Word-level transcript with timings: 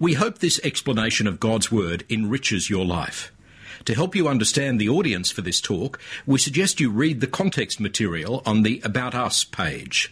We 0.00 0.14
hope 0.14 0.38
this 0.38 0.58
explanation 0.64 1.26
of 1.26 1.38
God's 1.38 1.70
Word 1.70 2.04
enriches 2.08 2.70
your 2.70 2.86
life. 2.86 3.30
To 3.84 3.94
help 3.94 4.16
you 4.16 4.28
understand 4.28 4.80
the 4.80 4.88
audience 4.88 5.30
for 5.30 5.42
this 5.42 5.60
talk, 5.60 6.00
we 6.24 6.38
suggest 6.38 6.80
you 6.80 6.88
read 6.88 7.20
the 7.20 7.26
context 7.26 7.80
material 7.80 8.42
on 8.46 8.62
the 8.62 8.80
About 8.82 9.14
Us 9.14 9.44
page. 9.44 10.10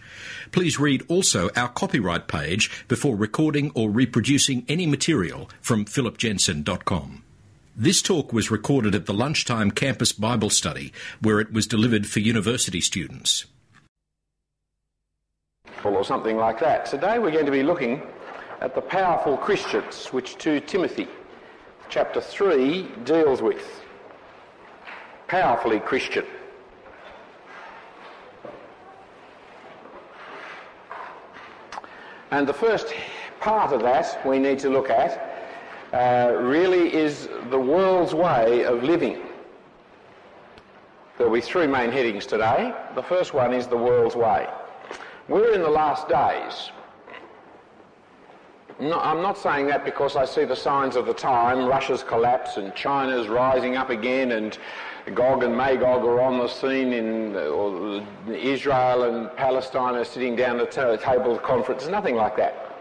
Please 0.53 0.79
read 0.79 1.07
also 1.09 1.49
our 1.57 1.69
copyright 1.69 2.29
page 2.29 2.87
before 2.87 3.17
recording 3.17 3.73
or 3.75 3.89
reproducing 3.89 4.67
any 4.69 4.85
material 4.85 5.49
from 5.63 5.87
philipjensen.com. 5.87 7.23
This 7.75 8.03
talk 8.03 8.31
was 8.31 8.51
recorded 8.51 8.95
at 8.95 9.07
the 9.07 9.15
Lunchtime 9.15 9.71
Campus 9.71 10.13
Bible 10.13 10.51
Study, 10.51 10.93
where 11.23 11.41
it 11.41 11.51
was 11.51 11.67
delivered 11.67 12.07
for 12.07 12.21
university 12.21 12.83
students. 12.83 13.47
Or 15.83 16.05
something 16.05 16.37
like 16.37 16.61
that. 16.61 16.85
Today 16.85 17.19
we're 17.19 17.31
going 17.31 17.47
to 17.47 17.53
be 17.53 17.63
looking 17.63 18.03
at 18.61 18.75
the 18.75 18.81
powerful 18.81 19.37
Christians, 19.37 20.07
which 20.07 20.37
2 20.39 20.61
Timothy 20.61 21.09
chapter 21.89 22.21
3 22.21 22.89
deals 23.05 23.41
with. 23.41 23.83
Powerfully 25.29 25.81
Christian. 25.81 26.25
And 32.31 32.47
the 32.47 32.55
first 32.55 32.93
part 33.41 33.73
of 33.73 33.81
that 33.83 34.27
we 34.27 34.39
need 34.39 34.59
to 34.61 34.69
look 34.69 34.91
at 34.91 35.25
uh, 35.93 36.37
really 36.39 36.95
is 36.95 37.29
the 37.51 37.59
world's 37.59 38.15
way 38.15 38.65
of 38.65 38.83
living. 38.83 39.23
There'll 41.17 41.33
be 41.33 41.41
three 41.41 41.67
main 41.67 41.91
headings 41.91 42.27
today. 42.27 42.75
The 42.95 43.03
first 43.03 43.33
one 43.33 43.55
is 43.55 43.67
the 43.67 43.77
world's 43.77 44.15
way. 44.15 44.47
We're 45.29 45.55
in 45.55 45.63
the 45.63 45.71
last 45.71 46.09
days. 46.09 46.71
I'm 48.81 49.23
not 49.23 49.37
saying 49.37 49.67
that 49.69 49.85
because 49.85 50.15
I 50.15 50.25
see 50.25 50.45
the 50.45 50.55
signs 50.55 50.95
of 50.95 51.07
the 51.07 51.15
time, 51.15 51.67
Russia's 51.67 52.05
collapse 52.05 52.59
and 52.59 52.73
China's 52.77 53.27
rising 53.27 53.77
up 53.77 53.91
again 53.91 54.33
and 54.33 54.57
Gog 55.15 55.43
and 55.43 55.57
Magog 55.57 56.05
are 56.05 56.21
on 56.21 56.39
the 56.39 56.47
scene 56.47 56.93
in 56.93 57.35
Israel 58.33 59.03
and 59.05 59.37
Palestine 59.37 59.97
are 59.97 60.05
sitting 60.05 60.37
down 60.37 60.61
at 60.61 60.71
the 60.71 60.97
table 61.03 61.35
of 61.35 61.43
conference, 61.43 61.89
nothing 61.89 62.15
like 62.15 62.37
that. 62.37 62.79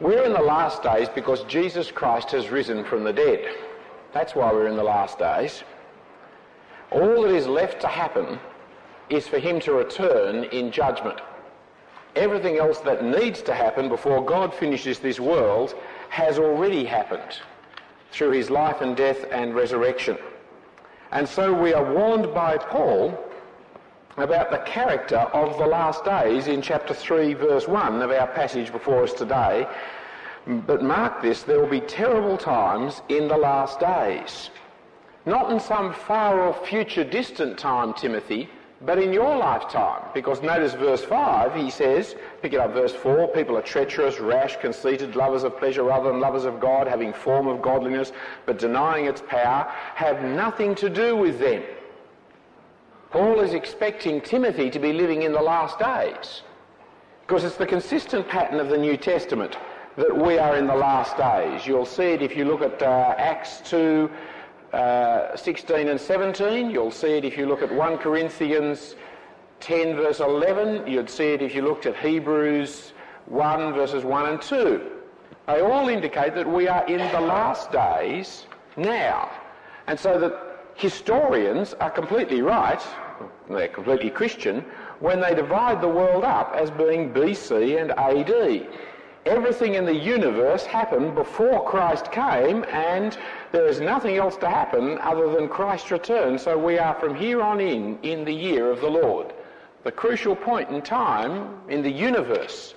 We're 0.00 0.24
in 0.24 0.32
the 0.32 0.40
last 0.40 0.82
days 0.82 1.08
because 1.08 1.44
Jesus 1.44 1.92
Christ 1.92 2.32
has 2.32 2.50
risen 2.50 2.82
from 2.82 3.04
the 3.04 3.12
dead. 3.12 3.54
That's 4.12 4.34
why 4.34 4.52
we're 4.52 4.66
in 4.66 4.76
the 4.76 4.82
last 4.82 5.20
days. 5.20 5.62
All 6.90 7.22
that 7.22 7.32
is 7.32 7.46
left 7.46 7.80
to 7.82 7.86
happen 7.86 8.40
is 9.10 9.28
for 9.28 9.38
him 9.38 9.60
to 9.60 9.74
return 9.74 10.44
in 10.44 10.72
judgment 10.72 11.20
everything 12.16 12.58
else 12.58 12.78
that 12.80 13.04
needs 13.04 13.42
to 13.42 13.54
happen 13.54 13.88
before 13.88 14.24
God 14.24 14.54
finishes 14.54 14.98
this 14.98 15.20
world 15.20 15.74
has 16.08 16.38
already 16.38 16.84
happened 16.84 17.38
through 18.10 18.30
his 18.30 18.50
life 18.50 18.80
and 18.80 18.96
death 18.96 19.24
and 19.32 19.54
resurrection. 19.54 20.16
And 21.10 21.28
so 21.28 21.52
we 21.52 21.74
are 21.74 21.92
warned 21.92 22.32
by 22.32 22.58
Paul 22.58 23.18
about 24.16 24.50
the 24.50 24.58
character 24.58 25.18
of 25.18 25.58
the 25.58 25.66
last 25.66 26.04
days 26.04 26.46
in 26.46 26.62
chapter 26.62 26.94
3 26.94 27.34
verse 27.34 27.66
1 27.66 28.00
of 28.02 28.10
our 28.10 28.28
passage 28.28 28.70
before 28.70 29.02
us 29.02 29.12
today. 29.12 29.66
But 30.46 30.82
mark 30.82 31.22
this, 31.22 31.42
there 31.42 31.58
will 31.58 31.68
be 31.68 31.80
terrible 31.80 32.36
times 32.36 33.02
in 33.08 33.28
the 33.28 33.36
last 33.36 33.80
days. 33.80 34.50
Not 35.26 35.50
in 35.50 35.58
some 35.58 35.92
far 35.92 36.46
off 36.46 36.68
future 36.68 37.02
distant 37.02 37.58
time, 37.58 37.94
Timothy, 37.94 38.48
but 38.84 38.98
in 38.98 39.12
your 39.12 39.36
lifetime. 39.36 40.02
Because 40.12 40.42
notice 40.42 40.74
verse 40.74 41.02
5, 41.04 41.54
he 41.54 41.70
says, 41.70 42.16
pick 42.42 42.52
it 42.52 42.60
up 42.60 42.72
verse 42.72 42.92
4, 42.92 43.28
people 43.28 43.56
are 43.56 43.62
treacherous, 43.62 44.20
rash, 44.20 44.56
conceited, 44.56 45.16
lovers 45.16 45.44
of 45.44 45.58
pleasure 45.58 45.84
rather 45.84 46.10
than 46.10 46.20
lovers 46.20 46.44
of 46.44 46.60
God, 46.60 46.86
having 46.86 47.12
form 47.12 47.46
of 47.46 47.62
godliness, 47.62 48.12
but 48.46 48.58
denying 48.58 49.06
its 49.06 49.22
power, 49.22 49.66
have 49.94 50.22
nothing 50.22 50.74
to 50.76 50.90
do 50.90 51.16
with 51.16 51.38
them. 51.38 51.62
Paul 53.10 53.40
is 53.40 53.54
expecting 53.54 54.20
Timothy 54.20 54.70
to 54.70 54.78
be 54.78 54.92
living 54.92 55.22
in 55.22 55.32
the 55.32 55.40
last 55.40 55.78
days. 55.78 56.42
Because 57.26 57.44
it's 57.44 57.56
the 57.56 57.66
consistent 57.66 58.28
pattern 58.28 58.60
of 58.60 58.68
the 58.68 58.76
New 58.76 58.96
Testament 58.96 59.56
that 59.96 60.14
we 60.14 60.38
are 60.38 60.56
in 60.56 60.66
the 60.66 60.74
last 60.74 61.16
days. 61.16 61.66
You'll 61.66 61.86
see 61.86 62.12
it 62.12 62.22
if 62.22 62.36
you 62.36 62.44
look 62.44 62.60
at 62.60 62.82
uh, 62.82 63.14
Acts 63.16 63.62
2, 63.70 64.10
uh, 64.74 65.36
16 65.36 65.88
and 65.88 66.00
17. 66.00 66.68
You'll 66.68 66.90
see 66.90 67.16
it 67.16 67.24
if 67.24 67.38
you 67.38 67.46
look 67.46 67.62
at 67.62 67.72
1 67.72 67.98
Corinthians 67.98 68.96
10 69.60 69.94
verse 69.94 70.20
11. 70.20 70.86
You'd 70.86 71.08
see 71.08 71.32
it 71.32 71.42
if 71.42 71.54
you 71.54 71.62
looked 71.62 71.86
at 71.86 71.96
Hebrews 71.96 72.92
1 73.26 73.72
verses 73.72 74.04
1 74.04 74.26
and 74.26 74.42
2. 74.42 74.90
They 75.46 75.60
all 75.60 75.88
indicate 75.88 76.34
that 76.34 76.50
we 76.50 76.66
are 76.68 76.84
in 76.86 76.98
the 77.12 77.20
last 77.20 77.70
days 77.70 78.46
now. 78.76 79.30
And 79.86 79.98
so 79.98 80.18
that 80.18 80.34
historians 80.74 81.74
are 81.74 81.90
completely 81.90 82.42
right, 82.42 82.82
they're 83.48 83.68
completely 83.68 84.10
Christian, 84.10 84.64
when 85.00 85.20
they 85.20 85.34
divide 85.34 85.80
the 85.80 85.88
world 85.88 86.24
up 86.24 86.52
as 86.54 86.70
being 86.72 87.12
BC 87.12 87.80
and 87.80 87.92
AD. 87.92 88.68
Everything 89.26 89.74
in 89.74 89.86
the 89.86 89.94
universe 89.94 90.66
happened 90.66 91.14
before 91.14 91.64
Christ 91.64 92.12
came, 92.12 92.62
and 92.68 93.16
there 93.52 93.66
is 93.66 93.80
nothing 93.80 94.16
else 94.16 94.36
to 94.38 94.48
happen 94.48 94.98
other 94.98 95.30
than 95.32 95.48
Christ's 95.48 95.90
return. 95.90 96.38
So 96.38 96.58
we 96.58 96.78
are 96.78 96.94
from 97.00 97.14
here 97.14 97.40
on 97.40 97.58
in 97.58 97.98
in 98.02 98.24
the 98.24 98.34
year 98.34 98.70
of 98.70 98.80
the 98.82 98.90
Lord. 98.90 99.32
The 99.82 99.92
crucial 99.92 100.36
point 100.36 100.68
in 100.68 100.82
time 100.82 101.58
in 101.70 101.82
the 101.82 101.90
universe 101.90 102.74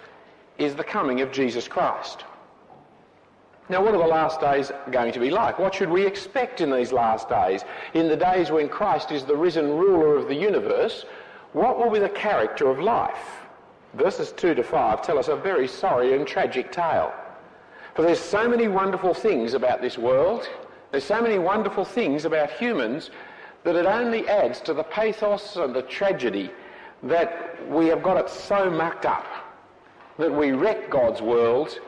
is 0.58 0.74
the 0.74 0.84
coming 0.86 1.20
of 1.20 1.34
Jesus 1.34 1.68
Christ. 1.68 2.24
Now, 3.70 3.84
what 3.84 3.94
are 3.94 3.98
the 3.98 4.08
last 4.08 4.40
days 4.40 4.72
going 4.92 5.12
to 5.12 5.20
be 5.20 5.30
like? 5.30 5.60
What 5.60 5.76
should 5.76 5.90
we 5.90 6.06
expect 6.06 6.62
in 6.62 6.72
these 6.72 6.94
last 6.94 7.28
days? 7.28 7.66
In 7.94 8.08
the 8.08 8.16
days 8.16 8.50
when 8.50 8.70
Christ 8.70 9.12
is 9.12 9.26
the 9.26 9.36
risen 9.36 9.70
ruler 9.72 10.16
of 10.16 10.30
the 10.30 10.36
universe, 10.36 11.04
what 11.52 11.78
will 11.78 11.90
be 11.90 12.00
the 12.00 12.08
character 12.08 12.70
of 12.70 12.80
life? 12.80 13.47
Verses 13.98 14.32
2 14.34 14.54
to 14.54 14.64
5 14.64 15.02
tell 15.02 15.18
us 15.18 15.28
a 15.28 15.36
very 15.36 15.68
sorry 15.68 16.14
and 16.14 16.28
tragic 16.28 16.72
tale. 16.72 17.12
For 17.96 18.04
there's 18.04 18.20
so 18.20 18.48
many 18.48 18.68
wonderful 18.68 19.14
things 19.14 19.56
about 19.56 19.82
this 19.82 19.98
world, 19.98 20.48
there's 20.92 21.04
so 21.04 21.22
many 21.22 21.40
wonderful 21.40 21.84
things 21.84 22.26
about 22.26 22.52
humans 22.52 23.10
that 23.64 23.76
it 23.76 23.86
only 23.86 24.28
adds 24.30 24.62
to 24.62 24.74
the 24.74 24.84
pathos 24.84 25.56
and 25.56 25.76
the 25.76 25.82
tragedy 25.82 26.52
that 27.04 27.68
we 27.70 27.88
have 27.88 28.04
got 28.04 28.18
it 28.18 28.30
so 28.30 28.70
mucked 28.70 29.06
up 29.06 29.26
that 30.18 30.32
we 30.32 30.52
wreck 30.52 30.90
God's 30.90 31.22
world, 31.22 31.80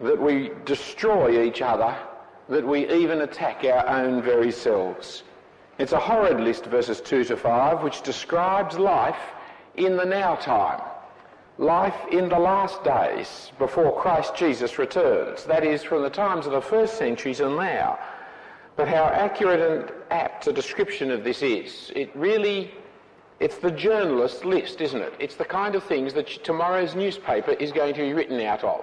that 0.00 0.20
we 0.20 0.50
destroy 0.64 1.42
each 1.42 1.62
other, 1.62 1.96
that 2.48 2.66
we 2.66 2.90
even 2.92 3.22
attack 3.22 3.64
our 3.64 3.86
own 3.86 4.22
very 4.22 4.50
selves. 4.50 5.22
It's 5.78 5.92
a 5.92 6.00
horrid 6.00 6.40
list, 6.40 6.66
verses 6.66 7.00
2 7.00 7.24
to 7.24 7.36
5, 7.36 7.82
which 7.82 8.02
describes 8.02 8.78
life 8.78 9.32
in 9.76 9.96
the 9.96 10.04
now 10.04 10.34
time 10.34 10.80
life 11.60 12.06
in 12.10 12.30
the 12.30 12.38
last 12.38 12.82
days 12.82 13.52
before 13.58 13.94
Christ 14.00 14.34
Jesus 14.34 14.78
returns. 14.78 15.44
That 15.44 15.62
is, 15.62 15.82
from 15.82 16.02
the 16.02 16.08
times 16.08 16.46
of 16.46 16.52
the 16.52 16.60
first 16.60 16.96
centuries 16.96 17.40
and 17.40 17.54
now. 17.54 17.98
But 18.76 18.88
how 18.88 19.04
accurate 19.04 19.60
and 19.60 19.92
apt 20.10 20.46
a 20.46 20.54
description 20.54 21.10
of 21.10 21.22
this 21.22 21.42
is. 21.42 21.92
It 21.94 22.10
really, 22.14 22.72
it's 23.40 23.58
the 23.58 23.70
journalist's 23.70 24.42
list, 24.42 24.80
isn't 24.80 25.02
it? 25.02 25.12
It's 25.18 25.34
the 25.36 25.44
kind 25.44 25.74
of 25.74 25.84
things 25.84 26.14
that 26.14 26.28
tomorrow's 26.42 26.94
newspaper 26.94 27.52
is 27.52 27.72
going 27.72 27.92
to 27.92 28.00
be 28.00 28.14
written 28.14 28.40
out 28.40 28.64
of. 28.64 28.82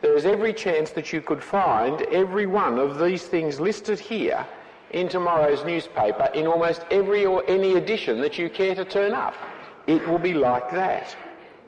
There 0.00 0.16
is 0.16 0.24
every 0.24 0.52
chance 0.52 0.90
that 0.90 1.12
you 1.12 1.22
could 1.22 1.42
find 1.42 2.02
every 2.02 2.46
one 2.46 2.78
of 2.78 3.00
these 3.00 3.24
things 3.24 3.58
listed 3.58 3.98
here 3.98 4.46
in 4.92 5.08
tomorrow's 5.08 5.64
newspaper 5.64 6.30
in 6.34 6.46
almost 6.46 6.84
every 6.92 7.26
or 7.26 7.42
any 7.48 7.74
edition 7.74 8.20
that 8.20 8.38
you 8.38 8.48
care 8.48 8.76
to 8.76 8.84
turn 8.84 9.12
up. 9.12 9.34
It 9.88 10.06
will 10.06 10.18
be 10.20 10.34
like 10.34 10.70
that. 10.70 11.16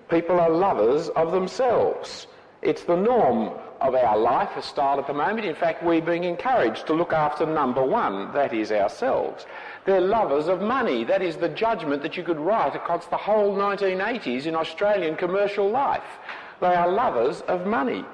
People 0.09 0.39
are 0.39 0.51
lovers 0.51 1.09
of 1.11 1.33
themselves. 1.33 2.27
It's 2.61 2.85
the 2.85 2.97
norm 2.97 3.53
of 3.81 3.95
our 3.95 4.19
life 4.19 4.51
as 4.57 4.65
style 4.65 4.99
at 4.99 5.07
the 5.07 5.15
moment. 5.15 5.47
In 5.47 5.55
fact, 5.55 5.83
we're 5.83 6.01
being 6.01 6.25
encouraged 6.25 6.87
to 6.87 6.95
look 6.95 7.13
after 7.13 7.47
number 7.47 7.83
one, 7.83 8.33
that 8.33 8.53
is 8.53 8.71
ourselves. 8.71 9.47
They're 9.85 10.01
lovers 10.01 10.49
of 10.49 10.61
money. 10.61 11.05
That 11.05 11.23
is 11.23 11.37
the 11.37 11.49
judgment 11.49 12.03
that 12.03 12.17
you 12.17 12.23
could 12.23 12.39
write 12.39 12.75
across 12.75 13.07
the 13.07 13.17
whole 13.17 13.55
1980s 13.55 14.47
in 14.47 14.55
Australian 14.55 15.17
commercial 15.17 15.71
life. 15.71 16.19
They 16.61 16.75
are 16.75 16.91
lovers 16.91 17.43
of 17.43 17.67
money. 17.67 18.05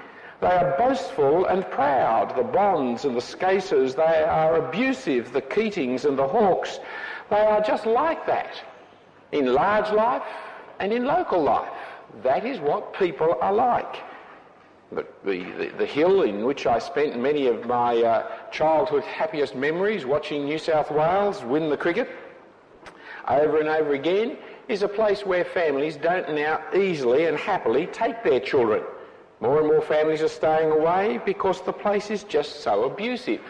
They 0.40 0.48
are 0.48 0.76
boastful 0.78 1.46
and 1.46 1.69
proud. 1.70 2.36
The 2.36 2.43
Bonds 2.43 3.04
and 3.04 3.16
the 3.16 3.20
Skases, 3.20 3.94
they 3.94 4.25
are 4.25 4.56
abusive. 4.56 5.32
The 5.32 5.43
Keatings 5.43 6.04
and 6.04 6.19
the 6.19 6.26
Hawkes, 6.26 6.81
they 7.31 7.40
are 7.40 7.60
just 7.60 7.84
like 7.86 8.26
that. 8.26 8.60
In 9.32 9.52
large 9.52 9.93
life, 9.93 10.22
and 10.81 10.93
in 10.93 11.04
local 11.04 11.43
life. 11.43 11.69
That 12.22 12.44
is 12.44 12.60
what 12.60 12.92
people 12.94 13.36
are 13.40 13.52
like. 13.52 13.96
But 14.92 15.24
the, 15.24 15.44
the, 15.58 15.72
the 15.78 15.86
hill 15.86 16.22
in 16.22 16.44
which 16.44 16.66
I 16.66 16.78
spent 16.78 17.18
many 17.18 17.46
of 17.46 17.66
my 17.66 17.96
uh, 18.02 18.50
childhood 18.50 19.04
happiest 19.04 19.54
memories, 19.54 20.04
watching 20.04 20.44
New 20.44 20.58
South 20.58 20.90
Wales 20.90 21.44
win 21.44 21.70
the 21.70 21.76
cricket 21.76 22.08
over 23.28 23.60
and 23.60 23.68
over 23.68 23.92
again, 23.94 24.36
is 24.68 24.82
a 24.82 24.88
place 24.88 25.24
where 25.24 25.44
families 25.44 25.96
don't 25.96 26.34
now 26.34 26.60
easily 26.74 27.26
and 27.26 27.36
happily 27.36 27.86
take 27.86 28.24
their 28.24 28.40
children. 28.40 28.82
More 29.40 29.58
and 29.58 29.68
more 29.68 29.80
families 29.80 30.22
are 30.22 30.28
staying 30.28 30.70
away 30.70 31.20
because 31.24 31.62
the 31.62 31.72
place 31.72 32.10
is 32.10 32.24
just 32.24 32.60
so 32.60 32.84
abusive. 32.84 33.40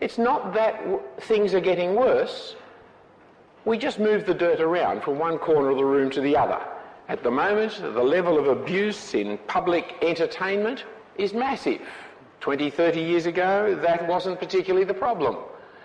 It's 0.00 0.18
not 0.18 0.54
that 0.54 0.78
w- 0.80 1.02
things 1.20 1.52
are 1.54 1.60
getting 1.60 1.94
worse. 1.94 2.54
We 3.64 3.76
just 3.76 3.98
move 3.98 4.24
the 4.24 4.34
dirt 4.34 4.60
around 4.60 5.02
from 5.02 5.18
one 5.18 5.38
corner 5.38 5.70
of 5.70 5.76
the 5.76 5.84
room 5.84 6.10
to 6.10 6.20
the 6.20 6.36
other. 6.36 6.64
At 7.08 7.22
the 7.22 7.30
moment, 7.30 7.80
the 7.80 8.02
level 8.02 8.36
of 8.36 8.48
abuse 8.48 9.14
in 9.14 9.38
public 9.46 9.94
entertainment 10.02 10.84
is 11.16 11.32
massive. 11.32 11.80
20, 12.40 12.68
30 12.68 13.00
years 13.00 13.26
ago, 13.26 13.78
that 13.80 14.06
wasn't 14.08 14.40
particularly 14.40 14.84
the 14.84 14.94
problem. 14.94 15.36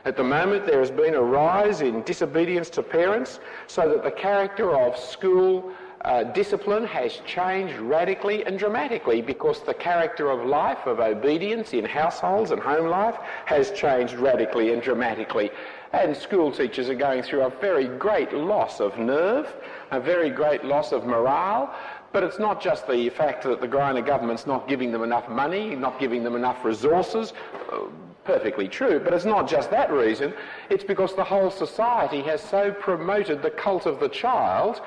At 0.03 0.17
the 0.17 0.23
moment, 0.23 0.65
there 0.65 0.79
has 0.79 0.89
been 0.89 1.13
a 1.13 1.21
rise 1.21 1.81
in 1.81 2.01
disobedience 2.03 2.71
to 2.71 2.81
parents 2.81 3.39
so 3.67 3.87
that 3.87 4.03
the 4.03 4.11
character 4.11 4.75
of 4.75 4.97
school 4.97 5.71
uh, 6.05 6.23
discipline 6.23 6.83
has 6.85 7.17
changed 7.27 7.77
radically 7.77 8.43
and 8.45 8.57
dramatically 8.57 9.21
because 9.21 9.61
the 9.61 9.75
character 9.75 10.31
of 10.31 10.47
life, 10.47 10.87
of 10.87 10.99
obedience 10.99 11.73
in 11.73 11.85
households 11.85 12.49
and 12.49 12.59
home 12.59 12.87
life 12.87 13.15
has 13.45 13.71
changed 13.71 14.15
radically 14.15 14.73
and 14.73 14.81
dramatically. 14.81 15.51
And 15.93 16.15
school 16.15 16.51
teachers 16.51 16.89
are 16.89 16.95
going 16.95 17.21
through 17.21 17.41
a 17.41 17.49
very 17.49 17.87
great 17.87 18.33
loss 18.33 18.79
of 18.79 18.97
nerve, 18.97 19.53
a 19.91 19.99
very 19.99 20.29
great 20.29 20.63
loss 20.63 20.91
of 20.91 21.05
morale. 21.05 21.73
But 22.13 22.23
it's 22.23 22.39
not 22.39 22.61
just 22.61 22.87
the 22.87 23.09
fact 23.09 23.43
that 23.43 23.61
the 23.61 23.67
Greiner 23.67 24.05
government's 24.05 24.47
not 24.47 24.67
giving 24.67 24.91
them 24.91 25.03
enough 25.03 25.29
money, 25.29 25.75
not 25.75 25.99
giving 25.99 26.23
them 26.23 26.35
enough 26.35 26.63
resources. 26.63 27.33
Uh, 27.71 27.81
perfectly 28.23 28.67
true, 28.67 28.99
but 28.99 29.13
it's 29.13 29.25
not 29.25 29.49
just 29.49 29.71
that 29.71 29.91
reason. 29.91 30.33
It's 30.69 30.83
because 30.83 31.15
the 31.15 31.23
whole 31.23 31.49
society 31.49 32.21
has 32.21 32.41
so 32.41 32.71
promoted 32.71 33.41
the 33.41 33.49
cult 33.49 33.85
of 33.85 33.99
the 33.99 34.09
child 34.09 34.81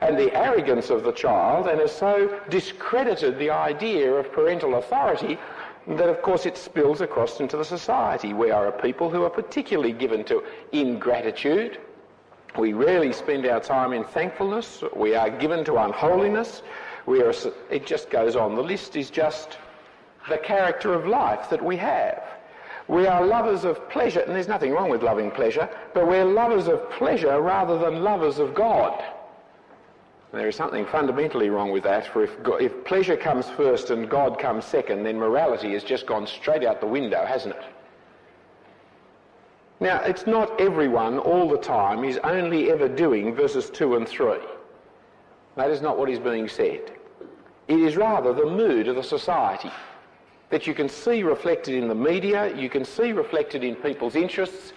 and 0.00 0.18
the 0.18 0.34
arrogance 0.34 0.90
of 0.90 1.02
the 1.04 1.12
child 1.12 1.66
and 1.66 1.78
has 1.78 1.92
so 1.94 2.40
discredited 2.48 3.38
the 3.38 3.50
idea 3.50 4.12
of 4.12 4.32
parental 4.32 4.76
authority 4.76 5.38
that 5.86 6.08
of 6.08 6.22
course 6.22 6.46
it 6.46 6.56
spills 6.56 7.00
across 7.00 7.40
into 7.40 7.56
the 7.56 7.64
society. 7.64 8.32
We 8.32 8.50
are 8.50 8.68
a 8.68 8.72
people 8.72 9.10
who 9.10 9.24
are 9.24 9.30
particularly 9.30 9.92
given 9.92 10.24
to 10.24 10.42
ingratitude. 10.72 11.78
We 12.58 12.72
rarely 12.72 13.12
spend 13.12 13.46
our 13.46 13.60
time 13.60 13.92
in 13.92 14.04
thankfulness. 14.04 14.82
We 14.94 15.14
are 15.14 15.30
given 15.30 15.64
to 15.66 15.76
unholiness. 15.76 16.62
We 17.06 17.22
are, 17.22 17.32
it 17.70 17.86
just 17.86 18.10
goes 18.10 18.36
on. 18.36 18.56
The 18.56 18.62
list 18.62 18.96
is 18.96 19.10
just 19.10 19.58
the 20.28 20.38
character 20.38 20.92
of 20.92 21.06
life 21.06 21.48
that 21.50 21.64
we 21.64 21.76
have. 21.76 22.22
We 22.88 23.06
are 23.06 23.24
lovers 23.24 23.64
of 23.64 23.88
pleasure, 23.88 24.20
and 24.20 24.34
there's 24.34 24.48
nothing 24.48 24.72
wrong 24.72 24.90
with 24.90 25.02
loving 25.02 25.30
pleasure, 25.30 25.68
but 25.94 26.08
we're 26.08 26.24
lovers 26.24 26.66
of 26.66 26.90
pleasure 26.90 27.40
rather 27.40 27.78
than 27.78 28.02
lovers 28.02 28.38
of 28.38 28.52
God. 28.52 29.02
There 30.32 30.48
is 30.48 30.54
something 30.54 30.86
fundamentally 30.86 31.50
wrong 31.50 31.72
with 31.72 31.82
that, 31.82 32.06
for 32.06 32.22
if, 32.22 32.30
if 32.60 32.84
pleasure 32.84 33.16
comes 33.16 33.48
first 33.50 33.90
and 33.90 34.08
God 34.08 34.38
comes 34.38 34.64
second, 34.64 35.02
then 35.02 35.18
morality 35.18 35.72
has 35.72 35.82
just 35.82 36.06
gone 36.06 36.26
straight 36.26 36.64
out 36.64 36.80
the 36.80 36.86
window, 36.86 37.24
hasn't 37.24 37.56
it? 37.56 37.64
Now, 39.80 40.00
it's 40.02 40.26
not 40.26 40.60
everyone 40.60 41.18
all 41.18 41.48
the 41.48 41.58
time 41.58 42.04
is 42.04 42.18
only 42.22 42.70
ever 42.70 42.86
doing 42.86 43.34
verses 43.34 43.70
2 43.70 43.96
and 43.96 44.06
3. 44.06 44.38
That 45.56 45.70
is 45.70 45.80
not 45.80 45.98
what 45.98 46.10
is 46.10 46.18
being 46.18 46.48
said. 46.48 46.92
It 47.66 47.80
is 47.80 47.96
rather 47.96 48.32
the 48.32 48.46
mood 48.46 48.88
of 48.88 48.96
the 48.96 49.02
society 49.02 49.70
that 50.50 50.66
you 50.66 50.74
can 50.74 50.88
see 50.88 51.22
reflected 51.22 51.74
in 51.74 51.88
the 51.88 51.94
media, 51.94 52.54
you 52.56 52.68
can 52.68 52.84
see 52.84 53.12
reflected 53.12 53.64
in 53.64 53.74
people's 53.76 54.16
interests, 54.16 54.72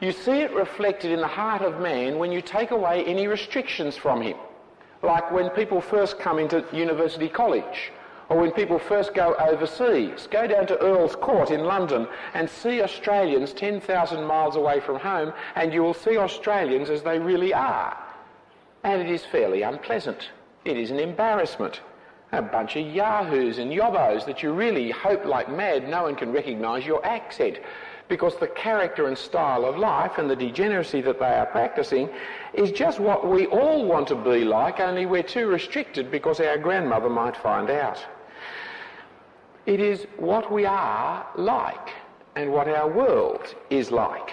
you 0.00 0.12
see 0.12 0.40
it 0.40 0.52
reflected 0.52 1.10
in 1.10 1.20
the 1.20 1.26
heart 1.26 1.62
of 1.62 1.80
man 1.80 2.18
when 2.18 2.32
you 2.32 2.40
take 2.40 2.70
away 2.70 3.04
any 3.04 3.26
restrictions 3.26 3.96
from 3.96 4.20
him. 4.20 4.36
Like 5.02 5.30
when 5.30 5.50
people 5.50 5.80
first 5.80 6.18
come 6.18 6.38
into 6.38 6.64
university 6.72 7.28
college, 7.28 7.92
or 8.28 8.38
when 8.38 8.50
people 8.50 8.78
first 8.78 9.14
go 9.14 9.34
overseas. 9.34 10.26
Go 10.30 10.46
down 10.46 10.66
to 10.66 10.78
Earl's 10.82 11.14
Court 11.14 11.50
in 11.50 11.64
London 11.64 12.08
and 12.34 12.50
see 12.50 12.82
Australians 12.82 13.52
10,000 13.52 14.24
miles 14.24 14.56
away 14.56 14.80
from 14.80 14.98
home, 14.98 15.32
and 15.54 15.72
you 15.72 15.82
will 15.82 15.94
see 15.94 16.16
Australians 16.16 16.90
as 16.90 17.02
they 17.02 17.18
really 17.18 17.54
are. 17.54 17.96
And 18.82 19.00
it 19.00 19.08
is 19.08 19.24
fairly 19.24 19.62
unpleasant. 19.62 20.30
It 20.64 20.76
is 20.76 20.90
an 20.90 20.98
embarrassment 20.98 21.80
a 22.32 22.42
bunch 22.42 22.76
of 22.76 22.86
yahoos 22.86 23.58
and 23.58 23.70
yobbos 23.70 24.26
that 24.26 24.42
you 24.42 24.52
really 24.52 24.90
hope 24.90 25.24
like 25.24 25.48
mad 25.48 25.88
no 25.88 26.02
one 26.02 26.16
can 26.16 26.32
recognise 26.32 26.84
your 26.84 27.04
accent 27.06 27.58
because 28.08 28.36
the 28.36 28.46
character 28.46 29.08
and 29.08 29.18
style 29.18 29.64
of 29.64 29.76
life 29.76 30.18
and 30.18 30.30
the 30.30 30.36
degeneracy 30.36 31.00
that 31.00 31.18
they 31.18 31.26
are 31.26 31.46
practicing 31.46 32.08
is 32.54 32.70
just 32.70 33.00
what 33.00 33.28
we 33.28 33.46
all 33.46 33.84
want 33.84 34.06
to 34.08 34.14
be 34.14 34.44
like, 34.44 34.80
only 34.80 35.06
we're 35.06 35.22
too 35.22 35.46
restricted 35.48 36.10
because 36.10 36.40
our 36.40 36.58
grandmother 36.58 37.08
might 37.08 37.36
find 37.36 37.70
out. 37.70 38.04
It 39.66 39.80
is 39.80 40.06
what 40.16 40.52
we 40.52 40.64
are 40.64 41.26
like 41.36 41.90
and 42.36 42.52
what 42.52 42.68
our 42.68 42.88
world 42.88 43.54
is 43.70 43.90
like. 43.90 44.30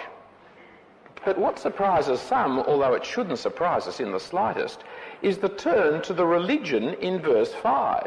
But 1.24 1.38
what 1.38 1.58
surprises 1.58 2.20
some, 2.20 2.58
although 2.60 2.92
it 2.94 3.04
shouldn't 3.04 3.38
surprise 3.38 3.88
us 3.88 3.98
in 3.98 4.12
the 4.12 4.20
slightest, 4.20 4.84
is 5.22 5.38
the 5.38 5.48
turn 5.48 6.02
to 6.02 6.12
the 6.12 6.26
religion 6.26 6.94
in 6.94 7.18
verse 7.18 7.52
5. 7.54 8.06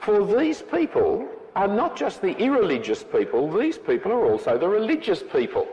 For 0.00 0.24
these 0.24 0.62
people 0.62 1.28
are 1.56 1.66
not 1.66 1.96
just 1.96 2.22
the 2.22 2.36
irreligious 2.38 3.02
people, 3.02 3.50
these 3.50 3.76
people 3.78 4.12
are 4.12 4.30
also 4.30 4.56
the 4.56 4.68
religious 4.68 5.22
people, 5.22 5.66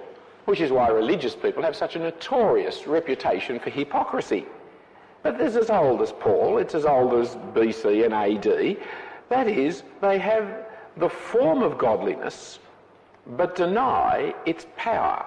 which 0.45 0.61
is 0.61 0.71
why 0.71 0.87
religious 0.87 1.35
people 1.35 1.61
have 1.61 1.75
such 1.75 1.95
a 1.95 1.99
notorious 1.99 2.87
reputation 2.87 3.59
for 3.59 3.69
hypocrisy. 3.69 4.45
But 5.21 5.37
this 5.37 5.51
is 5.51 5.57
as 5.57 5.69
old 5.69 6.01
as 6.01 6.11
Paul, 6.11 6.57
it's 6.57 6.73
as 6.73 6.85
old 6.85 7.13
as 7.13 7.35
BC 7.53 8.05
and 8.05 8.13
AD. 8.13 8.77
That 9.29 9.47
is, 9.47 9.83
they 10.01 10.17
have 10.17 10.65
the 10.97 11.09
form 11.09 11.61
of 11.61 11.77
godliness 11.77 12.57
but 13.37 13.55
deny 13.55 14.33
its 14.47 14.65
power. 14.75 15.23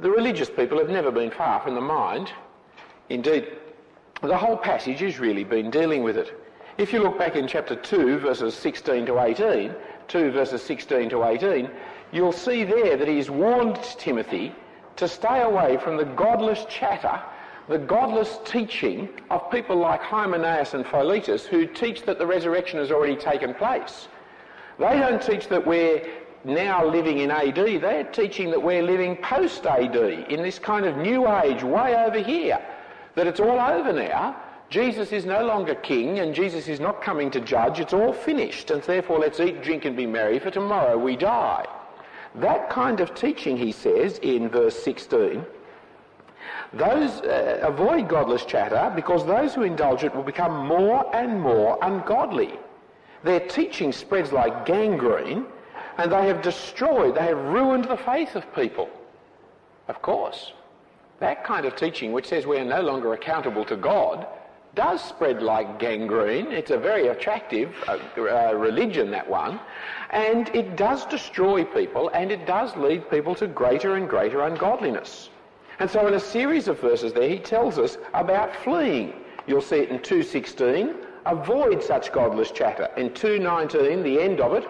The 0.00 0.10
religious 0.10 0.48
people 0.48 0.78
have 0.78 0.88
never 0.88 1.10
been 1.10 1.30
far 1.30 1.60
from 1.60 1.74
the 1.74 1.80
mind 1.80 2.32
Indeed, 3.08 3.48
the 4.22 4.36
whole 4.36 4.56
passage 4.56 5.00
has 5.00 5.18
really 5.18 5.44
been 5.44 5.70
dealing 5.70 6.02
with 6.02 6.16
it. 6.16 6.32
If 6.76 6.92
you 6.92 7.00
look 7.00 7.16
back 7.16 7.36
in 7.36 7.46
chapter 7.46 7.76
2, 7.76 8.18
verses 8.18 8.52
16 8.54 9.06
to 9.06 9.20
18, 9.20 9.72
2 10.08 10.30
verses 10.32 10.60
16 10.60 11.08
to 11.10 11.24
18, 11.24 11.70
you'll 12.10 12.32
see 12.32 12.64
there 12.64 12.96
that 12.96 13.06
he's 13.06 13.30
warned 13.30 13.78
Timothy 13.96 14.52
to 14.96 15.06
stay 15.06 15.42
away 15.42 15.76
from 15.76 15.96
the 15.96 16.04
godless 16.04 16.64
chatter, 16.68 17.22
the 17.68 17.78
godless 17.78 18.40
teaching 18.44 19.08
of 19.30 19.48
people 19.52 19.76
like 19.76 20.00
Hymenaeus 20.02 20.74
and 20.74 20.84
Philetus 20.84 21.46
who 21.46 21.64
teach 21.64 22.02
that 22.02 22.18
the 22.18 22.26
resurrection 22.26 22.80
has 22.80 22.90
already 22.90 23.16
taken 23.16 23.54
place. 23.54 24.08
They 24.80 24.98
don't 24.98 25.22
teach 25.22 25.46
that 25.48 25.64
we're 25.64 26.04
now 26.42 26.84
living 26.84 27.20
in 27.20 27.30
AD, 27.30 27.54
they're 27.54 28.10
teaching 28.12 28.50
that 28.50 28.60
we're 28.60 28.82
living 28.82 29.16
post 29.18 29.64
AD, 29.64 29.94
in 29.94 30.42
this 30.42 30.58
kind 30.58 30.86
of 30.86 30.96
new 30.96 31.28
age 31.28 31.62
way 31.62 31.94
over 31.94 32.18
here 32.18 32.60
that 33.14 33.28
it's 33.28 33.38
all 33.38 33.60
over 33.60 33.92
now. 33.92 34.43
Jesus 34.74 35.12
is 35.12 35.24
no 35.24 35.44
longer 35.44 35.76
king 35.76 36.18
and 36.18 36.34
Jesus 36.34 36.66
is 36.66 36.80
not 36.80 37.00
coming 37.00 37.30
to 37.30 37.40
judge. 37.40 37.78
It's 37.78 37.92
all 37.92 38.12
finished 38.12 38.72
and 38.72 38.82
therefore 38.82 39.20
let's 39.20 39.38
eat, 39.38 39.62
drink 39.62 39.84
and 39.84 39.96
be 39.96 40.04
merry 40.04 40.40
for 40.40 40.50
tomorrow 40.50 40.98
we 40.98 41.14
die. 41.14 41.64
That 42.34 42.70
kind 42.70 42.98
of 42.98 43.14
teaching, 43.14 43.56
he 43.56 43.70
says 43.70 44.18
in 44.18 44.48
verse 44.48 44.76
16, 44.82 45.46
those 46.72 47.20
uh, 47.20 47.60
avoid 47.62 48.08
godless 48.08 48.44
chatter 48.44 48.92
because 48.96 49.24
those 49.24 49.54
who 49.54 49.62
indulge 49.62 50.02
it 50.02 50.12
will 50.12 50.24
become 50.24 50.66
more 50.66 51.08
and 51.14 51.40
more 51.40 51.78
ungodly. 51.80 52.54
Their 53.22 53.46
teaching 53.46 53.92
spreads 53.92 54.32
like 54.32 54.66
gangrene 54.66 55.46
and 55.98 56.10
they 56.10 56.26
have 56.26 56.42
destroyed, 56.42 57.14
they 57.14 57.26
have 57.26 57.38
ruined 57.38 57.84
the 57.84 57.96
faith 57.96 58.34
of 58.34 58.52
people. 58.56 58.90
Of 59.86 60.02
course. 60.02 60.52
That 61.20 61.44
kind 61.44 61.64
of 61.64 61.76
teaching, 61.76 62.10
which 62.10 62.26
says 62.26 62.44
we 62.44 62.58
are 62.58 62.64
no 62.64 62.80
longer 62.80 63.12
accountable 63.12 63.64
to 63.66 63.76
God, 63.76 64.26
does 64.74 65.02
spread 65.02 65.42
like 65.42 65.78
gangrene. 65.78 66.50
It's 66.52 66.70
a 66.70 66.78
very 66.78 67.08
attractive 67.08 67.74
uh, 67.86 67.98
uh, 68.16 68.54
religion, 68.54 69.10
that 69.10 69.28
one. 69.28 69.60
And 70.10 70.48
it 70.54 70.76
does 70.76 71.04
destroy 71.06 71.64
people 71.64 72.08
and 72.10 72.30
it 72.30 72.46
does 72.46 72.76
lead 72.76 73.10
people 73.10 73.34
to 73.36 73.46
greater 73.46 73.96
and 73.96 74.08
greater 74.08 74.42
ungodliness. 74.42 75.30
And 75.80 75.90
so 75.90 76.06
in 76.06 76.14
a 76.14 76.20
series 76.20 76.68
of 76.68 76.80
verses 76.80 77.12
there, 77.12 77.28
he 77.28 77.38
tells 77.38 77.78
us 77.78 77.98
about 78.12 78.54
fleeing. 78.54 79.12
You'll 79.46 79.60
see 79.60 79.76
it 79.76 79.90
in 79.90 80.00
216, 80.00 80.94
avoid 81.26 81.82
such 81.82 82.12
godless 82.12 82.50
chatter. 82.50 82.88
In 82.96 83.10
2.19, 83.10 84.02
the 84.02 84.20
end 84.20 84.40
of 84.40 84.52
it, 84.54 84.64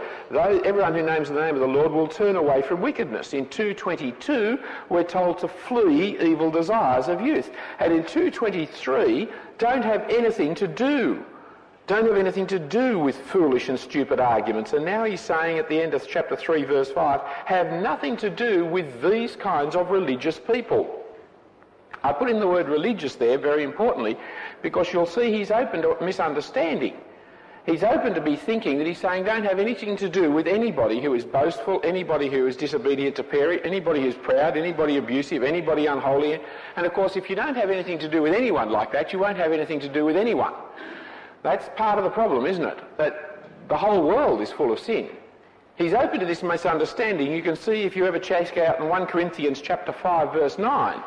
everyone 0.65 0.95
who 0.95 1.03
names 1.03 1.29
the 1.29 1.41
name 1.41 1.55
of 1.55 1.61
the 1.61 1.67
Lord 1.67 1.93
will 1.93 2.09
turn 2.09 2.37
away 2.37 2.63
from 2.63 2.81
wickedness. 2.81 3.35
In 3.35 3.47
2.22, 3.47 4.63
we're 4.89 5.05
told 5.05 5.39
to 5.39 5.49
flee 5.49 6.19
evil 6.21 6.51
desires 6.51 7.09
of 7.09 7.21
youth. 7.21 7.51
And 7.81 7.93
in 7.93 8.03
2.23, 8.03 9.31
don't 9.59 9.83
have 9.83 10.09
anything 10.09 10.55
to 10.57 10.69
do. 10.69 11.25
Don't 11.87 12.07
have 12.07 12.17
anything 12.17 12.47
to 12.47 12.59
do 12.59 12.99
with 12.99 13.17
foolish 13.17 13.69
and 13.69 13.79
stupid 13.79 14.19
arguments. 14.19 14.73
And 14.73 14.85
now 14.85 15.05
he's 15.05 15.21
saying 15.21 15.59
at 15.59 15.69
the 15.69 15.81
end 15.81 15.93
of 15.93 16.07
chapter 16.09 16.35
3, 16.35 16.65
verse 16.65 16.91
5, 16.91 17.21
have 17.45 17.73
nothing 17.83 18.17
to 18.19 18.31
do 18.31 18.65
with 18.65 19.03
these 19.03 19.37
kinds 19.37 19.77
of 19.77 19.91
religious 19.91 20.39
people. 20.39 21.03
I 22.03 22.13
put 22.13 22.31
in 22.31 22.41
the 22.41 22.49
word 22.49 22.69
religious 22.69 23.17
there 23.17 23.39
very 23.39 23.65
importantly 23.65 24.17
because 24.63 24.93
you'll 24.93 25.07
see 25.07 25.33
he's 25.33 25.51
open 25.51 25.83
to 25.83 25.97
misunderstanding. 26.03 26.97
He's 27.67 27.83
open 27.83 28.13
to 28.13 28.21
be 28.21 28.37
thinking 28.37 28.77
that 28.77 28.87
he's 28.87 28.99
saying 28.99 29.25
don't 29.25 29.45
have 29.45 29.59
anything 29.59 29.97
to 29.97 30.09
do 30.09 30.31
with 30.31 30.47
anybody 30.47 31.01
who 31.01 31.15
is 31.15 31.25
boastful, 31.25 31.81
anybody 31.83 32.29
who 32.29 32.47
is 32.47 32.57
disobedient 32.57 33.17
to 33.17 33.23
parent, 33.23 33.63
anybody 33.65 34.03
who's 34.03 34.15
proud, 34.15 34.59
anybody 34.59 34.99
abusive, 34.99 35.43
anybody 35.43 35.87
unholy. 35.87 36.39
And 36.77 36.85
of 36.85 36.93
course, 36.93 37.17
if 37.17 37.31
you 37.31 37.37
don't 37.37 37.55
have 37.55 37.71
anything 37.71 37.99
to 38.01 38.09
do 38.09 38.21
with 38.21 38.35
anyone 38.35 38.71
like 38.71 38.93
that, 38.93 39.15
you 39.15 39.19
won't 39.19 39.39
have 39.39 39.53
anything 39.53 39.81
to 39.81 39.89
do 39.89 40.05
with 40.05 40.15
anyone. 40.15 40.53
That's 41.43 41.71
part 41.75 41.97
of 41.97 42.05
the 42.05 42.11
problem, 42.11 42.45
isn't 42.45 42.65
it? 42.65 42.79
That 42.99 43.49
the 43.69 43.77
whole 43.79 44.07
world 44.07 44.43
is 44.43 44.51
full 44.51 44.71
of 44.71 44.79
sin. 44.79 45.09
He's 45.77 45.95
open 45.95 46.21
to 46.21 46.27
this 46.27 46.43
misunderstanding. 46.43 47.33
You 47.33 47.43
can 47.43 47.57
see 47.57 47.83
if 47.83 47.97
you 47.97 48.07
ever 48.07 48.19
check 48.19 48.59
out 48.59 48.79
in 48.79 48.91
1 48.91 49.07
Corinthians 49.07 49.63
chapter 49.63 49.91
5 49.91 50.35
verse 50.35 50.59
9, 50.59 51.03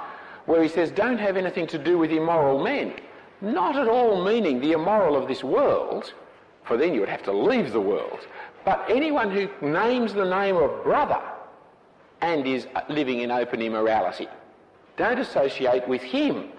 where 0.47 0.63
he 0.63 0.69
says, 0.69 0.89
don't 0.89 1.19
have 1.19 1.37
anything 1.37 1.67
to 1.67 1.77
do 1.77 1.99
with 1.99 2.09
immoral 2.09 2.63
men. 2.63 2.93
Not 3.41 3.75
at 3.75 3.87
all 3.87 4.25
meaning 4.25 4.59
the 4.59 4.71
immoral 4.71 5.15
of 5.15 5.27
this 5.27 5.43
world, 5.43 6.13
for 6.67 6.77
then 6.77 6.93
you 6.93 6.99
would 6.99 7.09
have 7.09 7.23
to 7.23 7.31
leave 7.31 7.71
the 7.71 7.81
world. 7.81 8.27
But 8.65 8.85
anyone 8.89 9.31
who 9.31 9.47
names 9.61 10.13
the 10.13 10.25
name 10.25 10.57
of 10.57 10.83
brother 10.83 11.21
and 12.21 12.45
is 12.45 12.67
uh, 12.75 12.81
living 12.89 13.21
in 13.21 13.31
open 13.31 13.61
immorality, 13.61 14.27
don't 14.97 15.19
associate 15.19 15.87
with 15.87 16.01
him. 16.01 16.49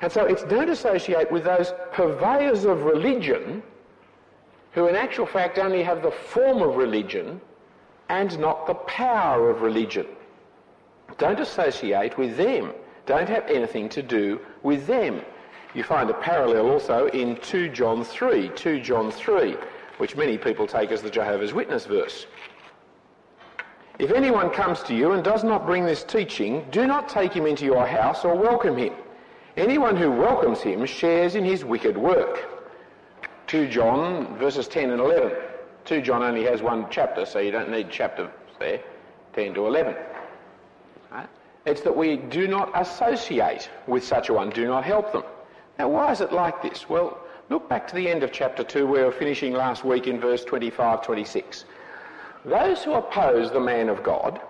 And 0.00 0.10
so 0.10 0.24
it's 0.24 0.44
don't 0.44 0.68
associate 0.68 1.30
with 1.30 1.44
those 1.44 1.72
purveyors 1.92 2.64
of 2.64 2.82
religion 2.82 3.62
who 4.72 4.88
in 4.88 4.96
actual 4.96 5.26
fact 5.26 5.58
only 5.58 5.82
have 5.82 6.02
the 6.02 6.10
form 6.10 6.62
of 6.62 6.76
religion 6.76 7.40
and 8.08 8.38
not 8.38 8.66
the 8.66 8.74
power 8.74 9.50
of 9.50 9.62
religion. 9.62 10.06
Don't 11.18 11.40
associate 11.40 12.16
with 12.18 12.36
them. 12.36 12.72
Don't 13.06 13.28
have 13.28 13.48
anything 13.48 13.88
to 13.90 14.02
do 14.02 14.40
with 14.62 14.86
them. 14.86 15.22
You 15.74 15.82
find 15.82 16.10
a 16.10 16.14
parallel 16.14 16.70
also 16.70 17.06
in 17.08 17.36
2 17.36 17.70
John 17.70 18.04
3, 18.04 18.50
2 18.50 18.80
John 18.80 19.10
3, 19.10 19.56
which 19.96 20.16
many 20.16 20.36
people 20.36 20.66
take 20.66 20.90
as 20.90 21.00
the 21.00 21.08
Jehovah's 21.08 21.54
Witness 21.54 21.86
verse. 21.86 22.26
If 23.98 24.10
anyone 24.10 24.50
comes 24.50 24.82
to 24.84 24.94
you 24.94 25.12
and 25.12 25.24
does 25.24 25.44
not 25.44 25.64
bring 25.64 25.86
this 25.86 26.04
teaching, 26.04 26.66
do 26.70 26.86
not 26.86 27.08
take 27.08 27.32
him 27.32 27.46
into 27.46 27.64
your 27.64 27.86
house 27.86 28.24
or 28.24 28.34
welcome 28.34 28.76
him. 28.76 28.92
Anyone 29.56 29.96
who 29.96 30.10
welcomes 30.10 30.60
him 30.60 30.84
shares 30.84 31.36
in 31.36 31.44
his 31.44 31.64
wicked 31.64 31.96
work. 31.96 32.44
2 33.46 33.68
John 33.68 34.36
verses 34.38 34.68
10 34.68 34.90
and 34.90 35.00
11. 35.00 35.32
2 35.84 36.02
John 36.02 36.22
only 36.22 36.44
has 36.44 36.62
one 36.62 36.86
chapter, 36.90 37.24
so 37.24 37.38
you 37.38 37.50
don't 37.50 37.70
need 37.70 37.88
chapter 37.90 38.30
there, 38.58 38.80
10 39.34 39.54
to 39.54 39.66
11. 39.66 39.94
Right? 41.10 41.28
It's 41.64 41.80
that 41.82 41.96
we 41.96 42.16
do 42.16 42.46
not 42.46 42.70
associate 42.74 43.70
with 43.86 44.04
such 44.04 44.28
a 44.28 44.34
one, 44.34 44.50
do 44.50 44.66
not 44.66 44.84
help 44.84 45.12
them. 45.12 45.22
Now, 45.82 45.88
why 45.88 46.12
is 46.12 46.20
it 46.20 46.30
like 46.30 46.62
this? 46.62 46.88
Well, 46.88 47.18
look 47.50 47.68
back 47.68 47.88
to 47.88 47.96
the 47.96 48.08
end 48.08 48.22
of 48.22 48.30
chapter 48.30 48.62
2, 48.62 48.86
where 48.86 49.00
we 49.00 49.04
were 49.04 49.10
finishing 49.10 49.52
last 49.52 49.84
week 49.84 50.06
in 50.06 50.20
verse 50.20 50.44
25 50.44 51.02
26. 51.02 51.64
Those 52.44 52.84
who 52.84 52.92
oppose 52.92 53.50
the 53.50 53.58
man 53.58 53.88
of 53.88 54.04
God, 54.04 54.40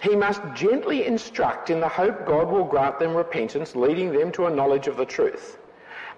he 0.00 0.14
must 0.14 0.40
gently 0.54 1.04
instruct 1.04 1.68
in 1.68 1.80
the 1.80 1.88
hope 1.88 2.26
God 2.26 2.48
will 2.48 2.62
grant 2.62 3.00
them 3.00 3.12
repentance, 3.12 3.74
leading 3.74 4.12
them 4.12 4.30
to 4.34 4.46
a 4.46 4.54
knowledge 4.54 4.86
of 4.86 4.96
the 4.96 5.04
truth, 5.04 5.58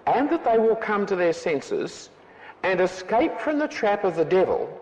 and 0.05 0.29
that 0.29 0.45
they 0.45 0.59
will 0.59 0.75
come 0.75 1.07
to 1.07 1.15
their 1.15 1.33
senses 1.33 2.11
and 2.61 2.79
escape 2.79 3.39
from 3.39 3.57
the 3.57 3.67
trap 3.67 4.03
of 4.03 4.15
the 4.15 4.25
devil 4.25 4.79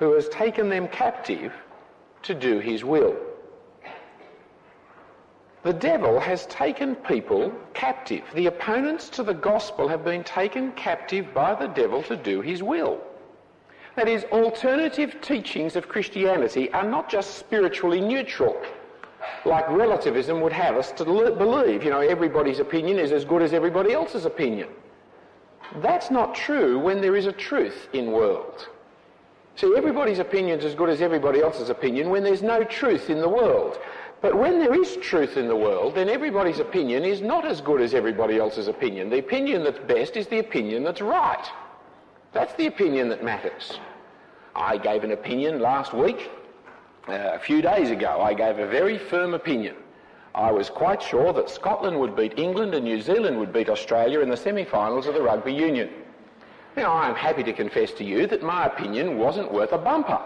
who 0.00 0.14
has 0.14 0.28
taken 0.30 0.68
them 0.68 0.88
captive 0.88 1.52
to 2.24 2.34
do 2.34 2.58
his 2.58 2.82
will. 2.82 3.16
The 5.68 5.74
devil 5.74 6.18
has 6.18 6.46
taken 6.46 6.94
people 6.94 7.52
captive. 7.74 8.24
The 8.34 8.46
opponents 8.46 9.10
to 9.10 9.22
the 9.22 9.34
gospel 9.34 9.86
have 9.86 10.02
been 10.02 10.24
taken 10.24 10.72
captive 10.72 11.34
by 11.34 11.54
the 11.54 11.66
devil 11.66 12.02
to 12.04 12.16
do 12.16 12.40
his 12.40 12.62
will. 12.62 13.02
That 13.94 14.08
is, 14.08 14.24
alternative 14.32 15.20
teachings 15.20 15.76
of 15.76 15.86
Christianity 15.86 16.72
are 16.72 16.88
not 16.88 17.10
just 17.10 17.34
spiritually 17.34 18.00
neutral, 18.00 18.56
like 19.44 19.68
relativism 19.68 20.40
would 20.40 20.54
have 20.54 20.78
us 20.78 20.90
to 20.92 21.04
believe. 21.04 21.84
You 21.84 21.90
know, 21.90 22.00
everybody's 22.00 22.60
opinion 22.60 22.98
is 22.98 23.12
as 23.12 23.26
good 23.26 23.42
as 23.42 23.52
everybody 23.52 23.92
else's 23.92 24.24
opinion. 24.24 24.70
That's 25.82 26.10
not 26.10 26.34
true 26.34 26.78
when 26.78 27.02
there 27.02 27.14
is 27.14 27.26
a 27.26 27.32
truth 27.32 27.88
in 27.92 28.10
world. 28.10 28.68
See, 29.56 29.74
everybody's 29.76 30.20
opinion 30.20 30.60
is 30.60 30.64
as 30.64 30.74
good 30.74 30.88
as 30.88 31.02
everybody 31.02 31.42
else's 31.42 31.68
opinion 31.68 32.08
when 32.08 32.22
there's 32.22 32.42
no 32.42 32.64
truth 32.64 33.10
in 33.10 33.20
the 33.20 33.28
world. 33.28 33.78
But 34.20 34.36
when 34.36 34.58
there 34.58 34.74
is 34.74 34.96
truth 34.96 35.36
in 35.36 35.46
the 35.46 35.56
world, 35.56 35.94
then 35.94 36.08
everybody's 36.08 36.58
opinion 36.58 37.04
is 37.04 37.20
not 37.20 37.44
as 37.44 37.60
good 37.60 37.80
as 37.80 37.94
everybody 37.94 38.38
else's 38.38 38.66
opinion. 38.66 39.10
The 39.10 39.18
opinion 39.18 39.62
that's 39.62 39.78
best 39.78 40.16
is 40.16 40.26
the 40.26 40.40
opinion 40.40 40.82
that's 40.82 41.00
right. 41.00 41.46
That's 42.32 42.52
the 42.54 42.66
opinion 42.66 43.08
that 43.10 43.22
matters. 43.22 43.78
I 44.56 44.76
gave 44.76 45.04
an 45.04 45.12
opinion 45.12 45.60
last 45.60 45.94
week, 45.94 46.30
uh, 47.06 47.30
a 47.32 47.38
few 47.38 47.62
days 47.62 47.90
ago. 47.90 48.20
I 48.20 48.34
gave 48.34 48.58
a 48.58 48.66
very 48.66 48.98
firm 48.98 49.34
opinion. 49.34 49.76
I 50.34 50.50
was 50.50 50.68
quite 50.68 51.00
sure 51.00 51.32
that 51.32 51.48
Scotland 51.48 51.98
would 51.98 52.16
beat 52.16 52.38
England 52.38 52.74
and 52.74 52.84
New 52.84 53.00
Zealand 53.00 53.38
would 53.38 53.52
beat 53.52 53.68
Australia 53.68 54.20
in 54.20 54.28
the 54.28 54.36
semi-finals 54.36 55.06
of 55.06 55.14
the 55.14 55.22
Rugby 55.22 55.52
Union. 55.52 55.90
Now, 56.76 56.92
I'm 56.92 57.14
happy 57.14 57.42
to 57.44 57.52
confess 57.52 57.92
to 57.94 58.04
you 58.04 58.26
that 58.26 58.42
my 58.42 58.66
opinion 58.66 59.18
wasn't 59.18 59.52
worth 59.52 59.72
a 59.72 59.78
bumper. 59.78 60.20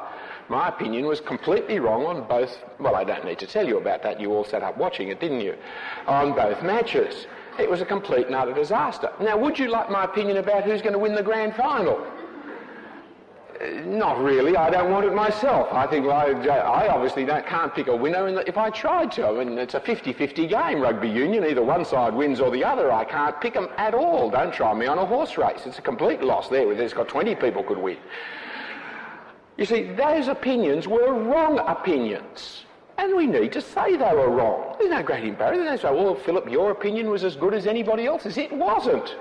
My 0.48 0.68
opinion 0.68 1.06
was 1.06 1.20
completely 1.20 1.78
wrong 1.78 2.04
on 2.04 2.26
both, 2.28 2.58
well, 2.78 2.94
I 2.94 3.04
don't 3.04 3.24
need 3.24 3.38
to 3.38 3.46
tell 3.46 3.66
you 3.66 3.78
about 3.78 4.02
that. 4.02 4.20
You 4.20 4.32
all 4.32 4.44
sat 4.44 4.62
up 4.62 4.76
watching 4.76 5.08
it, 5.08 5.20
didn't 5.20 5.40
you? 5.40 5.54
On 6.06 6.34
both 6.34 6.62
matches. 6.62 7.26
It 7.58 7.70
was 7.70 7.80
a 7.80 7.84
complete 7.84 8.26
and 8.26 8.34
utter 8.34 8.54
disaster. 8.54 9.10
Now, 9.20 9.36
would 9.36 9.58
you 9.58 9.68
like 9.68 9.90
my 9.90 10.04
opinion 10.04 10.38
about 10.38 10.64
who's 10.64 10.80
going 10.80 10.94
to 10.94 10.98
win 10.98 11.14
the 11.14 11.22
grand 11.22 11.54
final? 11.54 12.04
Uh, 13.60 13.66
not 13.84 14.18
really. 14.22 14.56
I 14.56 14.70
don't 14.70 14.90
want 14.90 15.04
it 15.04 15.14
myself. 15.14 15.68
I 15.70 15.86
think 15.86 16.06
well, 16.06 16.16
I, 16.16 16.30
I, 16.58 16.88
obviously 16.88 17.26
can't 17.26 17.74
pick 17.74 17.88
a 17.88 17.96
winner 17.96 18.42
if 18.46 18.56
I 18.56 18.70
tried 18.70 19.12
to. 19.12 19.28
I 19.28 19.44
mean, 19.44 19.58
it's 19.58 19.74
a 19.74 19.80
50-50 19.80 20.48
game, 20.48 20.80
rugby 20.80 21.08
union. 21.08 21.44
Either 21.44 21.62
one 21.62 21.84
side 21.84 22.14
wins 22.14 22.40
or 22.40 22.50
the 22.50 22.64
other. 22.64 22.90
I 22.90 23.04
can't 23.04 23.38
pick 23.40 23.54
them 23.54 23.68
at 23.76 23.94
all. 23.94 24.30
Don't 24.30 24.52
try 24.52 24.72
me 24.74 24.86
on 24.86 24.98
a 24.98 25.04
horse 25.04 25.36
race. 25.36 25.60
It's 25.66 25.78
a 25.78 25.82
complete 25.82 26.22
loss 26.22 26.48
there. 26.48 26.74
There's 26.74 26.94
got 26.94 27.08
20 27.08 27.34
people 27.36 27.62
could 27.62 27.78
win. 27.78 27.98
You 29.56 29.64
see, 29.64 29.82
those 29.92 30.28
opinions 30.28 30.88
were 30.88 31.12
wrong 31.12 31.58
opinions. 31.58 32.64
And 32.98 33.16
we 33.16 33.26
need 33.26 33.52
to 33.52 33.60
say 33.60 33.96
they 33.96 34.14
were 34.14 34.30
wrong. 34.30 34.76
There's 34.78 34.90
no 34.90 35.02
great 35.02 35.24
embarrassment. 35.24 35.70
They 35.70 35.76
say, 35.88 35.92
well, 35.94 36.14
Philip, 36.14 36.50
your 36.50 36.70
opinion 36.70 37.10
was 37.10 37.24
as 37.24 37.36
good 37.36 37.54
as 37.54 37.66
anybody 37.66 38.06
else's. 38.06 38.36
It 38.36 38.52
wasn't. 38.52 39.16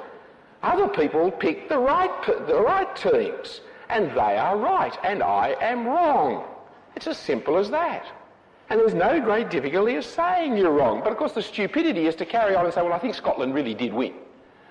Other 0.64 0.88
people 0.88 1.32
picked 1.32 1.70
the 1.70 1.80
right, 1.80 2.12
the 2.48 2.62
right 2.62 2.96
teams, 2.96 3.62
and 3.90 4.12
they 4.12 4.38
are 4.38 4.58
right, 4.58 4.96
and 5.04 5.24
I 5.24 5.56
am 5.60 5.88
wrong. 5.88 6.46
It's 6.96 7.08
as 7.08 7.18
simple 7.18 7.58
as 7.58 7.70
that. 7.72 8.06
And 8.70 8.80
there's 8.80 8.94
no 8.94 9.20
great 9.20 9.50
difficulty 9.50 9.96
of 9.96 10.06
saying 10.06 10.56
you're 10.56 10.72
wrong. 10.72 11.02
But 11.04 11.12
of 11.12 11.18
course, 11.18 11.34
the 11.34 11.42
stupidity 11.42 12.08
is 12.08 12.16
to 12.18 12.26
carry 12.26 12.56
on 12.56 12.66
and 12.66 12.74
say, 12.74 12.82
well, 12.82 12.94
I 12.94 13.00
think 13.00 13.16
Scotland 13.16 13.54
really 13.54 13.74
did 13.74 13.94
win. 13.94 14.14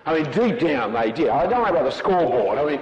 I 0.07 0.15
mean, 0.15 0.31
deep 0.31 0.59
down 0.59 0.93
they 0.93 1.13
did. 1.13 1.29
I 1.29 1.47
don't 1.47 1.63
know 1.63 1.71
about 1.71 1.85
the 1.85 1.91
scoreboard. 1.91 2.59
I 2.59 2.65
mean, 2.65 2.81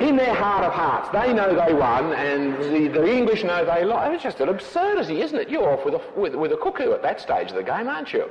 in 0.00 0.16
their 0.16 0.34
heart 0.34 0.64
of 0.64 0.72
hearts, 0.72 1.08
they 1.10 1.32
know 1.32 1.54
they 1.54 1.72
won, 1.72 2.12
and 2.14 2.54
the, 2.62 2.88
the 2.88 3.12
English 3.12 3.44
know 3.44 3.64
they 3.64 3.84
lost. 3.84 4.12
It's 4.12 4.22
just 4.22 4.40
an 4.40 4.48
absurdity, 4.48 5.20
isn't 5.22 5.38
it? 5.38 5.48
You're 5.48 5.70
off 5.70 5.84
with 5.84 5.94
a, 5.94 6.02
with, 6.16 6.34
with 6.34 6.52
a 6.52 6.56
cuckoo 6.56 6.92
at 6.92 7.02
that 7.02 7.20
stage 7.20 7.50
of 7.50 7.56
the 7.56 7.62
game, 7.62 7.88
aren't 7.88 8.12
you? 8.12 8.30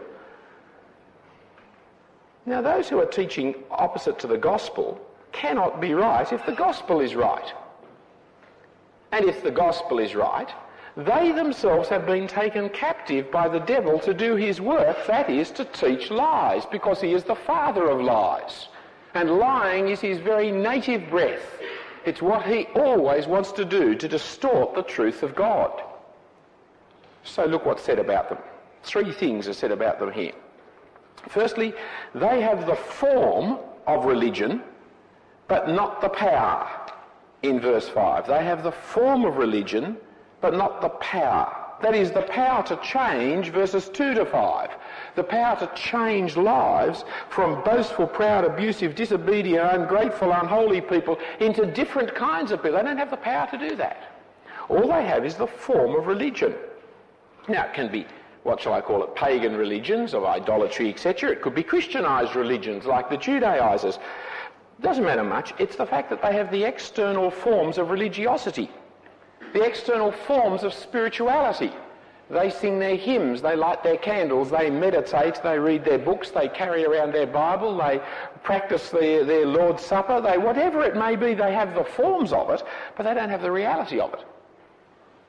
Now, 2.46 2.62
those 2.62 2.88
who 2.88 3.00
are 3.00 3.06
teaching 3.06 3.56
opposite 3.70 4.20
to 4.20 4.28
the 4.28 4.38
gospel 4.38 5.00
cannot 5.32 5.82
be 5.82 5.94
right 5.94 6.32
if 6.32 6.46
the 6.46 6.54
gospel 6.54 7.02
is 7.02 7.14
right. 7.14 7.52
And 9.12 9.26
if 9.26 9.44
the 9.44 9.52
gospel 9.52 10.00
is 10.00 10.16
right, 10.16 10.50
they 10.96 11.32
themselves 11.32 11.90
have 11.90 12.06
been 12.06 12.28
taken 12.28 12.70
captive 12.70 13.30
by 13.32 13.48
the 13.48 13.60
devil 13.60 14.00
to 14.00 14.14
do 14.14 14.36
his 14.36 14.60
work, 14.60 14.98
that 15.08 15.30
is, 15.30 15.52
to 15.52 15.66
teach 15.66 16.10
lies, 16.10 16.66
because 16.66 17.02
he 17.02 17.14
is 17.14 17.24
the 17.24 17.36
father 17.36 17.90
of 17.90 18.02
lies. 18.02 18.70
And 19.18 19.40
lying 19.40 19.90
is 19.90 20.00
his 20.00 20.20
very 20.20 20.52
native 20.52 21.10
breath. 21.10 21.60
It's 22.06 22.22
what 22.22 22.46
he 22.46 22.66
always 22.76 23.26
wants 23.26 23.52
to 23.54 23.66
do 23.66 23.96
to 23.96 24.08
distort 24.08 24.76
the 24.76 24.84
truth 24.84 25.24
of 25.24 25.34
God. 25.34 25.82
So 27.24 27.46
look 27.46 27.66
what's 27.66 27.82
said 27.82 27.98
about 27.98 28.30
them. 28.30 28.38
Three 28.84 29.12
things 29.12 29.48
are 29.48 29.54
said 29.54 29.72
about 29.72 29.98
them 29.98 30.12
here. 30.12 30.34
Firstly, 31.30 31.74
they 32.14 32.42
have 32.42 32.68
the 32.68 32.76
form 32.76 33.58
of 33.88 34.06
religion, 34.06 34.62
but 35.48 35.68
not 35.68 36.00
the 36.00 36.10
power. 36.10 36.70
In 37.42 37.60
verse 37.60 37.90
5, 37.90 38.28
they 38.28 38.44
have 38.44 38.62
the 38.62 38.72
form 38.72 39.26
of 39.26 39.38
religion, 39.38 39.98
but 40.42 40.54
not 40.54 40.80
the 40.80 40.90
power. 40.90 41.52
That 41.82 41.96
is, 41.96 42.12
the 42.12 42.22
power 42.22 42.62
to 42.68 42.76
change 42.84 43.50
verses 43.50 43.90
2 43.90 44.14
to 44.14 44.26
5 44.28 44.70
the 45.18 45.24
power 45.24 45.58
to 45.58 45.70
change 45.76 46.38
lives 46.38 47.04
from 47.30 47.62
boastful, 47.64 48.08
proud, 48.08 48.46
abusive, 48.46 48.96
disobedient, 48.96 49.68
ungrateful, 49.74 50.32
unholy 50.32 50.80
people 50.80 51.18
into 51.42 51.66
different 51.66 52.16
kinds 52.16 52.52
of 52.52 52.62
people. 52.62 52.78
They 52.78 52.84
don't 52.84 52.98
have 52.98 53.12
the 53.12 53.18
power 53.18 53.48
to 53.52 53.58
do 53.58 53.76
that. 53.76 54.14
All 54.70 54.88
they 54.88 55.04
have 55.06 55.26
is 55.26 55.36
the 55.36 55.48
form 55.48 55.96
of 55.96 56.08
religion. 56.08 56.54
Now, 57.50 57.66
it 57.66 57.74
can 57.74 57.92
be, 57.92 58.06
what 58.44 58.62
shall 58.62 58.74
I 58.74 58.82
call 58.82 59.04
it, 59.04 59.16
pagan 59.16 59.56
religions 59.56 60.14
of 60.14 60.24
idolatry, 60.24 60.90
etc. 60.90 61.32
It 61.32 61.42
could 61.42 61.56
be 61.56 61.64
Christianized 61.64 62.36
religions 62.36 62.86
like 62.86 63.10
the 63.10 63.18
Judaizers. 63.18 63.98
doesn't 64.82 65.04
matter 65.04 65.24
much. 65.24 65.54
It's 65.58 65.76
the 65.76 65.86
fact 65.86 66.12
that 66.12 66.22
they 66.22 66.34
have 66.34 66.52
the 66.52 66.64
external 66.64 67.32
forms 67.32 67.80
of 67.80 67.90
religiosity, 67.90 68.70
the 69.54 69.64
external 69.64 70.12
forms 70.12 70.64
of 70.64 70.74
spirituality. 70.74 71.72
They 72.30 72.50
sing 72.50 72.78
their 72.78 72.98
hymns, 72.98 73.42
they 73.42 73.56
light 73.56 73.84
their 73.84 73.98
candles, 73.98 74.52
they 74.52 74.70
meditate, 74.70 75.40
they 75.44 75.58
read 75.58 75.86
their 75.86 75.98
books, 75.98 76.30
they 76.30 76.50
carry 76.50 76.84
around 76.84 77.14
their 77.14 77.26
Bible, 77.26 77.78
they 77.78 78.02
practice 78.44 78.90
their, 78.90 79.24
their 79.24 79.46
Lord's 79.46 79.84
Supper, 79.84 80.20
they, 80.20 80.38
whatever 80.38 80.84
it 80.84 80.96
may 80.96 81.16
be, 81.16 81.34
they 81.34 81.54
have 81.54 81.74
the 81.74 81.86
forms 81.86 82.34
of 82.34 82.50
it, 82.50 82.64
but 82.98 83.04
they 83.04 83.14
don't 83.14 83.30
have 83.30 83.42
the 83.42 83.52
reality 83.52 84.02
of 84.02 84.14
it. 84.14 84.26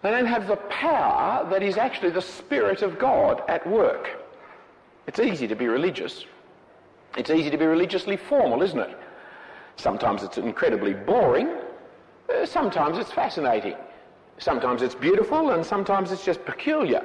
They 0.02 0.10
don't 0.10 0.26
have 0.26 0.48
the 0.48 0.56
power 0.56 1.48
that 1.50 1.62
is 1.62 1.76
actually 1.76 2.10
the 2.10 2.22
Spirit 2.22 2.82
of 2.82 2.98
God 2.98 3.42
at 3.48 3.64
work. 3.66 4.08
It's 5.06 5.20
easy 5.20 5.46
to 5.46 5.54
be 5.54 5.68
religious. 5.68 6.24
It's 7.16 7.30
easy 7.30 7.50
to 7.50 7.56
be 7.56 7.66
religiously 7.66 8.16
formal, 8.16 8.62
isn't 8.62 8.78
it? 8.78 8.96
Sometimes 9.76 10.24
it's 10.24 10.38
incredibly 10.38 10.94
boring. 10.94 11.48
Uh, 12.28 12.44
sometimes 12.44 12.98
it's 12.98 13.12
fascinating. 13.12 13.76
Sometimes 14.38 14.82
it's 14.82 14.94
beautiful 14.94 15.50
and 15.50 15.64
sometimes 15.64 16.12
it's 16.12 16.24
just 16.24 16.44
peculiar. 16.44 17.04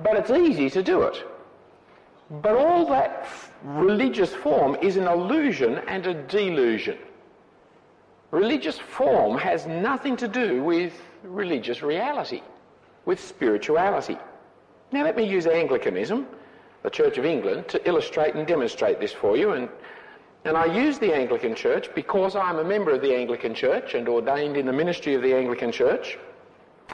But 0.00 0.16
it's 0.16 0.30
easy 0.30 0.70
to 0.70 0.82
do 0.82 1.02
it. 1.02 1.22
But 2.42 2.56
all 2.56 2.86
that 2.86 3.28
religious 3.62 4.34
form 4.34 4.76
is 4.82 4.96
an 4.96 5.06
illusion 5.06 5.78
and 5.86 6.06
a 6.06 6.14
delusion. 6.14 6.98
Religious 8.30 8.78
form 8.78 9.38
has 9.38 9.66
nothing 9.66 10.16
to 10.16 10.26
do 10.26 10.62
with 10.62 10.92
religious 11.22 11.82
reality, 11.82 12.42
with 13.04 13.20
spirituality. 13.20 14.18
Now 14.92 15.04
let 15.04 15.16
me 15.16 15.24
use 15.24 15.46
Anglicanism, 15.46 16.26
the 16.82 16.90
Church 16.90 17.18
of 17.18 17.24
England, 17.24 17.68
to 17.68 17.88
illustrate 17.88 18.34
and 18.34 18.46
demonstrate 18.46 18.98
this 18.98 19.12
for 19.12 19.36
you. 19.36 19.52
And, 19.52 19.68
and 20.44 20.56
I 20.56 20.66
use 20.66 20.98
the 20.98 21.14
Anglican 21.14 21.54
Church 21.54 21.88
because 21.94 22.34
I'm 22.34 22.58
a 22.58 22.64
member 22.64 22.90
of 22.92 23.02
the 23.02 23.14
Anglican 23.14 23.54
Church 23.54 23.94
and 23.94 24.08
ordained 24.08 24.56
in 24.56 24.66
the 24.66 24.72
ministry 24.72 25.14
of 25.14 25.22
the 25.22 25.34
Anglican 25.34 25.70
Church. 25.70 26.18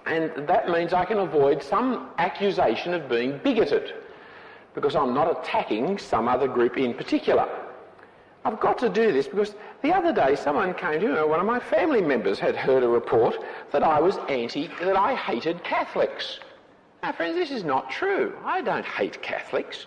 And 0.06 0.46
that 0.48 0.68
means 0.68 0.92
I 0.92 1.04
can 1.04 1.18
avoid 1.18 1.62
some 1.62 2.08
accusation 2.18 2.94
of 2.94 3.08
being 3.08 3.38
bigoted 3.38 3.94
because 4.74 4.96
I'm 4.96 5.14
not 5.14 5.30
attacking 5.30 5.98
some 5.98 6.28
other 6.28 6.48
group 6.48 6.78
in 6.78 6.94
particular. 6.94 7.48
I've 8.44 8.58
got 8.58 8.78
to 8.78 8.88
do 8.88 9.12
this 9.12 9.28
because 9.28 9.54
the 9.82 9.92
other 9.92 10.12
day 10.12 10.34
someone 10.34 10.74
came 10.74 11.00
to 11.00 11.08
me, 11.08 11.22
one 11.22 11.38
of 11.38 11.46
my 11.46 11.60
family 11.60 12.00
members 12.00 12.40
had 12.40 12.56
heard 12.56 12.82
a 12.82 12.88
report 12.88 13.36
that 13.70 13.82
I 13.84 14.00
was 14.00 14.18
anti, 14.28 14.68
that 14.80 14.96
I 14.96 15.14
hated 15.14 15.62
Catholics. 15.62 16.40
Now 17.02 17.12
friends, 17.12 17.36
this 17.36 17.50
is 17.50 17.62
not 17.62 17.90
true. 17.90 18.34
I 18.44 18.60
don't 18.60 18.84
hate 18.84 19.22
Catholics. 19.22 19.86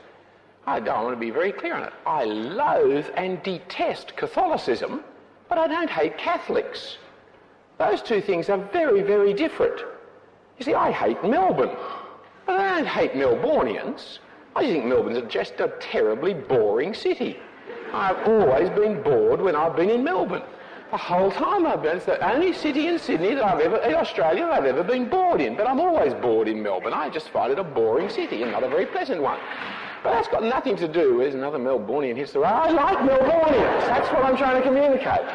I, 0.66 0.78
I 0.78 1.04
want 1.04 1.16
to 1.16 1.20
be 1.20 1.32
very 1.32 1.52
clear 1.52 1.76
on 1.76 1.84
it. 1.84 1.94
I 2.06 2.24
loathe 2.24 3.08
and 3.16 3.44
detest 3.44 4.16
Catholicism, 4.16 5.04
but 5.50 5.58
I 5.58 5.68
don't 5.68 5.90
hate 5.90 6.18
Catholics. 6.18 6.98
Those 7.78 8.02
two 8.02 8.22
things 8.22 8.50
are 8.50 8.58
very, 8.72 9.02
very 9.02 9.34
different. 9.34 9.82
You 10.58 10.64
see, 10.64 10.74
I 10.74 10.92
hate 10.92 11.22
Melbourne, 11.24 11.76
but 12.46 12.60
I 12.60 12.76
don't 12.76 12.88
hate 12.88 13.14
Melbournians. 13.14 14.20
I 14.56 14.62
think 14.62 14.86
Melbourne's 14.86 15.22
just 15.32 15.60
a 15.60 15.74
terribly 15.82 16.34
boring 16.34 16.94
city. 16.94 17.38
I've 17.94 18.26
always 18.28 18.70
been 18.70 19.02
bored 19.04 19.42
when 19.42 19.56
I've 19.56 19.76
been 19.76 19.90
in 19.90 20.04
Melbourne. 20.04 20.44
The 20.92 20.98
whole 20.98 21.30
time 21.32 21.66
I've 21.66 21.82
been, 21.82 21.98
it's 21.98 22.06
the 22.06 22.26
only 22.26 22.54
city 22.54 22.88
in 22.88 22.98
Sydney 23.00 23.34
that 23.36 23.44
I've 23.44 23.60
ever, 23.60 23.78
in 23.78 23.96
Australia, 23.96 24.46
I've 24.46 24.66
ever 24.66 24.84
been 24.84 25.10
bored 25.10 25.42
in. 25.42 25.58
But 25.58 25.68
I'm 25.68 25.80
always 25.80 26.14
bored 26.14 26.48
in 26.48 26.64
Melbourne. 26.64 26.94
I 26.94 27.10
just 27.10 27.30
find 27.30 27.52
it 27.52 27.60
a 27.60 27.64
boring 27.64 28.08
city 28.08 28.44
and 28.44 28.52
not 28.52 28.64
a 28.64 28.70
very 28.70 28.86
pleasant 28.86 29.22
one. 29.22 29.40
But 30.04 30.12
that's 30.12 30.28
got 30.30 30.44
nothing 30.44 30.78
to 30.78 30.88
do 30.88 31.16
with 31.16 31.34
another 31.34 31.58
Melbourneian 31.58 32.16
road. 32.36 32.46
I 32.46 32.70
like 32.70 33.00
Melbournians. 33.00 33.88
That's 33.88 34.08
what 34.14 34.24
I'm 34.24 34.38
trying 34.38 34.62
to 34.62 34.62
communicate 34.62 35.26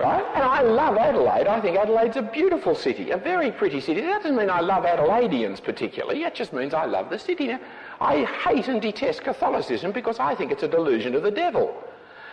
right? 0.00 0.24
And 0.34 0.42
I 0.42 0.62
love 0.62 0.96
Adelaide. 0.96 1.46
I 1.46 1.60
think 1.60 1.76
Adelaide's 1.76 2.16
a 2.16 2.22
beautiful 2.22 2.74
city, 2.74 3.10
a 3.10 3.16
very 3.16 3.52
pretty 3.52 3.80
city. 3.80 4.00
That 4.00 4.22
doesn't 4.22 4.36
mean 4.36 4.50
I 4.50 4.60
love 4.60 4.84
Adelaideans 4.84 5.62
particularly. 5.62 6.22
It 6.22 6.34
just 6.34 6.52
means 6.52 6.72
I 6.74 6.86
love 6.86 7.10
the 7.10 7.18
city. 7.18 7.48
Now, 7.48 7.60
I 8.00 8.24
hate 8.24 8.68
and 8.68 8.80
detest 8.80 9.22
Catholicism 9.22 9.92
because 9.92 10.18
I 10.18 10.34
think 10.34 10.52
it's 10.52 10.62
a 10.62 10.68
delusion 10.68 11.14
of 11.14 11.22
the 11.22 11.30
devil. 11.30 11.74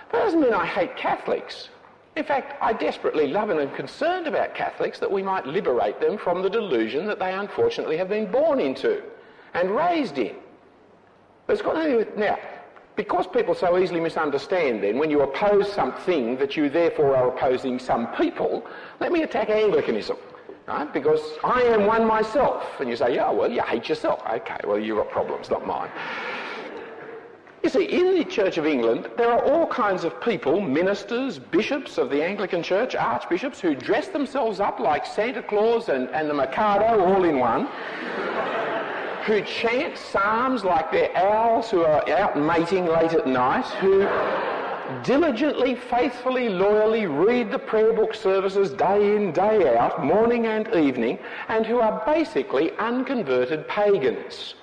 But 0.09 0.19
that 0.19 0.23
doesn't 0.25 0.41
mean 0.41 0.53
I 0.53 0.65
hate 0.65 0.95
Catholics. 0.95 1.69
In 2.15 2.23
fact, 2.23 2.55
I 2.61 2.73
desperately 2.73 3.27
love 3.27 3.49
and 3.49 3.59
am 3.59 3.75
concerned 3.75 4.27
about 4.27 4.55
Catholics 4.55 4.97
that 4.99 5.11
we 5.11 5.21
might 5.21 5.45
liberate 5.45 5.99
them 5.99 6.17
from 6.17 6.41
the 6.41 6.49
delusion 6.49 7.05
that 7.05 7.19
they 7.19 7.33
unfortunately 7.33 7.97
have 7.97 8.09
been 8.09 8.31
born 8.31 8.59
into 8.59 9.03
and 9.53 9.75
raised 9.75 10.17
in. 10.17 10.35
But 11.45 11.53
it's 11.53 11.61
got 11.61 11.75
nothing 11.75 11.91
to 11.91 12.03
do 12.03 12.09
with... 12.11 12.17
Now, 12.17 12.39
because 12.97 13.27
people 13.27 13.53
so 13.53 13.77
easily 13.77 13.99
misunderstand 13.99 14.83
then, 14.83 14.97
when 14.97 15.11
you 15.11 15.21
oppose 15.21 15.71
something 15.71 16.35
that 16.37 16.57
you 16.57 16.67
therefore 16.67 17.15
are 17.15 17.29
opposing 17.29 17.77
some 17.77 18.07
people, 18.15 18.65
let 18.99 19.11
me 19.11 19.21
attack 19.21 19.49
Anglicanism. 19.49 20.17
Right? 20.67 20.91
Because 20.91 21.21
I 21.45 21.61
am 21.61 21.85
one 21.85 22.05
myself. 22.05 22.65
And 22.81 22.89
you 22.89 22.97
say, 22.97 23.15
yeah, 23.15 23.31
well, 23.31 23.49
you 23.49 23.61
hate 23.61 23.87
yourself. 23.87 24.21
Okay, 24.29 24.57
well, 24.65 24.77
you've 24.77 24.97
got 24.97 25.09
problems, 25.09 25.49
not 25.49 25.65
mine. 25.65 25.89
You 27.63 27.69
see, 27.69 27.85
in 27.85 28.17
the 28.17 28.25
Church 28.25 28.57
of 28.57 28.65
England, 28.65 29.09
there 29.15 29.31
are 29.31 29.43
all 29.45 29.67
kinds 29.67 30.03
of 30.03 30.19
people, 30.19 30.59
ministers, 30.59 31.39
bishops 31.39 31.97
of 31.97 32.09
the 32.09 32.21
Anglican 32.23 32.63
Church, 32.63 32.95
archbishops, 32.95 33.61
who 33.61 33.75
dress 33.75 34.09
themselves 34.09 34.59
up 34.59 34.79
like 34.79 35.05
Santa 35.05 35.43
Claus 35.43 35.89
and, 35.89 36.09
and 36.09 36.29
the 36.29 36.33
Mikado 36.33 36.99
all 36.99 37.23
in 37.23 37.39
one 37.39 37.69
who 39.27 39.41
chant 39.41 39.97
psalms 39.97 40.63
like 40.63 40.89
they're 40.89 41.15
owls 41.17 41.69
who 41.69 41.83
are 41.83 42.09
out 42.09 42.39
mating 42.39 42.85
late 42.85 43.11
at 43.11 43.27
night, 43.27 43.65
who 43.81 44.07
diligently, 45.03 45.75
faithfully, 45.75 46.47
loyally 46.47 47.07
read 47.07 47.51
the 47.51 47.59
prayer 47.59 47.91
book 47.91 48.15
services 48.15 48.71
day 48.71 49.17
in, 49.17 49.33
day 49.33 49.75
out, 49.75 50.01
morning 50.01 50.45
and 50.45 50.73
evening, 50.73 51.19
and 51.49 51.65
who 51.65 51.81
are 51.81 52.01
basically 52.05 52.71
unconverted 52.77 53.67
pagans. 53.67 54.55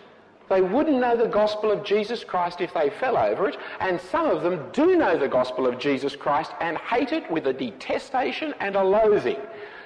They 0.49 0.63
wouldn't 0.63 0.99
know 0.99 1.15
the 1.15 1.29
gospel 1.29 1.71
of 1.71 1.85
Jesus 1.85 2.25
Christ 2.25 2.63
if 2.63 2.73
they 2.73 2.89
fell 2.89 3.19
over 3.19 3.51
it, 3.51 3.59
and 3.81 4.01
some 4.01 4.27
of 4.27 4.43
them 4.43 4.71
do 4.73 4.97
know 4.97 5.19
the 5.19 5.29
gospel 5.29 5.67
of 5.67 5.79
Jesus 5.79 6.17
Christ 6.17 6.53
and 6.61 6.79
hate 6.79 7.13
it 7.13 7.31
with 7.31 7.47
a 7.49 7.53
detestation 7.53 8.55
and 8.61 8.77
a 8.77 8.83
loathing 8.83 9.41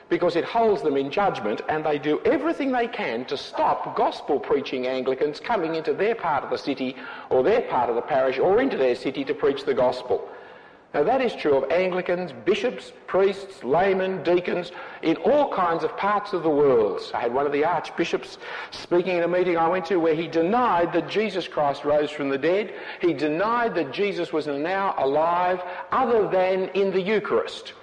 because 0.09 0.37
it 0.37 0.45
holds 0.45 0.83
them 0.83 0.97
in 0.97 1.11
judgment 1.11 1.61
and 1.69 1.85
they 1.85 1.99
do 1.99 2.21
everything 2.25 2.73
they 2.73 2.89
can 2.89 3.25
to 3.27 3.37
stop 3.37 3.95
gospel 3.97 4.39
preaching 4.39 4.87
Anglicans 4.87 5.41
coming 5.41 5.75
into 5.75 5.93
their 5.93 6.15
part 6.15 6.45
of 6.45 6.51
the 6.51 6.59
city 6.59 6.97
or 7.31 7.43
their 7.43 7.63
part 7.63 7.91
of 7.91 7.97
the 7.97 8.03
parish 8.03 8.39
or 8.39 8.61
into 8.61 8.77
their 8.77 8.95
city 8.95 9.25
to 9.25 9.35
preach 9.35 9.65
the 9.65 9.75
gospel. 9.75 10.29
Now 10.95 11.03
that 11.03 11.21
is 11.21 11.35
true 11.35 11.55
of 11.55 11.71
Anglicans, 11.71 12.33
bishops, 12.47 12.93
priests, 13.07 13.63
laymen, 13.63 14.23
deacons, 14.23 14.73
in 15.03 15.17
all 15.17 15.53
kinds 15.53 15.85
of 15.85 15.95
parts 15.99 16.33
of 16.33 16.43
the 16.43 16.49
world. 16.49 17.03
I 17.13 17.21
had 17.21 17.35
one 17.35 17.45
of 17.45 17.53
the 17.53 17.63
archbishops 17.63 18.39
speaking 18.71 19.19
in 19.19 19.23
a 19.23 19.29
meeting 19.29 19.59
I 19.59 19.69
went 19.69 19.85
to 19.87 19.97
where 19.99 20.15
he 20.15 20.27
denied 20.27 20.95
that 20.95 21.11
Jesus 21.11 21.47
Christ 21.47 21.85
rose 21.85 22.11
from 22.11 22.31
the 22.31 22.39
dead. 22.39 22.73
He 23.03 23.13
denied 23.13 23.75
that 23.75 23.93
Jesus 23.93 24.33
was 24.33 24.47
now 24.47 24.95
alive 24.97 25.61
other 25.93 26.27
than 26.27 26.69
in 26.71 26.91
the 26.91 27.03
Eucharist. 27.03 27.75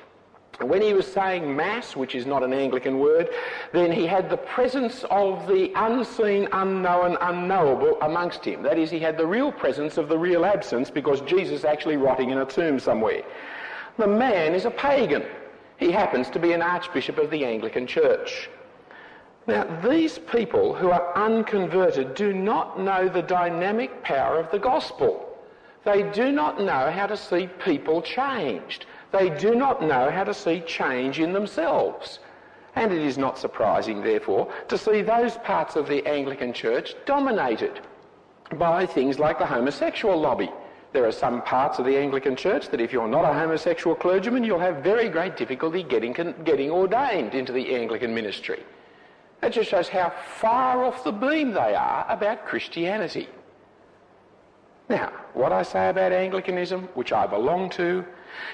When 0.61 0.81
he 0.81 0.93
was 0.93 1.05
saying 1.05 1.53
Mass, 1.53 1.95
which 1.95 2.15
is 2.15 2.25
not 2.25 2.43
an 2.43 2.53
Anglican 2.53 2.99
word, 2.99 3.29
then 3.73 3.91
he 3.91 4.07
had 4.07 4.29
the 4.29 4.37
presence 4.37 5.03
of 5.09 5.47
the 5.47 5.71
unseen, 5.75 6.47
unknown, 6.51 7.17
unknowable 7.19 7.97
amongst 8.01 8.45
him. 8.45 8.63
That 8.63 8.79
is, 8.79 8.89
he 8.89 8.99
had 8.99 9.17
the 9.17 9.25
real 9.27 9.51
presence 9.51 9.97
of 9.97 10.07
the 10.07 10.17
real 10.17 10.45
absence 10.45 10.89
because 10.89 11.19
Jesus 11.21 11.59
is 11.59 11.65
actually 11.65 11.97
rotting 11.97 12.29
in 12.29 12.37
a 12.37 12.45
tomb 12.45 12.79
somewhere. 12.79 13.23
The 13.97 14.07
man 14.07 14.53
is 14.53 14.65
a 14.65 14.71
pagan. 14.71 15.25
He 15.77 15.91
happens 15.91 16.29
to 16.29 16.39
be 16.39 16.53
an 16.53 16.61
archbishop 16.61 17.17
of 17.17 17.29
the 17.31 17.43
Anglican 17.43 17.85
Church. 17.85 18.49
Now, 19.47 19.65
these 19.87 20.17
people 20.17 20.73
who 20.73 20.89
are 20.89 21.15
unconverted 21.15 22.15
do 22.15 22.33
not 22.33 22.79
know 22.79 23.09
the 23.09 23.21
dynamic 23.21 24.03
power 24.03 24.39
of 24.39 24.49
the 24.51 24.59
gospel. 24.59 25.37
They 25.83 26.01
do 26.11 26.31
not 26.31 26.59
know 26.59 26.89
how 26.89 27.05
to 27.05 27.17
see 27.17 27.47
people 27.63 28.01
changed. 28.01 28.87
They 29.11 29.29
do 29.29 29.55
not 29.55 29.81
know 29.81 30.09
how 30.09 30.23
to 30.23 30.33
see 30.33 30.61
change 30.61 31.19
in 31.19 31.33
themselves. 31.33 32.19
And 32.75 32.91
it 32.91 33.01
is 33.01 33.17
not 33.17 33.37
surprising, 33.37 34.01
therefore, 34.01 34.51
to 34.67 34.77
see 34.77 35.01
those 35.01 35.37
parts 35.37 35.75
of 35.75 35.87
the 35.87 36.05
Anglican 36.05 36.51
Church 36.51 36.93
dominated 37.05 37.79
by 38.57 38.85
things 38.85 39.17
like 39.17 39.39
the 39.39 39.45
homosexual 39.45 40.19
lobby. 40.19 40.51
There 40.91 41.05
are 41.05 41.11
some 41.11 41.41
parts 41.41 41.79
of 41.79 41.85
the 41.85 41.97
Anglican 41.97 42.35
Church 42.35 42.69
that 42.69 42.81
if 42.81 42.93
you're 42.93 43.07
not 43.07 43.25
a 43.25 43.33
homosexual 43.33 43.95
clergyman, 43.95 44.43
you'll 44.43 44.59
have 44.59 44.77
very 44.77 45.09
great 45.09 45.35
difficulty 45.35 45.83
getting, 45.83 46.13
getting 46.13 46.71
ordained 46.71 47.33
into 47.33 47.51
the 47.51 47.75
Anglican 47.75 48.13
ministry. 48.13 48.63
That 49.41 49.51
just 49.51 49.69
shows 49.69 49.89
how 49.89 50.13
far 50.39 50.83
off 50.83 51.03
the 51.03 51.11
beam 51.11 51.51
they 51.51 51.75
are 51.75 52.05
about 52.09 52.45
Christianity. 52.45 53.27
Now, 54.89 55.11
what 55.33 55.51
I 55.51 55.63
say 55.63 55.89
about 55.89 56.11
Anglicanism, 56.11 56.89
which 56.93 57.11
I 57.11 57.27
belong 57.27 57.69
to, 57.71 58.05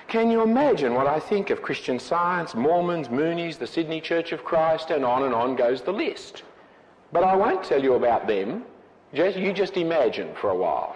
can 0.07 0.29
you 0.29 0.41
imagine 0.41 0.93
what 0.93 1.07
I 1.07 1.19
think 1.19 1.49
of 1.49 1.61
Christian 1.61 1.99
Science, 1.99 2.55
Mormons, 2.55 3.07
Moonies, 3.07 3.57
the 3.57 3.67
Sydney 3.67 4.01
Church 4.01 4.31
of 4.31 4.43
Christ, 4.43 4.91
and 4.91 5.05
on 5.05 5.23
and 5.23 5.33
on 5.33 5.55
goes 5.55 5.81
the 5.81 5.93
list? 5.93 6.43
But 7.11 7.23
I 7.23 7.35
won't 7.35 7.63
tell 7.63 7.81
you 7.81 7.93
about 7.93 8.27
them. 8.27 8.63
Just, 9.13 9.37
you 9.37 9.53
just 9.53 9.77
imagine 9.77 10.33
for 10.35 10.51
a 10.51 10.55
while. 10.55 10.95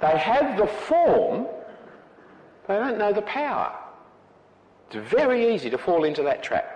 They 0.00 0.16
have 0.18 0.56
the 0.58 0.66
form 0.66 1.46
They 2.68 2.74
don't 2.74 2.98
know 2.98 3.12
the 3.12 3.22
power. 3.22 3.74
It's 4.90 5.10
very 5.10 5.54
easy 5.54 5.70
to 5.70 5.78
fall 5.78 6.04
into 6.04 6.22
that 6.22 6.42
trap. 6.42 6.74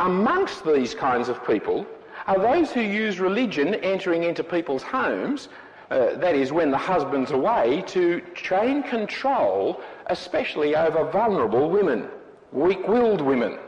Amongst 0.00 0.64
these 0.66 0.94
kinds 0.94 1.28
of 1.28 1.46
people 1.46 1.86
are 2.26 2.38
those 2.38 2.72
who 2.72 2.80
use 2.80 3.20
religion 3.20 3.74
entering 3.76 4.24
into 4.24 4.42
people's 4.42 4.82
homes, 4.82 5.48
uh, 5.90 6.16
that 6.16 6.34
is, 6.34 6.52
when 6.52 6.70
the 6.70 6.78
husband's 6.78 7.30
away, 7.30 7.82
to 7.88 8.20
train 8.34 8.82
control, 8.82 9.80
especially 10.06 10.74
over 10.76 11.10
vulnerable 11.10 11.70
women, 11.70 12.08
weak-willed 12.52 13.20
women. 13.20 13.58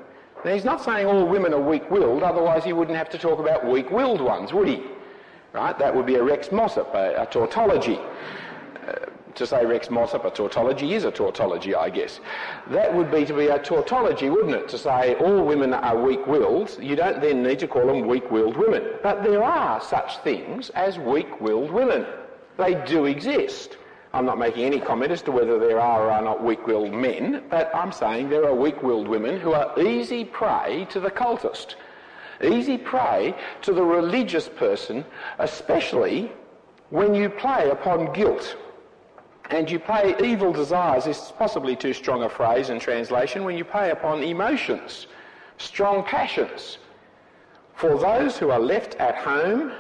Now, 0.44 0.52
he's 0.52 0.64
not 0.64 0.83
saying 0.83 1.07
all 1.07 1.26
women 1.26 1.52
are 1.52 1.61
weak-willed, 1.61 2.22
otherwise 2.22 2.64
he 2.64 2.72
wouldn't 2.72 2.96
have 2.96 3.11
to 3.11 3.18
talk 3.18 3.38
about 3.38 3.66
weak-willed 3.66 4.20
ones, 4.20 4.52
would 4.52 4.68
he? 4.68 4.83
Right? 5.52 5.79
That 5.79 5.94
would 5.94 6.07
be 6.07 6.16
a 6.16 6.22
Rex 6.22 6.52
Mossop, 6.52 6.94
a, 6.94 7.22
a 7.22 7.26
tautology. 7.26 7.98
To 9.37 9.46
say 9.46 9.66
Rex 9.66 9.88
Mossop 9.88 10.25
a 10.25 10.31
tautology 10.31 10.94
is 10.94 11.05
a 11.05 11.11
tautology, 11.11 11.75
I 11.75 11.90
guess. 11.90 12.20
That 12.70 12.94
would 12.94 13.11
be 13.11 13.27
to 13.27 13.35
be 13.35 13.49
a 13.49 13.59
tautology, 13.59 14.31
wouldn't 14.31 14.55
it? 14.55 14.66
To 14.68 14.79
say 14.79 15.14
all 15.16 15.44
women 15.44 15.75
are 15.75 16.01
weak-willed, 16.01 16.79
you 16.81 16.96
don't 16.96 17.20
then 17.20 17.42
need 17.42 17.59
to 17.59 17.68
call 17.68 17.87
them 17.87 18.07
weak-willed 18.07 18.57
women. 18.57 18.83
But 19.03 19.22
there 19.22 19.44
are 19.44 19.79
such 19.83 20.16
things 20.18 20.70
as 20.70 20.99
weak-willed 20.99 21.70
women. 21.70 22.07
They 22.57 22.83
do 22.87 23.05
exist. 23.05 23.77
I'm 24.14 24.25
not 24.25 24.38
making 24.38 24.64
any 24.64 24.81
comment 24.81 25.12
as 25.12 25.20
to 25.22 25.33
whether 25.33 25.59
there 25.59 25.81
are 25.81 26.07
or 26.07 26.11
are 26.12 26.22
not 26.22 26.42
weak-willed 26.42 26.94
men, 26.94 27.42
but 27.51 27.70
I'm 27.75 27.92
saying 27.92 28.31
there 28.31 28.46
are 28.46 28.55
weak-willed 28.55 29.07
women 29.07 29.38
who 29.38 29.53
are 29.53 29.79
easy 29.79 30.25
prey 30.25 30.87
to 30.88 30.99
the 30.99 31.11
cultist, 31.11 31.75
easy 32.42 32.79
prey 32.79 33.35
to 33.61 33.75
the 33.75 33.85
religious 33.85 34.49
person, 34.49 35.05
especially 35.38 36.33
when 36.88 37.14
you 37.14 37.29
play 37.29 37.68
upon 37.68 38.14
guilt. 38.14 38.57
And 39.50 39.70
you 39.70 39.78
play 39.78 40.14
evil 40.22 40.52
desires 40.52 41.06
is 41.06 41.32
possibly 41.38 41.76
too 41.76 41.92
strong 41.92 42.24
a 42.24 42.28
phrase 42.28 42.70
in 42.70 42.80
translation 42.80 43.44
when 43.44 43.56
you 43.56 43.64
play 43.64 43.90
upon 43.90 44.22
emotions, 44.22 45.06
strong 45.59 46.02
passions. 46.02 46.78
For 47.74 47.98
those 47.98 48.37
who 48.37 48.50
are 48.50 48.59
left 48.59 48.96
at 48.96 49.16
home 49.16 49.72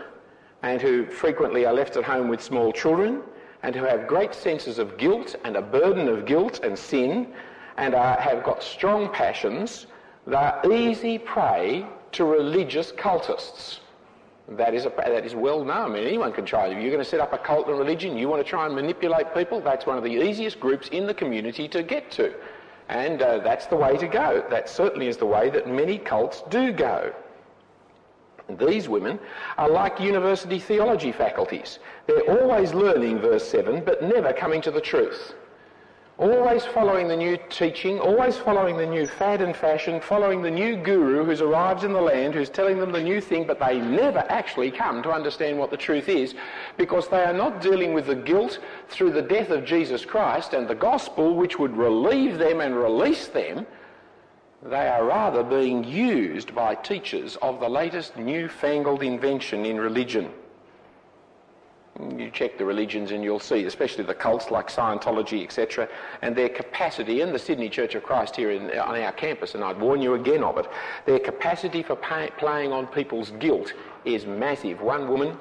and 0.62 0.80
who 0.80 1.06
frequently 1.06 1.66
are 1.66 1.74
left 1.74 1.96
at 1.96 2.04
home 2.04 2.28
with 2.28 2.42
small 2.42 2.72
children 2.72 3.22
and 3.62 3.74
who 3.74 3.84
have 3.84 4.06
great 4.06 4.34
senses 4.34 4.78
of 4.78 4.98
guilt 4.98 5.34
and 5.44 5.56
a 5.56 5.62
burden 5.62 6.08
of 6.08 6.26
guilt 6.26 6.60
and 6.62 6.78
sin 6.78 7.32
and 7.76 7.94
are, 7.94 8.20
have 8.20 8.44
got 8.44 8.62
strong 8.62 9.08
passions, 9.12 9.86
they're 10.26 10.60
easy 10.70 11.18
prey 11.18 11.86
to 12.12 12.24
religious 12.24 12.92
cultists. 12.92 13.80
That 14.48 14.74
is, 14.74 14.86
a, 14.86 14.92
that 14.96 15.26
is 15.26 15.34
well 15.34 15.64
known. 15.64 15.90
I 15.90 15.94
mean, 15.94 16.06
anyone 16.06 16.32
can 16.32 16.44
try. 16.44 16.68
If 16.68 16.80
you're 16.80 16.92
going 16.92 17.02
to 17.02 17.04
set 17.04 17.18
up 17.18 17.32
a 17.32 17.38
cult 17.38 17.66
and 17.66 17.78
religion, 17.78 18.16
you 18.16 18.28
want 18.28 18.44
to 18.44 18.48
try 18.48 18.64
and 18.66 18.74
manipulate 18.74 19.34
people, 19.34 19.60
that's 19.60 19.86
one 19.86 19.98
of 19.98 20.04
the 20.04 20.12
easiest 20.12 20.60
groups 20.60 20.88
in 20.88 21.06
the 21.06 21.14
community 21.14 21.66
to 21.68 21.82
get 21.82 22.12
to. 22.12 22.32
And 22.88 23.20
uh, 23.22 23.38
that's 23.38 23.66
the 23.66 23.74
way 23.74 23.96
to 23.96 24.06
go. 24.06 24.44
That 24.48 24.68
certainly 24.68 25.08
is 25.08 25.16
the 25.16 25.26
way 25.26 25.50
that 25.50 25.66
many 25.68 25.98
cults 25.98 26.44
do 26.48 26.70
go. 26.72 27.12
These 28.48 28.88
women 28.88 29.18
are 29.58 29.68
like 29.68 29.98
university 29.98 30.60
theology 30.60 31.10
faculties. 31.10 31.80
They're 32.06 32.30
always 32.40 32.72
learning 32.72 33.18
verse 33.18 33.48
7, 33.48 33.82
but 33.84 34.02
never 34.02 34.32
coming 34.32 34.62
to 34.62 34.70
the 34.70 34.80
truth. 34.80 35.34
Always 36.18 36.64
following 36.64 37.08
the 37.08 37.16
new 37.16 37.36
teaching, 37.50 38.00
always 38.00 38.38
following 38.38 38.78
the 38.78 38.86
new 38.86 39.06
fad 39.06 39.42
and 39.42 39.54
fashion, 39.54 40.00
following 40.00 40.40
the 40.40 40.50
new 40.50 40.74
guru 40.74 41.26
who's 41.26 41.42
arrived 41.42 41.84
in 41.84 41.92
the 41.92 42.00
land, 42.00 42.32
who's 42.32 42.48
telling 42.48 42.78
them 42.78 42.90
the 42.90 43.02
new 43.02 43.20
thing, 43.20 43.46
but 43.46 43.60
they 43.60 43.78
never 43.78 44.20
actually 44.30 44.70
come 44.70 45.02
to 45.02 45.12
understand 45.12 45.58
what 45.58 45.70
the 45.70 45.76
truth 45.76 46.08
is 46.08 46.34
because 46.78 47.06
they 47.08 47.22
are 47.22 47.34
not 47.34 47.60
dealing 47.60 47.92
with 47.92 48.06
the 48.06 48.14
guilt 48.14 48.60
through 48.88 49.10
the 49.12 49.20
death 49.20 49.50
of 49.50 49.66
Jesus 49.66 50.06
Christ 50.06 50.54
and 50.54 50.66
the 50.66 50.74
gospel 50.74 51.34
which 51.34 51.58
would 51.58 51.76
relieve 51.76 52.38
them 52.38 52.62
and 52.62 52.74
release 52.74 53.28
them. 53.28 53.66
They 54.62 54.88
are 54.88 55.04
rather 55.04 55.42
being 55.42 55.84
used 55.84 56.54
by 56.54 56.76
teachers 56.76 57.36
of 57.42 57.60
the 57.60 57.68
latest 57.68 58.16
newfangled 58.16 59.02
invention 59.02 59.66
in 59.66 59.78
religion. 59.78 60.32
You 61.98 62.30
check 62.30 62.58
the 62.58 62.64
religions 62.64 63.10
and 63.10 63.24
you'll 63.24 63.40
see, 63.40 63.64
especially 63.64 64.04
the 64.04 64.14
cults 64.14 64.50
like 64.50 64.68
Scientology, 64.68 65.42
etc., 65.42 65.88
and 66.22 66.36
their 66.36 66.48
capacity, 66.48 67.22
in 67.22 67.32
the 67.32 67.38
Sydney 67.38 67.68
Church 67.68 67.94
of 67.94 68.02
Christ 68.02 68.36
here 68.36 68.50
in, 68.50 68.70
on 68.78 69.00
our 69.00 69.12
campus, 69.12 69.54
and 69.54 69.64
I'd 69.64 69.80
warn 69.80 70.02
you 70.02 70.14
again 70.14 70.44
of 70.44 70.58
it, 70.58 70.66
their 71.06 71.18
capacity 71.18 71.82
for 71.82 71.96
pay, 71.96 72.30
playing 72.36 72.72
on 72.72 72.86
people's 72.86 73.30
guilt 73.38 73.72
is 74.04 74.26
massive. 74.26 74.80
One 74.80 75.08
woman 75.08 75.38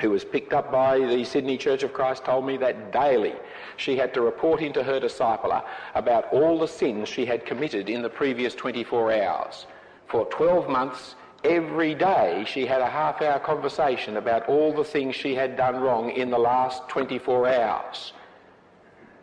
who 0.00 0.10
was 0.10 0.24
picked 0.24 0.52
up 0.52 0.72
by 0.72 0.98
the 0.98 1.24
Sydney 1.24 1.56
Church 1.56 1.82
of 1.82 1.92
Christ 1.92 2.24
told 2.24 2.46
me 2.46 2.56
that 2.56 2.92
daily 2.92 3.34
she 3.76 3.96
had 3.96 4.12
to 4.14 4.22
report 4.22 4.60
into 4.60 4.82
her 4.82 4.98
discipler 4.98 5.62
about 5.94 6.32
all 6.32 6.58
the 6.58 6.68
sins 6.68 7.08
she 7.08 7.24
had 7.24 7.46
committed 7.46 7.88
in 7.88 8.02
the 8.02 8.08
previous 8.08 8.54
24 8.54 9.12
hours. 9.12 9.66
For 10.06 10.24
12 10.26 10.68
months, 10.68 11.14
Every 11.44 11.94
day 11.94 12.44
she 12.48 12.64
had 12.64 12.80
a 12.80 12.88
half 12.88 13.20
hour 13.20 13.38
conversation 13.38 14.16
about 14.16 14.48
all 14.48 14.72
the 14.72 14.82
things 14.82 15.14
she 15.14 15.34
had 15.34 15.58
done 15.58 15.76
wrong 15.76 16.10
in 16.10 16.30
the 16.30 16.38
last 16.38 16.88
24 16.88 17.48
hours. 17.48 18.14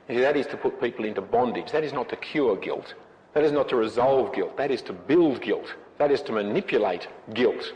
See, 0.07 0.19
that 0.19 0.37
is 0.37 0.45
to 0.47 0.57
put 0.57 0.79
people 0.79 1.05
into 1.05 1.21
bondage. 1.21 1.71
That 1.71 1.83
is 1.83 1.93
not 1.93 2.09
to 2.09 2.15
cure 2.15 2.55
guilt. 2.55 2.93
That 3.33 3.43
is 3.43 3.51
not 3.51 3.69
to 3.69 3.75
resolve 3.75 4.35
guilt. 4.35 4.55
That 4.55 4.69
is 4.69 4.83
to 4.83 4.93
build 4.93 5.41
guilt. 5.41 5.73
That 5.97 6.11
is 6.11 6.21
to 6.23 6.31
manipulate 6.31 7.07
guilt 7.33 7.73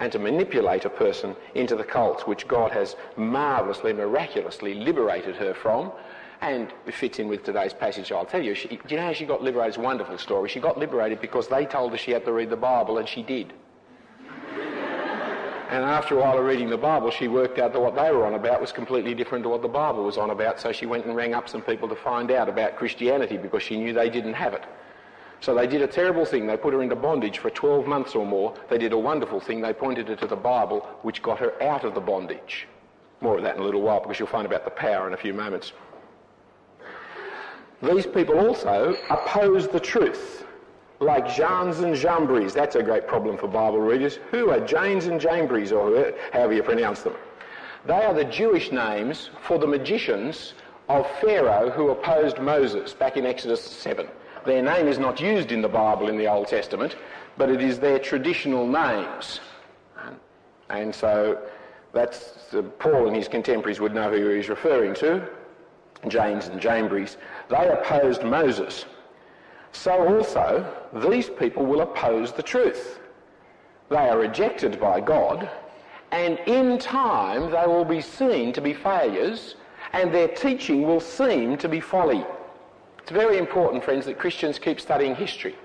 and 0.00 0.12
to 0.12 0.18
manipulate 0.18 0.84
a 0.84 0.90
person 0.90 1.34
into 1.54 1.74
the 1.74 1.84
cult, 1.84 2.28
which 2.28 2.46
God 2.46 2.70
has 2.72 2.94
marvellously, 3.16 3.94
miraculously 3.94 4.74
liberated 4.74 5.34
her 5.36 5.54
from. 5.54 5.92
And 6.42 6.72
it 6.86 6.94
fits 6.94 7.18
in 7.18 7.26
with 7.26 7.42
today's 7.42 7.72
passage, 7.72 8.12
I'll 8.12 8.26
tell 8.26 8.42
you. 8.42 8.54
She, 8.54 8.68
do 8.68 8.78
you 8.90 8.96
know 8.96 9.06
how 9.06 9.12
she 9.14 9.24
got 9.24 9.42
liberated? 9.42 9.70
It's 9.70 9.78
a 9.78 9.80
wonderful 9.80 10.18
story. 10.18 10.50
She 10.50 10.60
got 10.60 10.78
liberated 10.78 11.22
because 11.22 11.48
they 11.48 11.64
told 11.64 11.92
her 11.92 11.98
she 11.98 12.10
had 12.10 12.26
to 12.26 12.32
read 12.32 12.50
the 12.50 12.56
Bible, 12.56 12.98
and 12.98 13.08
she 13.08 13.22
did. 13.22 13.54
And 15.68 15.84
after 15.84 16.16
a 16.16 16.22
while 16.22 16.38
of 16.38 16.44
reading 16.46 16.70
the 16.70 16.78
Bible, 16.78 17.10
she 17.10 17.28
worked 17.28 17.58
out 17.58 17.74
that 17.74 17.80
what 17.80 17.94
they 17.94 18.10
were 18.10 18.24
on 18.24 18.32
about 18.32 18.58
was 18.58 18.72
completely 18.72 19.14
different 19.14 19.42
to 19.44 19.50
what 19.50 19.60
the 19.60 19.68
Bible 19.68 20.02
was 20.02 20.16
on 20.16 20.30
about. 20.30 20.58
So 20.58 20.72
she 20.72 20.86
went 20.86 21.04
and 21.04 21.14
rang 21.14 21.34
up 21.34 21.46
some 21.46 21.60
people 21.60 21.86
to 21.90 21.94
find 21.94 22.30
out 22.30 22.48
about 22.48 22.76
Christianity 22.76 23.36
because 23.36 23.62
she 23.62 23.76
knew 23.76 23.92
they 23.92 24.08
didn't 24.08 24.32
have 24.32 24.54
it. 24.54 24.64
So 25.40 25.54
they 25.54 25.66
did 25.66 25.82
a 25.82 25.86
terrible 25.86 26.24
thing. 26.24 26.46
They 26.46 26.56
put 26.56 26.72
her 26.72 26.82
into 26.82 26.96
bondage 26.96 27.38
for 27.38 27.50
12 27.50 27.86
months 27.86 28.14
or 28.14 28.24
more. 28.24 28.54
They 28.70 28.78
did 28.78 28.94
a 28.94 28.98
wonderful 28.98 29.40
thing. 29.40 29.60
They 29.60 29.74
pointed 29.74 30.08
her 30.08 30.16
to 30.16 30.26
the 30.26 30.36
Bible, 30.36 30.80
which 31.02 31.22
got 31.22 31.38
her 31.38 31.62
out 31.62 31.84
of 31.84 31.94
the 31.94 32.00
bondage. 32.00 32.66
More 33.20 33.36
of 33.36 33.42
that 33.42 33.56
in 33.56 33.60
a 33.60 33.64
little 33.64 33.82
while 33.82 34.00
because 34.00 34.18
you'll 34.18 34.28
find 34.28 34.46
about 34.46 34.64
the 34.64 34.70
power 34.70 35.06
in 35.06 35.12
a 35.12 35.18
few 35.18 35.34
moments. 35.34 35.72
These 37.82 38.06
people 38.06 38.38
also 38.38 38.96
oppose 39.10 39.68
the 39.68 39.80
truth 39.80 40.46
like 41.00 41.28
Jannes 41.34 41.80
and 41.80 41.94
Jambres. 41.94 42.54
That's 42.54 42.76
a 42.76 42.82
great 42.82 43.06
problem 43.06 43.36
for 43.36 43.48
Bible 43.48 43.80
readers. 43.80 44.18
Who 44.30 44.50
are 44.50 44.60
Jannes 44.60 45.06
and 45.06 45.20
Jambres, 45.20 45.72
or 45.72 46.12
however 46.32 46.52
you 46.52 46.62
pronounce 46.62 47.02
them? 47.02 47.14
They 47.86 48.04
are 48.04 48.14
the 48.14 48.24
Jewish 48.24 48.72
names 48.72 49.30
for 49.42 49.58
the 49.58 49.66
magicians 49.66 50.54
of 50.88 51.08
Pharaoh 51.20 51.70
who 51.70 51.90
opposed 51.90 52.38
Moses 52.38 52.92
back 52.92 53.16
in 53.16 53.24
Exodus 53.24 53.62
7. 53.62 54.08
Their 54.44 54.62
name 54.62 54.88
is 54.88 54.98
not 54.98 55.20
used 55.20 55.52
in 55.52 55.62
the 55.62 55.68
Bible 55.68 56.08
in 56.08 56.16
the 56.16 56.26
Old 56.26 56.48
Testament, 56.48 56.96
but 57.36 57.50
it 57.50 57.60
is 57.60 57.78
their 57.78 57.98
traditional 57.98 58.66
names. 58.66 59.40
And 60.70 60.94
so 60.94 61.38
that's 61.92 62.52
uh, 62.52 62.62
Paul 62.78 63.06
and 63.06 63.16
his 63.16 63.28
contemporaries 63.28 63.80
would 63.80 63.94
know 63.94 64.10
who 64.10 64.28
he's 64.30 64.48
referring 64.48 64.94
to, 64.94 65.26
Jannes 66.08 66.48
and 66.48 66.60
Jambres. 66.60 67.16
They 67.48 67.68
opposed 67.68 68.22
Moses 68.22 68.84
so 69.72 70.16
also 70.16 70.66
these 71.10 71.28
people 71.28 71.64
will 71.66 71.80
oppose 71.80 72.32
the 72.32 72.42
truth. 72.42 72.98
They 73.90 73.96
are 73.96 74.18
rejected 74.18 74.80
by 74.80 75.00
God, 75.00 75.48
and 76.10 76.38
in 76.46 76.78
time 76.78 77.50
they 77.50 77.66
will 77.66 77.84
be 77.84 78.00
seen 78.00 78.52
to 78.52 78.60
be 78.60 78.74
failures, 78.74 79.56
and 79.92 80.12
their 80.12 80.28
teaching 80.28 80.82
will 80.82 81.00
seem 81.00 81.56
to 81.58 81.68
be 81.68 81.80
folly. 81.80 82.24
It's 82.98 83.10
very 83.10 83.38
important, 83.38 83.84
friends, 83.84 84.04
that 84.06 84.18
Christians 84.18 84.58
keep 84.58 84.80
studying 84.80 85.14
history. 85.14 85.56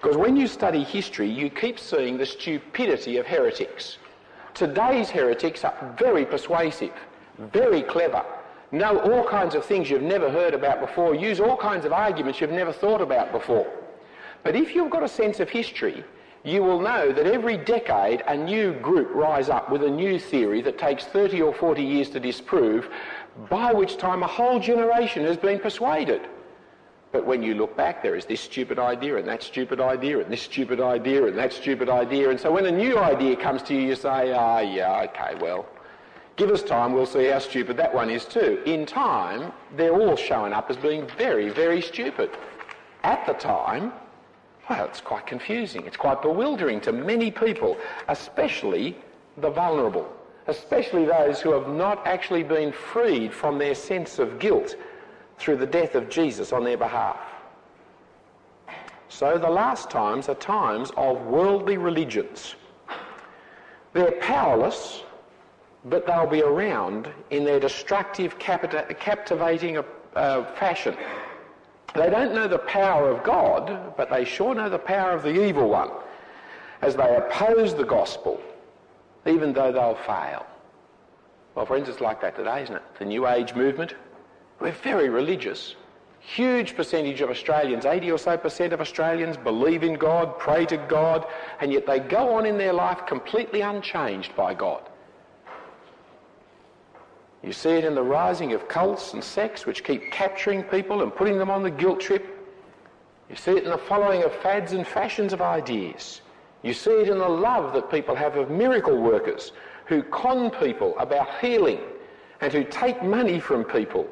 Because 0.00 0.16
when 0.16 0.36
you 0.36 0.46
study 0.46 0.84
history, 0.84 1.28
you 1.28 1.50
keep 1.50 1.78
seeing 1.78 2.16
the 2.16 2.24
stupidity 2.24 3.16
of 3.18 3.26
heretics. 3.26 3.98
Today's 4.54 5.10
heretics 5.10 5.64
are 5.64 5.94
very 5.98 6.24
persuasive, 6.24 6.92
very 7.38 7.82
clever, 7.82 8.24
know 8.70 8.98
all 8.98 9.26
kinds 9.28 9.54
of 9.54 9.64
things 9.64 9.88
you've 9.88 10.02
never 10.02 10.30
heard 10.30 10.54
about 10.54 10.80
before, 10.80 11.14
use 11.14 11.40
all 11.40 11.56
kinds 11.56 11.84
of 11.84 11.92
arguments 11.92 12.40
you've 12.40 12.50
never 12.50 12.72
thought 12.72 13.00
about 13.00 13.32
before. 13.32 13.66
But 14.42 14.56
if 14.56 14.74
you've 14.74 14.90
got 14.90 15.02
a 15.02 15.08
sense 15.08 15.40
of 15.40 15.48
history, 15.48 16.04
you 16.44 16.62
will 16.62 16.80
know 16.80 17.12
that 17.12 17.26
every 17.26 17.56
decade 17.56 18.22
a 18.26 18.36
new 18.36 18.72
group 18.74 19.10
rise 19.14 19.48
up 19.48 19.70
with 19.70 19.82
a 19.82 19.90
new 19.90 20.18
theory 20.18 20.62
that 20.62 20.78
takes 20.78 21.04
30 21.04 21.42
or 21.42 21.54
40 21.54 21.82
years 21.82 22.10
to 22.10 22.20
disprove, 22.20 22.88
by 23.50 23.72
which 23.72 23.96
time 23.96 24.22
a 24.22 24.26
whole 24.26 24.60
generation 24.60 25.24
has 25.24 25.36
been 25.36 25.58
persuaded. 25.58 26.22
But 27.10 27.26
when 27.26 27.42
you 27.42 27.54
look 27.54 27.76
back, 27.76 28.02
there 28.02 28.16
is 28.16 28.26
this 28.26 28.40
stupid 28.40 28.78
idea 28.78 29.16
and 29.16 29.26
that 29.28 29.42
stupid 29.42 29.80
idea 29.80 30.20
and 30.20 30.30
this 30.30 30.42
stupid 30.42 30.80
idea 30.80 31.26
and 31.26 31.38
that 31.38 31.52
stupid 31.52 31.88
idea. 31.88 32.28
And 32.30 32.38
so 32.38 32.52
when 32.52 32.66
a 32.66 32.70
new 32.70 32.98
idea 32.98 33.34
comes 33.36 33.62
to 33.64 33.74
you, 33.74 33.80
you 33.80 33.94
say, 33.94 34.32
ah, 34.32 34.56
oh, 34.56 34.60
yeah, 34.60 35.08
okay, 35.08 35.34
well, 35.40 35.66
Give 36.38 36.52
us 36.52 36.62
time, 36.62 36.92
we'll 36.92 37.04
see 37.04 37.26
how 37.26 37.40
stupid 37.40 37.76
that 37.78 37.92
one 37.92 38.10
is 38.10 38.24
too. 38.24 38.62
In 38.64 38.86
time, 38.86 39.52
they're 39.76 39.92
all 39.92 40.14
showing 40.14 40.52
up 40.52 40.70
as 40.70 40.76
being 40.76 41.04
very, 41.18 41.48
very 41.48 41.82
stupid. 41.82 42.30
At 43.02 43.26
the 43.26 43.32
time, 43.32 43.92
well, 44.70 44.84
it's 44.84 45.00
quite 45.00 45.26
confusing. 45.26 45.84
It's 45.84 45.96
quite 45.96 46.22
bewildering 46.22 46.80
to 46.82 46.92
many 46.92 47.32
people, 47.32 47.76
especially 48.06 48.96
the 49.38 49.50
vulnerable, 49.50 50.08
especially 50.46 51.06
those 51.06 51.40
who 51.40 51.50
have 51.50 51.68
not 51.74 52.06
actually 52.06 52.44
been 52.44 52.70
freed 52.70 53.34
from 53.34 53.58
their 53.58 53.74
sense 53.74 54.20
of 54.20 54.38
guilt 54.38 54.76
through 55.40 55.56
the 55.56 55.66
death 55.66 55.96
of 55.96 56.08
Jesus 56.08 56.52
on 56.52 56.62
their 56.62 56.78
behalf. 56.78 57.18
So 59.08 59.38
the 59.38 59.50
last 59.50 59.90
times 59.90 60.28
are 60.28 60.36
times 60.36 60.92
of 60.96 61.20
worldly 61.26 61.78
religions. 61.78 62.54
They're 63.92 64.12
powerless, 64.20 65.02
but 65.88 66.06
they'll 66.06 66.26
be 66.26 66.42
around 66.42 67.08
in 67.30 67.44
their 67.44 67.60
destructive, 67.60 68.38
captivating 68.38 69.78
uh, 70.14 70.44
fashion. 70.54 70.96
They 71.94 72.10
don't 72.10 72.34
know 72.34 72.48
the 72.48 72.58
power 72.58 73.08
of 73.10 73.24
God, 73.24 73.94
but 73.96 74.10
they 74.10 74.24
sure 74.24 74.54
know 74.54 74.68
the 74.68 74.78
power 74.78 75.12
of 75.12 75.22
the 75.22 75.46
evil 75.46 75.68
one 75.68 75.90
as 76.82 76.94
they 76.96 77.16
oppose 77.16 77.74
the 77.74 77.84
gospel, 77.84 78.40
even 79.26 79.52
though 79.52 79.72
they'll 79.72 79.98
fail. 80.06 80.46
Well, 81.54 81.66
friends, 81.66 81.88
it's 81.88 82.00
like 82.00 82.20
that 82.20 82.36
today, 82.36 82.62
isn't 82.62 82.76
it? 82.76 82.82
The 82.98 83.04
New 83.04 83.26
Age 83.26 83.54
movement. 83.54 83.94
We're 84.60 84.72
very 84.72 85.08
religious. 85.08 85.74
Huge 86.20 86.76
percentage 86.76 87.20
of 87.20 87.30
Australians, 87.30 87.84
80 87.84 88.12
or 88.12 88.18
so 88.18 88.36
percent 88.36 88.72
of 88.72 88.80
Australians, 88.80 89.36
believe 89.36 89.82
in 89.82 89.94
God, 89.94 90.38
pray 90.38 90.66
to 90.66 90.76
God, 90.76 91.26
and 91.60 91.72
yet 91.72 91.86
they 91.86 92.00
go 92.00 92.34
on 92.34 92.44
in 92.44 92.58
their 92.58 92.72
life 92.72 93.06
completely 93.06 93.62
unchanged 93.62 94.36
by 94.36 94.54
God. 94.54 94.82
You 97.42 97.52
see 97.52 97.70
it 97.70 97.84
in 97.84 97.94
the 97.94 98.02
rising 98.02 98.52
of 98.52 98.68
cults 98.68 99.14
and 99.14 99.22
sects 99.22 99.64
which 99.64 99.84
keep 99.84 100.10
capturing 100.10 100.62
people 100.64 101.02
and 101.02 101.14
putting 101.14 101.38
them 101.38 101.50
on 101.50 101.62
the 101.62 101.70
guilt 101.70 102.00
trip. 102.00 102.26
You 103.30 103.36
see 103.36 103.52
it 103.52 103.64
in 103.64 103.70
the 103.70 103.78
following 103.78 104.24
of 104.24 104.32
fads 104.36 104.72
and 104.72 104.86
fashions 104.86 105.32
of 105.32 105.40
ideas. 105.40 106.20
You 106.62 106.72
see 106.72 106.90
it 106.90 107.08
in 107.08 107.18
the 107.18 107.28
love 107.28 107.72
that 107.74 107.90
people 107.90 108.16
have 108.16 108.36
of 108.36 108.50
miracle 108.50 109.00
workers 109.00 109.52
who 109.86 110.02
con 110.02 110.50
people 110.50 110.98
about 110.98 111.28
healing 111.40 111.80
and 112.40 112.52
who 112.52 112.64
take 112.64 113.02
money 113.02 113.38
from 113.38 113.64
people 113.64 114.06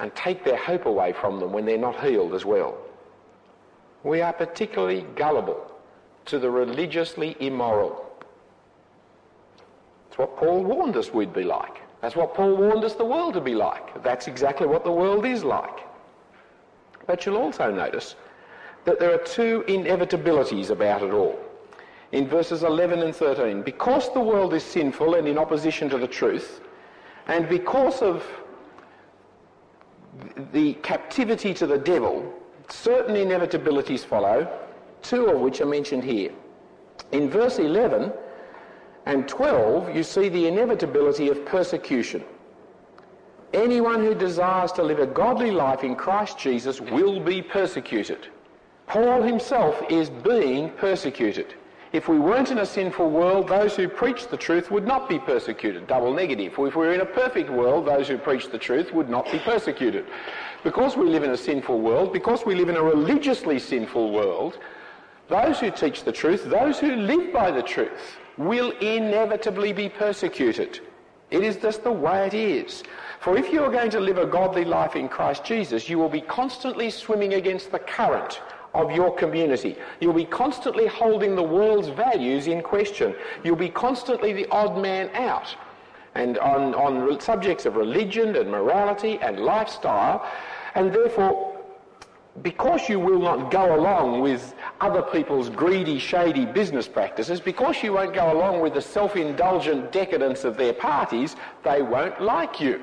and 0.00 0.14
take 0.14 0.44
their 0.44 0.56
hope 0.56 0.86
away 0.86 1.12
from 1.12 1.40
them 1.40 1.52
when 1.52 1.64
they're 1.64 1.78
not 1.78 2.02
healed 2.02 2.34
as 2.34 2.44
well. 2.44 2.76
We 4.02 4.20
are 4.20 4.32
particularly 4.32 5.06
gullible 5.14 5.72
to 6.26 6.38
the 6.38 6.50
religiously 6.50 7.36
immoral. 7.40 8.04
It's 10.08 10.18
what 10.18 10.36
Paul 10.36 10.64
warned 10.64 10.96
us 10.96 11.12
we'd 11.12 11.32
be 11.32 11.44
like. 11.44 11.80
That's 12.00 12.16
what 12.16 12.34
Paul 12.34 12.54
warned 12.56 12.84
us 12.84 12.94
the 12.94 13.04
world 13.04 13.34
to 13.34 13.40
be 13.40 13.54
like. 13.54 14.02
That's 14.02 14.28
exactly 14.28 14.66
what 14.66 14.84
the 14.84 14.92
world 14.92 15.24
is 15.24 15.42
like. 15.42 15.80
But 17.06 17.24
you'll 17.24 17.38
also 17.38 17.70
notice 17.72 18.16
that 18.84 19.00
there 19.00 19.12
are 19.12 19.24
two 19.24 19.64
inevitabilities 19.68 20.70
about 20.70 21.02
it 21.02 21.12
all. 21.12 21.38
In 22.12 22.28
verses 22.28 22.62
11 22.62 23.00
and 23.00 23.14
13, 23.14 23.62
because 23.62 24.12
the 24.12 24.20
world 24.20 24.54
is 24.54 24.62
sinful 24.62 25.14
and 25.14 25.26
in 25.26 25.38
opposition 25.38 25.88
to 25.90 25.98
the 25.98 26.06
truth, 26.06 26.60
and 27.26 27.48
because 27.48 28.00
of 28.02 28.24
the 30.52 30.74
captivity 30.74 31.52
to 31.54 31.66
the 31.66 31.78
devil, 31.78 32.32
certain 32.68 33.16
inevitabilities 33.16 34.04
follow, 34.04 34.48
two 35.02 35.26
of 35.26 35.40
which 35.40 35.60
are 35.60 35.66
mentioned 35.66 36.04
here. 36.04 36.32
In 37.12 37.28
verse 37.28 37.58
11, 37.58 38.12
and 39.06 39.28
12, 39.28 39.94
you 39.94 40.02
see 40.02 40.28
the 40.28 40.46
inevitability 40.46 41.28
of 41.28 41.46
persecution. 41.46 42.24
Anyone 43.54 44.00
who 44.04 44.14
desires 44.14 44.72
to 44.72 44.82
live 44.82 44.98
a 44.98 45.06
godly 45.06 45.52
life 45.52 45.84
in 45.84 45.94
Christ 45.94 46.38
Jesus 46.38 46.80
will 46.80 47.20
be 47.20 47.40
persecuted. 47.40 48.28
Paul 48.88 49.22
himself 49.22 49.80
is 49.88 50.10
being 50.10 50.70
persecuted. 50.70 51.54
If 51.92 52.08
we 52.08 52.18
weren't 52.18 52.50
in 52.50 52.58
a 52.58 52.66
sinful 52.66 53.08
world, 53.10 53.48
those 53.48 53.76
who 53.76 53.88
preach 53.88 54.26
the 54.26 54.36
truth 54.36 54.72
would 54.72 54.86
not 54.86 55.08
be 55.08 55.20
persecuted. 55.20 55.86
Double 55.86 56.12
negative. 56.12 56.52
If 56.52 56.58
we 56.58 56.68
were 56.68 56.92
in 56.92 57.00
a 57.00 57.06
perfect 57.06 57.48
world, 57.48 57.86
those 57.86 58.08
who 58.08 58.18
preach 58.18 58.50
the 58.50 58.58
truth 58.58 58.92
would 58.92 59.08
not 59.08 59.30
be 59.30 59.38
persecuted. 59.38 60.04
Because 60.64 60.96
we 60.96 61.08
live 61.08 61.22
in 61.22 61.30
a 61.30 61.36
sinful 61.36 61.80
world, 61.80 62.12
because 62.12 62.44
we 62.44 62.56
live 62.56 62.68
in 62.68 62.76
a 62.76 62.82
religiously 62.82 63.60
sinful 63.60 64.12
world, 64.12 64.58
those 65.28 65.60
who 65.60 65.70
teach 65.70 66.02
the 66.02 66.12
truth, 66.12 66.44
those 66.44 66.78
who 66.80 66.96
live 66.96 67.32
by 67.32 67.52
the 67.52 67.62
truth, 67.62 68.18
will 68.38 68.70
inevitably 68.80 69.72
be 69.72 69.88
persecuted. 69.88 70.80
It 71.30 71.42
is 71.42 71.56
just 71.56 71.82
the 71.82 71.92
way 71.92 72.26
it 72.26 72.34
is. 72.34 72.82
For 73.20 73.36
if 73.36 73.52
you 73.52 73.64
are 73.64 73.70
going 73.70 73.90
to 73.90 74.00
live 74.00 74.18
a 74.18 74.26
godly 74.26 74.64
life 74.64 74.94
in 74.94 75.08
Christ 75.08 75.44
Jesus, 75.44 75.88
you 75.88 75.98
will 75.98 76.08
be 76.08 76.20
constantly 76.20 76.90
swimming 76.90 77.34
against 77.34 77.72
the 77.72 77.78
current 77.78 78.40
of 78.74 78.92
your 78.92 79.14
community. 79.14 79.76
You'll 80.00 80.12
be 80.12 80.26
constantly 80.26 80.86
holding 80.86 81.34
the 81.34 81.42
world's 81.42 81.88
values 81.88 82.46
in 82.46 82.62
question. 82.62 83.14
You'll 83.42 83.56
be 83.56 83.70
constantly 83.70 84.32
the 84.32 84.46
odd 84.50 84.80
man 84.80 85.10
out. 85.14 85.56
And 86.14 86.38
on, 86.38 86.74
on 86.74 87.20
subjects 87.20 87.66
of 87.66 87.76
religion 87.76 88.36
and 88.36 88.50
morality 88.50 89.18
and 89.20 89.40
lifestyle, 89.40 90.26
and 90.74 90.92
therefore 90.92 91.56
because 92.42 92.88
you 92.88 93.00
will 93.00 93.18
not 93.18 93.50
go 93.50 93.74
along 93.74 94.20
with 94.20 94.54
other 94.80 95.02
people's 95.02 95.48
greedy, 95.48 95.98
shady 95.98 96.44
business 96.44 96.86
practices, 96.88 97.40
because 97.40 97.82
you 97.82 97.94
won't 97.94 98.14
go 98.14 98.32
along 98.32 98.60
with 98.60 98.74
the 98.74 98.80
self-indulgent 98.80 99.92
decadence 99.92 100.44
of 100.44 100.56
their 100.56 100.72
parties, 100.72 101.36
they 101.64 101.82
won't 101.82 102.20
like 102.20 102.60
you. 102.60 102.82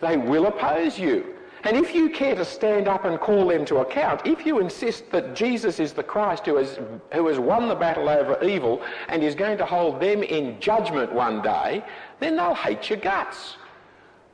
They 0.00 0.16
will 0.16 0.46
oppose 0.46 0.98
you. 0.98 1.34
And 1.64 1.76
if 1.76 1.94
you 1.94 2.10
care 2.10 2.36
to 2.36 2.44
stand 2.44 2.86
up 2.86 3.04
and 3.04 3.18
call 3.18 3.48
them 3.48 3.64
to 3.64 3.78
account, 3.78 4.24
if 4.24 4.46
you 4.46 4.60
insist 4.60 5.10
that 5.10 5.34
Jesus 5.34 5.80
is 5.80 5.92
the 5.92 6.02
Christ 6.02 6.46
who 6.46 6.56
has, 6.56 6.78
who 7.12 7.26
has 7.26 7.40
won 7.40 7.68
the 7.68 7.74
battle 7.74 8.08
over 8.08 8.40
evil 8.44 8.82
and 9.08 9.22
is 9.22 9.34
going 9.34 9.58
to 9.58 9.66
hold 9.66 10.00
them 10.00 10.22
in 10.22 10.60
judgment 10.60 11.12
one 11.12 11.42
day, 11.42 11.84
then 12.20 12.36
they'll 12.36 12.54
hate 12.54 12.88
your 12.88 13.00
guts. 13.00 13.56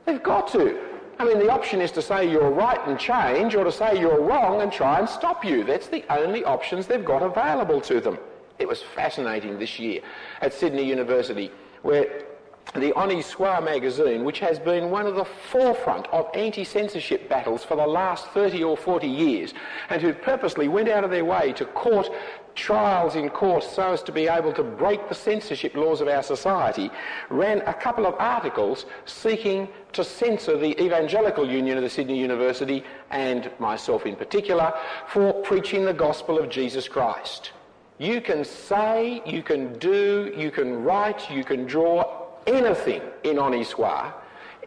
They've 0.05 0.21
got 0.21 0.47
to. 0.49 0.92
I 1.23 1.25
mean, 1.25 1.39
the 1.39 1.49
option 1.49 1.79
is 1.79 1.89
to 1.91 2.01
say 2.01 2.29
you're 2.29 2.51
right 2.51 2.85
and 2.85 2.99
change, 2.99 3.55
or 3.55 3.63
to 3.63 3.71
say 3.71 3.97
you're 3.97 4.19
wrong 4.19 4.61
and 4.61 4.69
try 4.69 4.99
and 4.99 5.07
stop 5.07 5.45
you. 5.45 5.63
That's 5.63 5.87
the 5.87 6.03
only 6.09 6.43
options 6.43 6.85
they've 6.85 7.05
got 7.05 7.21
available 7.21 7.79
to 7.79 8.01
them. 8.01 8.17
It 8.59 8.67
was 8.67 8.81
fascinating 8.81 9.57
this 9.57 9.79
year 9.79 10.01
at 10.41 10.53
Sydney 10.53 10.83
University, 10.83 11.49
where 11.81 12.25
the 12.73 13.21
Soit 13.21 13.63
magazine, 13.63 14.23
which 14.23 14.39
has 14.39 14.57
been 14.57 14.89
one 14.89 15.05
of 15.05 15.15
the 15.15 15.25
forefront 15.25 16.07
of 16.07 16.29
anti-censorship 16.33 17.29
battles 17.29 17.63
for 17.63 17.75
the 17.75 17.85
last 17.85 18.27
30 18.29 18.63
or 18.63 18.75
40 18.75 19.07
years, 19.07 19.53
and 19.89 20.01
who 20.01 20.13
purposely 20.13 20.67
went 20.67 20.89
out 20.89 21.03
of 21.03 21.11
their 21.11 21.25
way 21.25 21.53
to 21.53 21.65
court 21.65 22.09
trials 22.55 23.15
in 23.15 23.29
court 23.29 23.63
so 23.63 23.93
as 23.93 24.03
to 24.03 24.11
be 24.11 24.27
able 24.27 24.53
to 24.53 24.63
break 24.63 25.09
the 25.09 25.15
censorship 25.15 25.75
laws 25.75 26.01
of 26.01 26.07
our 26.07 26.23
society, 26.23 26.89
ran 27.29 27.61
a 27.61 27.73
couple 27.73 28.05
of 28.05 28.15
articles 28.19 28.85
seeking 29.05 29.67
to 29.91 30.03
censor 30.03 30.57
the 30.57 30.79
Evangelical 30.81 31.49
Union 31.49 31.77
of 31.77 31.83
the 31.83 31.89
Sydney 31.89 32.19
University, 32.19 32.83
and 33.11 33.51
myself 33.59 34.05
in 34.05 34.15
particular, 34.15 34.73
for 35.07 35.33
preaching 35.41 35.85
the 35.85 35.93
gospel 35.93 36.37
of 36.39 36.49
Jesus 36.49 36.87
Christ. 36.87 37.51
You 37.99 38.21
can 38.21 38.43
say, 38.43 39.21
you 39.25 39.43
can 39.43 39.77
do, 39.77 40.33
you 40.35 40.49
can 40.49 40.83
write, 40.83 41.29
you 41.29 41.43
can 41.43 41.65
draw 41.65 42.22
anything 42.47 43.01
in 43.23 43.37
Soit, 43.63 44.13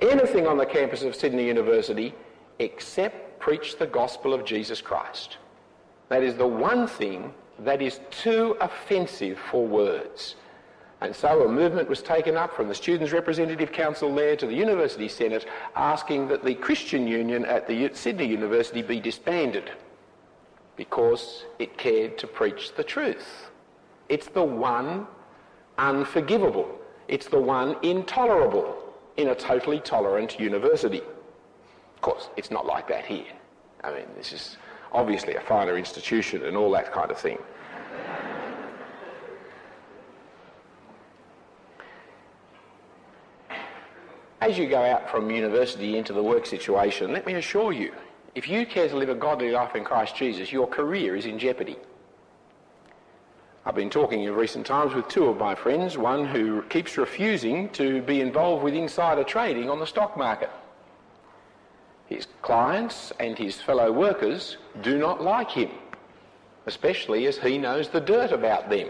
anything 0.01 0.47
on 0.47 0.57
the 0.57 0.67
campus 0.67 1.03
of 1.03 1.15
Sydney 1.15 1.47
University, 1.47 2.15
except 2.59 3.39
preach 3.39 3.79
the 3.79 3.87
gospel 3.87 4.35
of 4.35 4.45
Jesus 4.45 4.81
Christ. 4.81 5.39
That 6.09 6.23
is 6.23 6.37
the 6.37 6.47
one 6.47 6.87
thing 6.87 7.33
that 7.61 7.83
is 7.83 8.01
too 8.11 8.57
offensive 8.61 9.39
for 9.51 9.67
words. 9.67 10.37
And 11.01 11.15
so 11.15 11.43
a 11.43 11.49
movement 11.49 11.89
was 11.89 12.03
taken 12.03 12.37
up 12.37 12.55
from 12.55 12.69
the 12.69 12.75
Students' 12.75 13.13
Representative 13.13 13.71
Council 13.71 14.15
there 14.15 14.35
to 14.37 14.47
the 14.47 14.55
University 14.55 15.09
Senate 15.09 15.47
asking 15.75 16.29
that 16.29 16.45
the 16.45 16.55
Christian 16.55 17.07
Union 17.07 17.45
at 17.45 17.69
the 17.69 17.91
Sydney 17.93 18.27
University 18.27 18.83
be 18.83 18.99
disbanded 18.99 19.71
because 20.77 21.45
it 21.59 21.77
cared 21.77 22.17
to 22.19 22.27
preach 22.27 22.75
the 22.75 22.85
truth. 22.85 23.51
It's 24.09 24.29
the 24.29 24.43
one 24.43 25.07
unforgivable. 25.79 26.79
It's 27.09 27.29
the 27.29 27.41
one 27.41 27.77
intolerable 27.83 28.77
in 29.17 29.29
a 29.29 29.35
totally 29.35 29.81
tolerant 29.81 30.39
university. 30.41 31.01
Of 31.01 32.01
course, 32.03 32.29
it's 32.37 32.51
not 32.51 32.67
like 32.67 32.89
that 32.89 33.07
here. 33.07 33.33
I 33.83 33.93
mean, 33.93 34.07
this 34.17 34.33
is 34.33 34.57
obviously 34.93 35.35
a 35.35 35.41
finer 35.41 35.79
institution 35.79 36.45
and 36.45 36.57
all 36.57 36.71
that 36.73 36.93
kind 36.93 37.11
of 37.11 37.19
thing. 37.19 37.39
As 44.41 44.59
you 44.59 44.69
go 44.69 44.83
out 44.83 45.11
from 45.11 45.31
university 45.31 45.97
into 45.97 46.13
the 46.13 46.23
work 46.23 46.47
situation, 46.47 47.13
let 47.13 47.27
me 47.27 47.35
assure 47.35 47.73
you, 47.73 47.93
if 48.35 48.49
you 48.49 48.67
care 48.67 48.89
to 48.89 48.97
live 48.97 49.09
a 49.09 49.15
godly 49.15 49.51
life 49.51 49.75
in 49.75 49.83
Christ 49.83 50.15
Jesus, 50.15 50.53
your 50.53 50.67
career 50.67 51.17
is 51.17 51.27
in 51.27 51.39
jeopardy. 51.39 51.77
I've 53.67 53.75
been 53.75 53.91
talking 53.91 54.23
in 54.23 54.33
recent 54.33 54.65
times 54.65 54.95
with 54.95 55.09
two 55.09 55.27
of 55.27 55.39
my 55.39 55.57
friends, 55.57 55.99
one 55.99 56.25
who 56.25 56.63
keeps 56.69 56.97
refusing 56.97 57.69
to 57.71 58.01
be 58.03 58.21
involved 58.21 58.63
with 58.63 58.75
insider 58.75 59.25
trading 59.25 59.69
on 59.69 59.81
the 59.81 59.87
stock 59.89 60.17
market. 60.17 60.51
His 62.07 62.29
clients 62.43 63.13
and 63.19 63.37
his 63.37 63.61
fellow 63.61 63.91
workers 63.91 64.59
do 64.83 64.99
not 64.99 65.21
like 65.21 65.51
him, 65.51 65.71
especially 66.67 67.27
as 67.27 67.39
he 67.39 67.59
knows 67.59 67.89
the 67.89 68.01
dirt 68.01 68.31
about 68.31 68.71
them. 68.71 68.89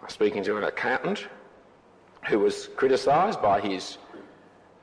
I 0.00 0.04
was 0.04 0.14
speaking 0.14 0.44
to 0.44 0.56
an 0.56 0.62
accountant 0.62 1.26
who 2.28 2.38
was 2.38 2.68
criticised 2.76 3.42
by 3.42 3.60
his 3.60 3.98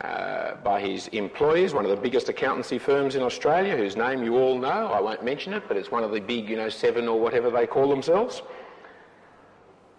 uh, 0.02 0.56
by 0.64 0.80
his 0.80 1.08
employers, 1.10 1.74
one 1.74 1.84
of 1.84 1.92
the 1.92 1.98
biggest 1.98 2.30
accountancy 2.30 2.80
firms 2.80 3.16
in 3.16 3.22
Australia, 3.22 3.76
whose 3.76 3.98
name 3.98 4.24
you 4.24 4.38
all 4.38 4.58
know. 4.58 4.88
I 4.88 5.02
won't 5.02 5.24
mention 5.24 5.54
it, 5.54 5.64
but 5.68 5.76
it's 5.76 5.92
one 5.92 6.04
of 6.04 6.12
the 6.12 6.22
big, 6.22 6.48
you 6.48 6.56
know, 6.56 6.70
seven 6.70 7.08
or 7.08 7.20
whatever 7.20 7.50
they 7.50 7.68
call 7.68 7.90
themselves. 7.90 8.42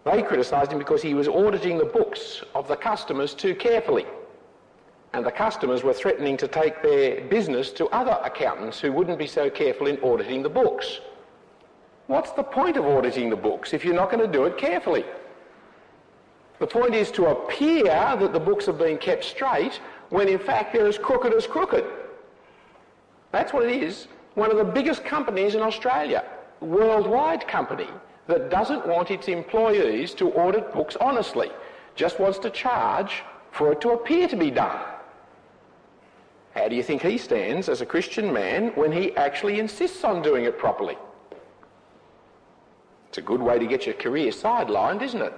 They 0.04 0.22
criticised 0.22 0.72
him 0.72 0.78
because 0.78 1.02
he 1.02 1.12
was 1.12 1.28
auditing 1.28 1.76
the 1.76 1.84
books 1.84 2.42
of 2.54 2.66
the 2.66 2.76
customers 2.76 3.34
too 3.34 3.54
carefully. 3.54 4.06
And 5.12 5.26
the 5.26 5.30
customers 5.30 5.82
were 5.82 5.92
threatening 5.92 6.36
to 6.38 6.48
take 6.48 6.82
their 6.82 7.22
business 7.28 7.70
to 7.72 7.86
other 7.88 8.18
accountants 8.24 8.80
who 8.80 8.92
wouldn't 8.92 9.18
be 9.18 9.26
so 9.26 9.50
careful 9.50 9.86
in 9.86 10.02
auditing 10.02 10.42
the 10.42 10.48
books. 10.48 11.00
What's 12.06 12.32
the 12.32 12.42
point 12.42 12.76
of 12.76 12.86
auditing 12.86 13.28
the 13.28 13.36
books 13.36 13.74
if 13.74 13.84
you're 13.84 13.94
not 13.94 14.10
going 14.10 14.24
to 14.24 14.32
do 14.32 14.44
it 14.44 14.56
carefully? 14.56 15.04
The 16.58 16.66
point 16.66 16.94
is 16.94 17.10
to 17.12 17.26
appear 17.26 17.84
that 17.84 18.32
the 18.32 18.40
books 18.40 18.66
have 18.66 18.78
been 18.78 18.98
kept 18.98 19.24
straight 19.24 19.80
when 20.10 20.28
in 20.28 20.38
fact 20.38 20.72
they're 20.72 20.86
as 20.86 20.98
crooked 20.98 21.32
as 21.32 21.46
crooked. 21.46 21.84
That's 23.32 23.52
what 23.52 23.64
it 23.64 23.82
is. 23.82 24.08
One 24.34 24.50
of 24.50 24.56
the 24.56 24.64
biggest 24.64 25.04
companies 25.04 25.54
in 25.54 25.62
Australia, 25.62 26.24
worldwide 26.60 27.46
company, 27.48 27.88
that 28.26 28.50
doesn't 28.50 28.86
want 28.86 29.10
its 29.10 29.28
employees 29.28 30.14
to 30.14 30.30
audit 30.32 30.72
books 30.72 30.96
honestly, 31.00 31.50
just 31.96 32.20
wants 32.20 32.38
to 32.40 32.50
charge 32.50 33.22
for 33.50 33.72
it 33.72 33.80
to 33.80 33.90
appear 33.90 34.28
to 34.28 34.36
be 34.36 34.50
done. 34.50 34.78
How 36.54 36.68
do 36.68 36.76
you 36.76 36.82
think 36.82 37.02
he 37.02 37.18
stands 37.18 37.68
as 37.68 37.80
a 37.80 37.86
Christian 37.86 38.32
man 38.32 38.68
when 38.74 38.92
he 38.92 39.16
actually 39.16 39.58
insists 39.58 40.04
on 40.04 40.22
doing 40.22 40.44
it 40.44 40.58
properly? 40.58 40.98
It's 43.08 43.18
a 43.18 43.22
good 43.22 43.40
way 43.40 43.58
to 43.58 43.66
get 43.66 43.86
your 43.86 43.94
career 43.94 44.30
sidelined, 44.30 45.02
isn't 45.02 45.22
it? 45.22 45.34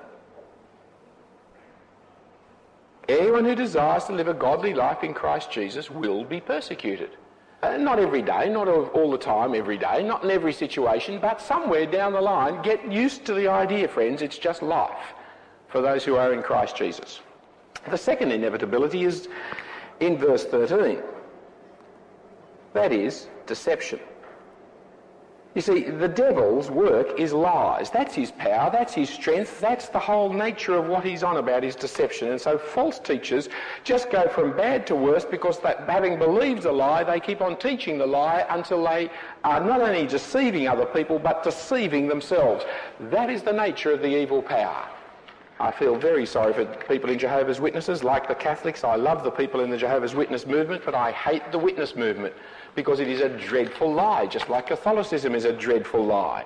Anyone 3.12 3.44
who 3.44 3.54
desires 3.54 4.04
to 4.04 4.14
live 4.14 4.28
a 4.28 4.32
godly 4.32 4.72
life 4.72 5.04
in 5.04 5.12
Christ 5.12 5.50
Jesus 5.50 5.90
will 5.90 6.24
be 6.24 6.40
persecuted. 6.40 7.10
Uh, 7.62 7.76
not 7.76 7.98
every 7.98 8.22
day, 8.22 8.48
not 8.48 8.68
all 8.68 9.10
the 9.10 9.18
time, 9.18 9.54
every 9.54 9.76
day, 9.76 10.02
not 10.02 10.24
in 10.24 10.30
every 10.30 10.52
situation, 10.54 11.18
but 11.20 11.38
somewhere 11.38 11.84
down 11.84 12.14
the 12.14 12.20
line, 12.22 12.62
get 12.62 12.90
used 12.90 13.26
to 13.26 13.34
the 13.34 13.48
idea, 13.48 13.86
friends, 13.86 14.22
it's 14.22 14.38
just 14.38 14.62
life 14.62 15.12
for 15.68 15.82
those 15.82 16.06
who 16.06 16.16
are 16.16 16.32
in 16.32 16.42
Christ 16.42 16.74
Jesus. 16.74 17.20
The 17.90 17.98
second 17.98 18.32
inevitability 18.32 19.04
is 19.04 19.28
in 20.00 20.16
verse 20.16 20.46
13. 20.46 21.02
That 22.72 22.92
is 22.92 23.26
deception. 23.46 24.00
You 25.54 25.60
see, 25.60 25.82
the 25.82 26.08
devil's 26.08 26.70
work 26.70 27.20
is 27.20 27.34
lies. 27.34 27.90
That's 27.90 28.14
his 28.14 28.30
power, 28.30 28.70
that's 28.72 28.94
his 28.94 29.10
strength, 29.10 29.60
that's 29.60 29.88
the 29.88 29.98
whole 29.98 30.32
nature 30.32 30.74
of 30.74 30.86
what 30.86 31.04
he's 31.04 31.22
on 31.22 31.36
about 31.36 31.62
is 31.62 31.76
deception. 31.76 32.28
And 32.30 32.40
so 32.40 32.56
false 32.56 32.98
teachers 32.98 33.50
just 33.84 34.10
go 34.10 34.28
from 34.28 34.56
bad 34.56 34.86
to 34.86 34.96
worse 34.96 35.26
because 35.26 35.60
that, 35.60 35.80
having 35.80 36.18
believed 36.18 36.62
the 36.62 36.72
lie, 36.72 37.04
they 37.04 37.20
keep 37.20 37.42
on 37.42 37.58
teaching 37.58 37.98
the 37.98 38.06
lie 38.06 38.46
until 38.48 38.82
they 38.82 39.10
are 39.44 39.60
not 39.62 39.82
only 39.82 40.06
deceiving 40.06 40.68
other 40.68 40.86
people, 40.86 41.18
but 41.18 41.42
deceiving 41.42 42.08
themselves. 42.08 42.64
That 42.98 43.28
is 43.28 43.42
the 43.42 43.52
nature 43.52 43.92
of 43.92 44.00
the 44.00 44.22
evil 44.22 44.40
power. 44.40 44.88
I 45.60 45.70
feel 45.70 45.96
very 45.96 46.24
sorry 46.24 46.54
for 46.54 46.64
people 46.88 47.10
in 47.10 47.18
Jehovah's 47.18 47.60
Witnesses, 47.60 48.02
like 48.02 48.26
the 48.26 48.34
Catholics. 48.34 48.84
I 48.84 48.96
love 48.96 49.22
the 49.22 49.30
people 49.30 49.60
in 49.60 49.68
the 49.68 49.76
Jehovah's 49.76 50.14
Witness 50.14 50.46
movement, 50.46 50.82
but 50.84 50.94
I 50.94 51.12
hate 51.12 51.52
the 51.52 51.58
witness 51.58 51.94
movement 51.94 52.34
because 52.74 53.00
it 53.00 53.08
is 53.08 53.20
a 53.20 53.28
dreadful 53.28 53.92
lie, 53.92 54.26
just 54.26 54.48
like 54.48 54.66
Catholicism 54.66 55.34
is 55.34 55.44
a 55.44 55.52
dreadful 55.52 56.04
lie. 56.04 56.44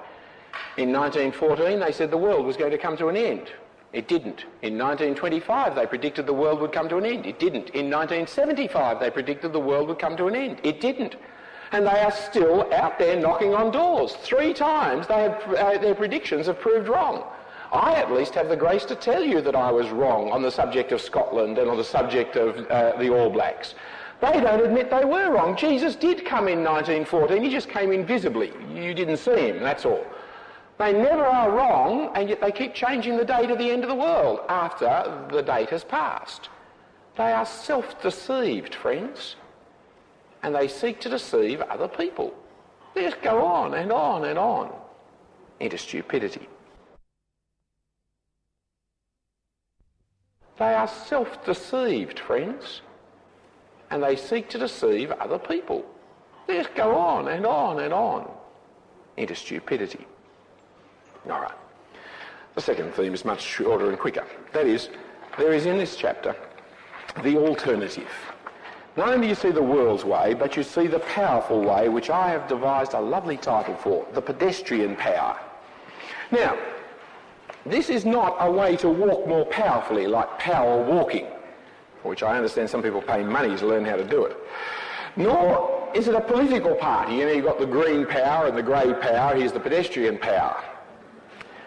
In 0.76 0.92
1914, 0.92 1.80
they 1.80 1.92
said 1.92 2.10
the 2.10 2.16
world 2.16 2.46
was 2.46 2.56
going 2.56 2.70
to 2.70 2.78
come 2.78 2.96
to 2.96 3.08
an 3.08 3.16
end. 3.16 3.50
It 3.92 4.08
didn't. 4.08 4.44
In 4.62 4.76
1925, 4.76 5.74
they 5.74 5.86
predicted 5.86 6.26
the 6.26 6.32
world 6.32 6.60
would 6.60 6.72
come 6.72 6.88
to 6.88 6.98
an 6.98 7.06
end. 7.06 7.24
It 7.24 7.38
didn't. 7.38 7.70
In 7.70 7.90
1975, 7.90 9.00
they 9.00 9.10
predicted 9.10 9.52
the 9.52 9.60
world 9.60 9.88
would 9.88 9.98
come 9.98 10.16
to 10.16 10.26
an 10.26 10.34
end. 10.34 10.60
It 10.62 10.80
didn't. 10.80 11.16
And 11.72 11.86
they 11.86 12.00
are 12.00 12.12
still 12.12 12.72
out 12.74 12.98
there 12.98 13.18
knocking 13.18 13.54
on 13.54 13.70
doors. 13.70 14.14
Three 14.16 14.52
times 14.52 15.06
they 15.06 15.22
have, 15.22 15.54
uh, 15.54 15.78
their 15.78 15.94
predictions 15.94 16.46
have 16.46 16.60
proved 16.60 16.88
wrong. 16.88 17.24
I 17.72 17.94
at 17.94 18.12
least 18.12 18.34
have 18.34 18.48
the 18.48 18.56
grace 18.56 18.84
to 18.84 18.94
tell 18.94 19.24
you 19.24 19.40
that 19.40 19.56
I 19.56 19.72
was 19.72 19.88
wrong 19.88 20.30
on 20.30 20.42
the 20.42 20.50
subject 20.50 20.92
of 20.92 21.00
Scotland 21.00 21.58
and 21.58 21.68
on 21.68 21.76
the 21.76 21.84
subject 21.84 22.36
of 22.36 22.58
uh, 22.70 22.96
the 22.98 23.10
All 23.10 23.30
Blacks. 23.30 23.74
They 24.20 24.40
don't 24.40 24.64
admit 24.64 24.90
they 24.90 25.04
were 25.04 25.30
wrong. 25.30 25.56
Jesus 25.56 25.94
did 25.94 26.24
come 26.24 26.48
in 26.48 26.64
1914. 26.64 27.42
He 27.42 27.50
just 27.50 27.68
came 27.68 27.92
invisibly. 27.92 28.52
You 28.74 28.94
didn't 28.94 29.18
see 29.18 29.48
him, 29.48 29.60
that's 29.60 29.84
all. 29.84 30.06
They 30.78 30.92
never 30.92 31.24
are 31.24 31.50
wrong, 31.50 32.10
and 32.14 32.28
yet 32.28 32.40
they 32.40 32.52
keep 32.52 32.74
changing 32.74 33.16
the 33.16 33.24
date 33.24 33.50
of 33.50 33.58
the 33.58 33.70
end 33.70 33.82
of 33.82 33.88
the 33.88 33.94
world 33.94 34.40
after 34.48 35.26
the 35.30 35.42
date 35.42 35.70
has 35.70 35.84
passed. 35.84 36.48
They 37.16 37.32
are 37.32 37.46
self-deceived, 37.46 38.74
friends, 38.74 39.36
and 40.42 40.54
they 40.54 40.68
seek 40.68 41.00
to 41.00 41.08
deceive 41.08 41.60
other 41.62 41.88
people. 41.88 42.34
They 42.94 43.02
just 43.02 43.22
go 43.22 43.44
on 43.44 43.74
and 43.74 43.90
on 43.90 44.24
and 44.24 44.38
on 44.38 44.72
into 45.60 45.78
stupidity. 45.78 46.48
They 50.58 50.74
are 50.74 50.88
self 50.88 51.44
deceived, 51.44 52.18
friends, 52.18 52.80
and 53.90 54.02
they 54.02 54.16
seek 54.16 54.48
to 54.50 54.58
deceive 54.58 55.10
other 55.12 55.38
people. 55.38 55.84
They 56.46 56.58
just 56.58 56.74
go 56.74 56.96
on 56.96 57.28
and 57.28 57.44
on 57.46 57.80
and 57.80 57.92
on 57.92 58.30
into 59.16 59.34
stupidity. 59.34 60.06
All 61.30 61.40
right. 61.40 61.54
The 62.54 62.60
second 62.60 62.94
theme 62.94 63.14
is 63.14 63.24
much 63.24 63.42
shorter 63.42 63.90
and 63.90 63.98
quicker. 63.98 64.24
That 64.52 64.66
is, 64.66 64.88
there 65.38 65.52
is 65.52 65.66
in 65.66 65.76
this 65.76 65.96
chapter 65.96 66.34
the 67.22 67.36
alternative. 67.36 68.08
Not 68.96 69.08
only 69.08 69.26
do 69.26 69.28
you 69.28 69.34
see 69.34 69.50
the 69.50 69.62
world's 69.62 70.04
way, 70.04 70.34
but 70.34 70.56
you 70.56 70.62
see 70.62 70.86
the 70.86 71.00
powerful 71.00 71.60
way, 71.60 71.88
which 71.88 72.08
I 72.08 72.30
have 72.30 72.48
devised 72.48 72.94
a 72.94 73.00
lovely 73.00 73.36
title 73.36 73.74
for, 73.74 74.06
the 74.14 74.22
pedestrian 74.22 74.96
power. 74.96 75.38
Now, 76.30 76.58
this 77.66 77.90
is 77.90 78.04
not 78.04 78.36
a 78.40 78.50
way 78.50 78.76
to 78.76 78.88
walk 78.88 79.26
more 79.26 79.44
powerfully 79.46 80.06
like 80.06 80.38
power 80.38 80.82
walking, 80.82 81.26
which 82.06 82.22
I 82.22 82.36
understand 82.36 82.70
some 82.70 82.82
people 82.82 83.02
pay 83.02 83.22
money 83.22 83.56
to 83.56 83.66
learn 83.66 83.84
how 83.84 83.96
to 83.96 84.04
do 84.04 84.24
it. 84.24 84.36
Nor 85.16 85.90
is 85.94 86.08
it 86.08 86.14
a 86.14 86.20
political 86.20 86.74
party. 86.74 87.16
You 87.16 87.26
know, 87.26 87.32
you've 87.32 87.44
got 87.44 87.58
the 87.58 87.66
green 87.66 88.06
power 88.06 88.46
and 88.46 88.56
the 88.56 88.62
grey 88.62 88.92
power. 88.94 89.34
Here's 89.34 89.52
the 89.52 89.60
pedestrian 89.60 90.18
power. 90.18 90.62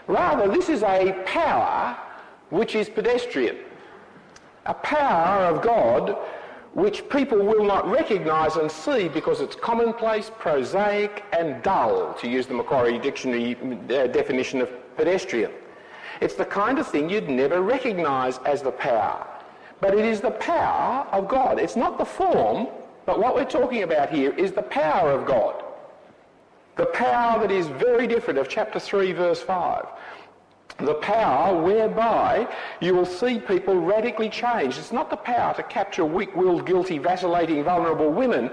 Rather, 0.08 0.48
this 0.48 0.70
is 0.70 0.84
a 0.84 1.14
power 1.26 1.98
which 2.50 2.76
is 2.76 2.90
pedestrian. 2.90 3.58
A 4.66 4.74
power 4.74 5.46
of 5.46 5.62
God 5.62 6.18
which 6.74 7.08
people 7.10 7.40
will 7.40 7.64
not 7.64 7.90
recognise 7.90 8.56
and 8.56 8.72
see 8.72 9.08
because 9.08 9.42
it's 9.42 9.56
commonplace, 9.56 10.32
prosaic 10.38 11.24
and 11.34 11.62
dull, 11.64 12.14
to 12.14 12.28
use 12.28 12.46
the 12.46 12.54
Macquarie 12.54 13.00
Dictionary 13.00 13.56
uh, 13.56 14.08
definition 14.08 14.62
of 14.62 14.70
pedestrian. 14.96 15.52
It's 16.22 16.36
the 16.36 16.46
kind 16.46 16.78
of 16.80 16.88
thing 16.88 17.10
you'd 17.10 17.30
never 17.30 17.62
recognize 17.62 18.38
as 18.46 18.62
the 18.62 18.72
power. 18.72 19.26
But 19.82 19.94
it 19.98 20.06
is 20.06 20.22
the 20.22 20.32
power 20.32 21.08
of 21.12 21.28
God. 21.28 21.60
It's 21.60 21.76
not 21.76 21.98
the 21.98 22.06
form, 22.06 22.68
but 23.06 23.20
what 23.20 23.36
we're 23.36 23.46
talking 23.46 23.84
about 23.84 24.10
here 24.10 24.32
is 24.38 24.52
the 24.52 24.62
power 24.62 25.12
of 25.12 25.26
God. 25.26 25.64
The 26.76 26.88
power 26.88 27.40
that 27.42 27.52
is 27.52 27.68
very 27.68 28.08
different 28.08 28.40
of 28.40 28.48
chapter 28.48 28.80
3, 28.80 29.12
verse 29.14 29.42
5. 29.42 29.88
The 30.80 30.94
power 30.96 31.62
whereby 31.62 32.48
you 32.80 32.96
will 32.96 33.06
see 33.06 33.40
people 33.40 33.76
radically 33.76 34.30
change. 34.30 34.78
It's 34.78 34.94
not 34.94 35.10
the 35.10 35.18
power 35.18 35.54
to 35.56 35.64
capture 35.64 36.06
weak-willed, 36.06 36.66
guilty, 36.66 36.98
vacillating, 36.98 37.64
vulnerable 37.64 38.12
women. 38.12 38.52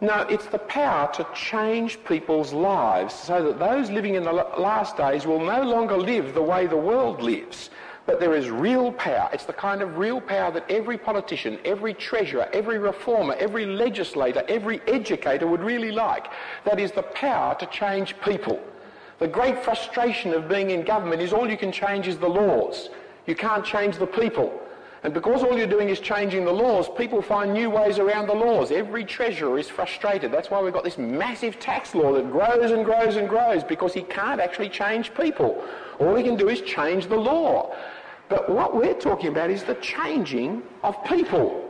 No, 0.00 0.22
it's 0.22 0.46
the 0.46 0.58
power 0.58 1.12
to 1.14 1.26
change 1.34 2.02
people's 2.04 2.52
lives 2.52 3.14
so 3.14 3.42
that 3.42 3.58
those 3.58 3.90
living 3.90 4.14
in 4.14 4.24
the 4.24 4.32
last 4.32 4.96
days 4.96 5.26
will 5.26 5.40
no 5.40 5.62
longer 5.62 5.96
live 5.96 6.34
the 6.34 6.42
way 6.42 6.66
the 6.66 6.76
world 6.76 7.22
lives. 7.22 7.70
But 8.06 8.20
there 8.20 8.36
is 8.36 8.48
real 8.50 8.92
power. 8.92 9.28
It's 9.32 9.44
the 9.44 9.52
kind 9.52 9.82
of 9.82 9.98
real 9.98 10.20
power 10.20 10.52
that 10.52 10.70
every 10.70 10.96
politician, 10.96 11.58
every 11.64 11.92
treasurer, 11.92 12.48
every 12.52 12.78
reformer, 12.78 13.34
every 13.34 13.66
legislator, 13.66 14.44
every 14.48 14.80
educator 14.86 15.46
would 15.48 15.60
really 15.60 15.90
like. 15.90 16.28
That 16.64 16.78
is 16.78 16.92
the 16.92 17.02
power 17.02 17.56
to 17.56 17.66
change 17.66 18.14
people. 18.20 18.60
The 19.18 19.26
great 19.26 19.64
frustration 19.64 20.32
of 20.34 20.48
being 20.48 20.70
in 20.70 20.84
government 20.84 21.20
is 21.20 21.32
all 21.32 21.50
you 21.50 21.56
can 21.56 21.72
change 21.72 22.06
is 22.06 22.16
the 22.16 22.28
laws. 22.28 22.90
You 23.26 23.34
can't 23.34 23.64
change 23.64 23.98
the 23.98 24.06
people. 24.06 24.62
And 25.02 25.14
because 25.14 25.42
all 25.42 25.56
you're 25.56 25.66
doing 25.66 25.88
is 25.88 26.00
changing 26.00 26.44
the 26.44 26.52
laws, 26.52 26.88
people 26.96 27.22
find 27.22 27.52
new 27.52 27.70
ways 27.70 27.98
around 27.98 28.26
the 28.26 28.34
laws. 28.34 28.70
Every 28.72 29.04
treasurer 29.04 29.58
is 29.58 29.68
frustrated. 29.68 30.32
That's 30.32 30.50
why 30.50 30.60
we've 30.60 30.72
got 30.72 30.84
this 30.84 30.98
massive 30.98 31.60
tax 31.60 31.94
law 31.94 32.12
that 32.14 32.30
grows 32.30 32.72
and 32.72 32.84
grows 32.84 33.16
and 33.16 33.28
grows 33.28 33.62
because 33.62 33.94
he 33.94 34.02
can't 34.02 34.40
actually 34.40 34.68
change 34.68 35.14
people. 35.14 35.62
All 36.00 36.14
he 36.14 36.24
can 36.24 36.36
do 36.36 36.48
is 36.48 36.60
change 36.62 37.06
the 37.06 37.16
law. 37.16 37.74
But 38.28 38.48
what 38.48 38.74
we're 38.74 38.94
talking 38.94 39.28
about 39.28 39.50
is 39.50 39.62
the 39.62 39.76
changing 39.76 40.62
of 40.82 41.02
people. 41.04 41.62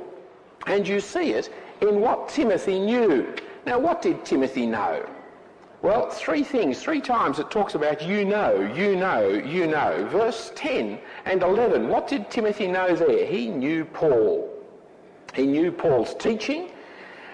And 0.67 0.87
you 0.87 1.01
see 1.01 1.33
it 1.33 1.51
in 1.81 2.01
what 2.01 2.29
Timothy 2.29 2.79
knew. 2.79 3.35
Now, 3.67 3.79
what 3.79 4.03
did 4.03 4.25
Timothy 4.25 4.67
know? 4.67 5.05
Well, 5.83 6.11
three 6.11 6.43
things. 6.43 6.83
Three 6.83 7.01
times 7.01 7.39
it 7.39 7.51
talks 7.51 7.75
about 7.75 8.03
you 8.03 8.25
know, 8.25 8.61
you 8.75 8.97
know, 8.97 9.29
you 9.29 9.67
know. 9.67 10.09
Verse 10.11 10.51
10 10.55 10.99
and 11.27 11.43
11. 11.43 11.89
What 11.89 12.09
did 12.09 12.31
Timothy 12.31 12.67
know 12.67 12.97
there? 12.97 13.27
He 13.27 13.49
knew 13.49 13.85
Paul. 13.85 14.51
He 15.35 15.47
knew 15.47 15.71
Paul's 15.71 16.15
teaching 16.15 16.71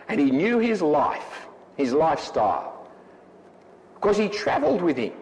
and 0.09 0.21
he 0.21 0.31
knew 0.31 0.59
his 0.59 0.83
life, 0.83 1.47
his 1.77 1.93
lifestyle. 1.93 2.87
Because 3.95 4.17
he 4.17 4.29
travelled 4.29 4.83
with 4.83 4.97
him. 4.97 5.13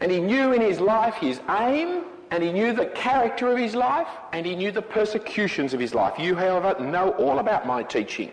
And 0.00 0.10
he 0.10 0.20
knew 0.20 0.52
in 0.52 0.60
his 0.60 0.80
life 0.80 1.14
his 1.14 1.40
aim 1.48 2.04
and 2.30 2.42
he 2.42 2.52
knew 2.52 2.72
the 2.72 2.86
character 2.86 3.50
of 3.50 3.58
his 3.58 3.74
life 3.74 4.08
and 4.32 4.44
he 4.44 4.56
knew 4.56 4.70
the 4.70 4.82
persecutions 4.82 5.74
of 5.74 5.80
his 5.80 5.94
life. 5.94 6.18
You, 6.18 6.34
however, 6.34 6.80
know 6.82 7.10
all 7.12 7.38
about 7.38 7.66
my 7.66 7.82
teaching 7.82 8.32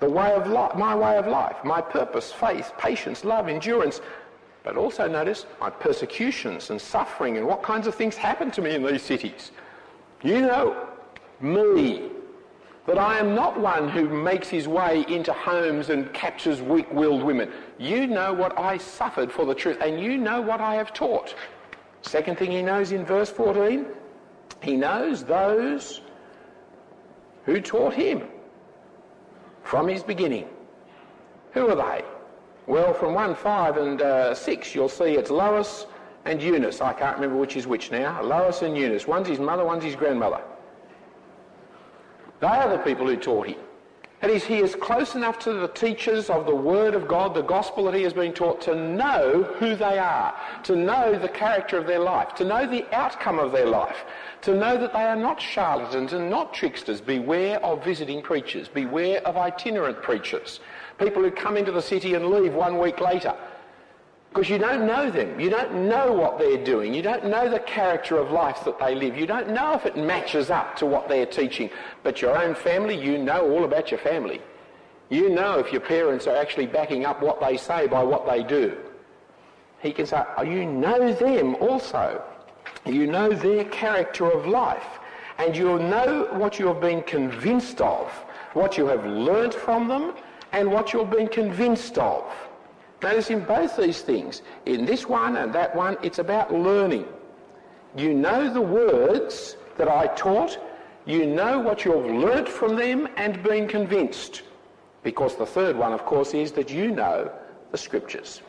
the 0.00 0.08
way 0.08 0.32
of 0.32 0.46
my 0.76 0.94
way 0.94 1.16
of 1.16 1.26
life, 1.26 1.56
my 1.64 1.80
purpose, 1.80 2.32
faith, 2.32 2.72
patience, 2.78 3.24
love, 3.24 3.48
endurance. 3.48 4.00
But 4.62 4.76
also 4.76 5.08
notice 5.08 5.46
my 5.60 5.70
persecutions 5.70 6.70
and 6.70 6.80
suffering 6.80 7.36
and 7.36 7.46
what 7.46 7.62
kinds 7.62 7.86
of 7.86 7.94
things 7.94 8.16
happened 8.16 8.52
to 8.54 8.62
me 8.62 8.74
in 8.74 8.84
these 8.84 9.02
cities. 9.02 9.50
You 10.22 10.42
know 10.42 10.88
me, 11.40 12.10
that 12.86 12.98
I 12.98 13.18
am 13.18 13.34
not 13.34 13.60
one 13.60 13.88
who 13.88 14.08
makes 14.08 14.48
his 14.48 14.66
way 14.66 15.04
into 15.08 15.32
homes 15.32 15.90
and 15.90 16.12
captures 16.12 16.62
weak-willed 16.62 17.22
women. 17.22 17.50
You 17.78 18.06
know 18.06 18.32
what 18.32 18.58
I 18.58 18.78
suffered 18.78 19.30
for 19.30 19.44
the 19.44 19.54
truth, 19.54 19.78
and 19.80 20.00
you 20.00 20.16
know 20.16 20.40
what 20.40 20.60
I 20.60 20.74
have 20.76 20.92
taught. 20.92 21.34
Second 22.02 22.38
thing 22.38 22.50
he 22.50 22.62
knows 22.62 22.92
in 22.92 23.04
verse 23.04 23.30
14, 23.30 23.86
he 24.62 24.76
knows 24.76 25.24
those 25.24 26.00
who 27.44 27.60
taught 27.60 27.94
him 27.94 28.22
from 29.62 29.88
his 29.88 30.02
beginning. 30.02 30.48
Who 31.52 31.68
are 31.68 31.76
they? 31.76 32.04
Well, 32.66 32.92
from 32.92 33.14
1, 33.14 33.34
5 33.34 33.76
and 33.78 34.02
uh, 34.02 34.34
6, 34.34 34.74
you'll 34.74 34.88
see 34.88 35.14
it's 35.16 35.30
Lois 35.30 35.86
and 36.24 36.42
Eunice. 36.42 36.80
I 36.80 36.92
can't 36.92 37.16
remember 37.16 37.36
which 37.36 37.56
is 37.56 37.66
which 37.66 37.90
now. 37.90 38.22
Lois 38.22 38.62
and 38.62 38.76
Eunice. 38.76 39.06
One's 39.06 39.28
his 39.28 39.38
mother, 39.38 39.64
one's 39.64 39.84
his 39.84 39.96
grandmother. 39.96 40.40
They 42.40 42.46
are 42.46 42.68
the 42.68 42.78
people 42.84 43.06
who 43.06 43.16
taught 43.16 43.48
him. 43.48 43.58
That 44.20 44.30
is, 44.30 44.44
he 44.44 44.58
is 44.58 44.74
close 44.74 45.14
enough 45.14 45.38
to 45.40 45.52
the 45.52 45.68
teachers 45.68 46.28
of 46.28 46.44
the 46.44 46.54
Word 46.54 46.94
of 46.94 47.06
God, 47.06 47.34
the 47.34 47.42
gospel 47.42 47.84
that 47.84 47.94
he 47.94 48.02
has 48.02 48.12
been 48.12 48.32
taught, 48.32 48.60
to 48.62 48.74
know 48.74 49.44
who 49.58 49.76
they 49.76 49.96
are, 49.96 50.34
to 50.64 50.74
know 50.74 51.16
the 51.16 51.28
character 51.28 51.78
of 51.78 51.86
their 51.86 52.00
life, 52.00 52.34
to 52.34 52.44
know 52.44 52.66
the 52.66 52.84
outcome 52.92 53.38
of 53.38 53.52
their 53.52 53.66
life, 53.66 54.04
to 54.42 54.54
know 54.54 54.76
that 54.76 54.92
they 54.92 55.04
are 55.04 55.14
not 55.14 55.40
charlatans 55.40 56.14
and 56.14 56.28
not 56.28 56.52
tricksters. 56.52 57.00
Beware 57.00 57.64
of 57.64 57.84
visiting 57.84 58.20
preachers. 58.20 58.66
Beware 58.66 59.20
of 59.20 59.36
itinerant 59.36 60.02
preachers. 60.02 60.58
People 60.98 61.22
who 61.22 61.30
come 61.30 61.56
into 61.56 61.70
the 61.70 61.80
city 61.80 62.14
and 62.14 62.26
leave 62.26 62.54
one 62.54 62.78
week 62.78 63.00
later. 63.00 63.36
Because 64.28 64.50
you 64.50 64.58
don't 64.58 64.86
know 64.86 65.10
them. 65.10 65.40
You 65.40 65.50
don't 65.50 65.88
know 65.88 66.12
what 66.12 66.38
they're 66.38 66.62
doing. 66.62 66.92
You 66.92 67.02
don't 67.02 67.24
know 67.26 67.48
the 67.48 67.60
character 67.60 68.18
of 68.18 68.30
life 68.30 68.62
that 68.64 68.78
they 68.78 68.94
live. 68.94 69.16
You 69.16 69.26
don't 69.26 69.50
know 69.50 69.72
if 69.72 69.86
it 69.86 69.96
matches 69.96 70.50
up 70.50 70.76
to 70.76 70.86
what 70.86 71.08
they're 71.08 71.26
teaching. 71.26 71.70
But 72.02 72.20
your 72.20 72.36
own 72.36 72.54
family, 72.54 72.94
you 73.02 73.18
know 73.18 73.50
all 73.50 73.64
about 73.64 73.90
your 73.90 74.00
family. 74.00 74.40
You 75.08 75.30
know 75.30 75.58
if 75.58 75.72
your 75.72 75.80
parents 75.80 76.26
are 76.26 76.36
actually 76.36 76.66
backing 76.66 77.06
up 77.06 77.22
what 77.22 77.40
they 77.40 77.56
say 77.56 77.86
by 77.86 78.02
what 78.02 78.26
they 78.26 78.42
do. 78.42 78.76
He 79.80 79.92
can 79.92 80.06
say, 80.06 80.22
oh, 80.36 80.42
you 80.42 80.66
know 80.66 81.12
them 81.12 81.54
also. 81.56 82.22
You 82.84 83.06
know 83.06 83.30
their 83.30 83.64
character 83.64 84.30
of 84.30 84.46
life. 84.46 84.98
And 85.38 85.56
you'll 85.56 85.78
know 85.78 86.28
what 86.32 86.58
you 86.58 86.66
have 86.66 86.80
been 86.80 87.02
convinced 87.02 87.80
of, 87.80 88.10
what 88.52 88.76
you 88.76 88.86
have 88.86 89.06
learnt 89.06 89.54
from 89.54 89.88
them, 89.88 90.14
and 90.52 90.70
what 90.70 90.92
you've 90.92 91.10
been 91.10 91.28
convinced 91.28 91.96
of. 91.96 92.24
Notice 93.02 93.30
in 93.30 93.44
both 93.44 93.76
these 93.76 94.02
things, 94.02 94.42
in 94.66 94.84
this 94.84 95.06
one 95.06 95.36
and 95.36 95.52
that 95.52 95.74
one, 95.74 95.96
it's 96.02 96.18
about 96.18 96.52
learning. 96.52 97.06
You 97.96 98.12
know 98.12 98.52
the 98.52 98.60
words 98.60 99.56
that 99.76 99.88
I 99.88 100.08
taught, 100.08 100.58
you 101.06 101.24
know 101.24 101.60
what 101.60 101.84
you've 101.84 102.04
learnt 102.04 102.48
from 102.48 102.76
them 102.76 103.08
and 103.16 103.42
been 103.42 103.68
convinced. 103.68 104.42
Because 105.04 105.36
the 105.36 105.46
third 105.46 105.76
one, 105.76 105.92
of 105.92 106.04
course, 106.04 106.34
is 106.34 106.52
that 106.52 106.70
you 106.70 106.90
know 106.90 107.30
the 107.70 107.78
scriptures. 107.78 108.42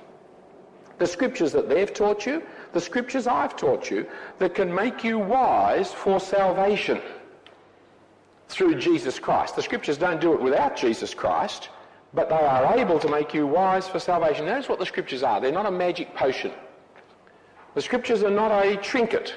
The 0.98 1.08
scriptures 1.08 1.52
that 1.54 1.70
they've 1.70 1.94
taught 1.94 2.26
you, 2.26 2.42
the 2.74 2.82
scriptures 2.82 3.28
I've 3.28 3.56
taught 3.56 3.90
you, 3.90 4.08
that 4.40 4.56
can 4.56 4.74
make 4.74 5.04
you 5.04 5.20
wise 5.20 5.94
for 5.94 6.20
salvation 6.20 7.00
through 8.50 8.76
Jesus 8.76 9.20
Christ. 9.20 9.56
The 9.56 9.62
scriptures 9.62 9.98
don't 9.98 10.20
do 10.20 10.34
it 10.34 10.42
without 10.42 10.76
Jesus 10.76 11.14
Christ 11.14 11.70
but 12.14 12.30
they 12.30 12.36
are 12.36 12.78
able 12.78 13.00
to 13.00 13.08
make 13.10 13.34
you 13.34 13.46
wise 13.46 13.88
for 13.88 14.00
salvation. 14.00 14.46
Notice 14.46 14.68
what 14.68 14.80
the 14.80 14.86
scriptures 14.86 15.24
are. 15.24 15.40
They're 15.40 15.52
not 15.52 15.66
a 15.66 15.72
magic 15.72 16.16
potion. 16.16 16.52
The 17.76 17.82
scriptures 17.82 18.24
are 18.24 18.32
not 18.32 18.52
a 18.66 18.78
trinket. 18.78 19.36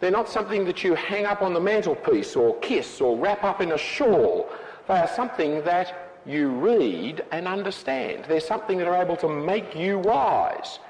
They're 0.00 0.10
not 0.10 0.28
something 0.28 0.64
that 0.64 0.82
you 0.82 0.94
hang 0.94 1.26
up 1.26 1.42
on 1.42 1.54
the 1.54 1.60
mantelpiece 1.60 2.34
or 2.34 2.58
kiss 2.58 3.00
or 3.00 3.16
wrap 3.16 3.44
up 3.44 3.60
in 3.60 3.72
a 3.72 3.78
shawl. 3.78 4.50
They 4.88 4.94
are 4.94 5.08
something 5.08 5.62
that 5.64 6.18
you 6.26 6.48
read 6.48 7.24
and 7.30 7.46
understand. 7.46 8.24
They're 8.26 8.40
something 8.40 8.78
that 8.78 8.88
are 8.88 9.00
able 9.00 9.16
to 9.18 9.28
make 9.28 9.76
you 9.76 9.98
wise. 9.98 10.80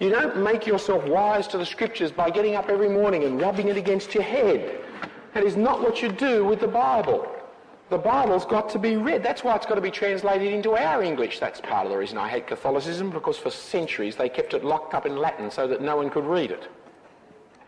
You 0.00 0.10
don't 0.10 0.42
make 0.42 0.66
yourself 0.66 1.04
wise 1.06 1.46
to 1.48 1.58
the 1.58 1.66
scriptures 1.66 2.10
by 2.10 2.30
getting 2.30 2.56
up 2.56 2.68
every 2.68 2.88
morning 2.88 3.22
and 3.24 3.40
rubbing 3.40 3.68
it 3.68 3.76
against 3.76 4.14
your 4.14 4.24
head. 4.24 4.80
That 5.32 5.44
is 5.44 5.56
not 5.56 5.80
what 5.80 6.02
you 6.02 6.10
do 6.10 6.44
with 6.44 6.60
the 6.60 6.68
Bible. 6.68 7.35
The 7.88 7.98
Bible's 7.98 8.44
got 8.44 8.68
to 8.70 8.80
be 8.80 8.96
read. 8.96 9.22
That's 9.22 9.44
why 9.44 9.54
it's 9.54 9.66
got 9.66 9.76
to 9.76 9.80
be 9.80 9.92
translated 9.92 10.52
into 10.52 10.76
our 10.76 11.02
English. 11.02 11.38
That's 11.38 11.60
part 11.60 11.86
of 11.86 11.92
the 11.92 11.98
reason 11.98 12.18
I 12.18 12.28
hate 12.28 12.48
Catholicism, 12.48 13.10
because 13.10 13.38
for 13.38 13.50
centuries 13.50 14.16
they 14.16 14.28
kept 14.28 14.54
it 14.54 14.64
locked 14.64 14.92
up 14.92 15.06
in 15.06 15.16
Latin 15.16 15.50
so 15.52 15.68
that 15.68 15.80
no 15.80 15.96
one 15.96 16.10
could 16.10 16.24
read 16.24 16.50
it. 16.50 16.68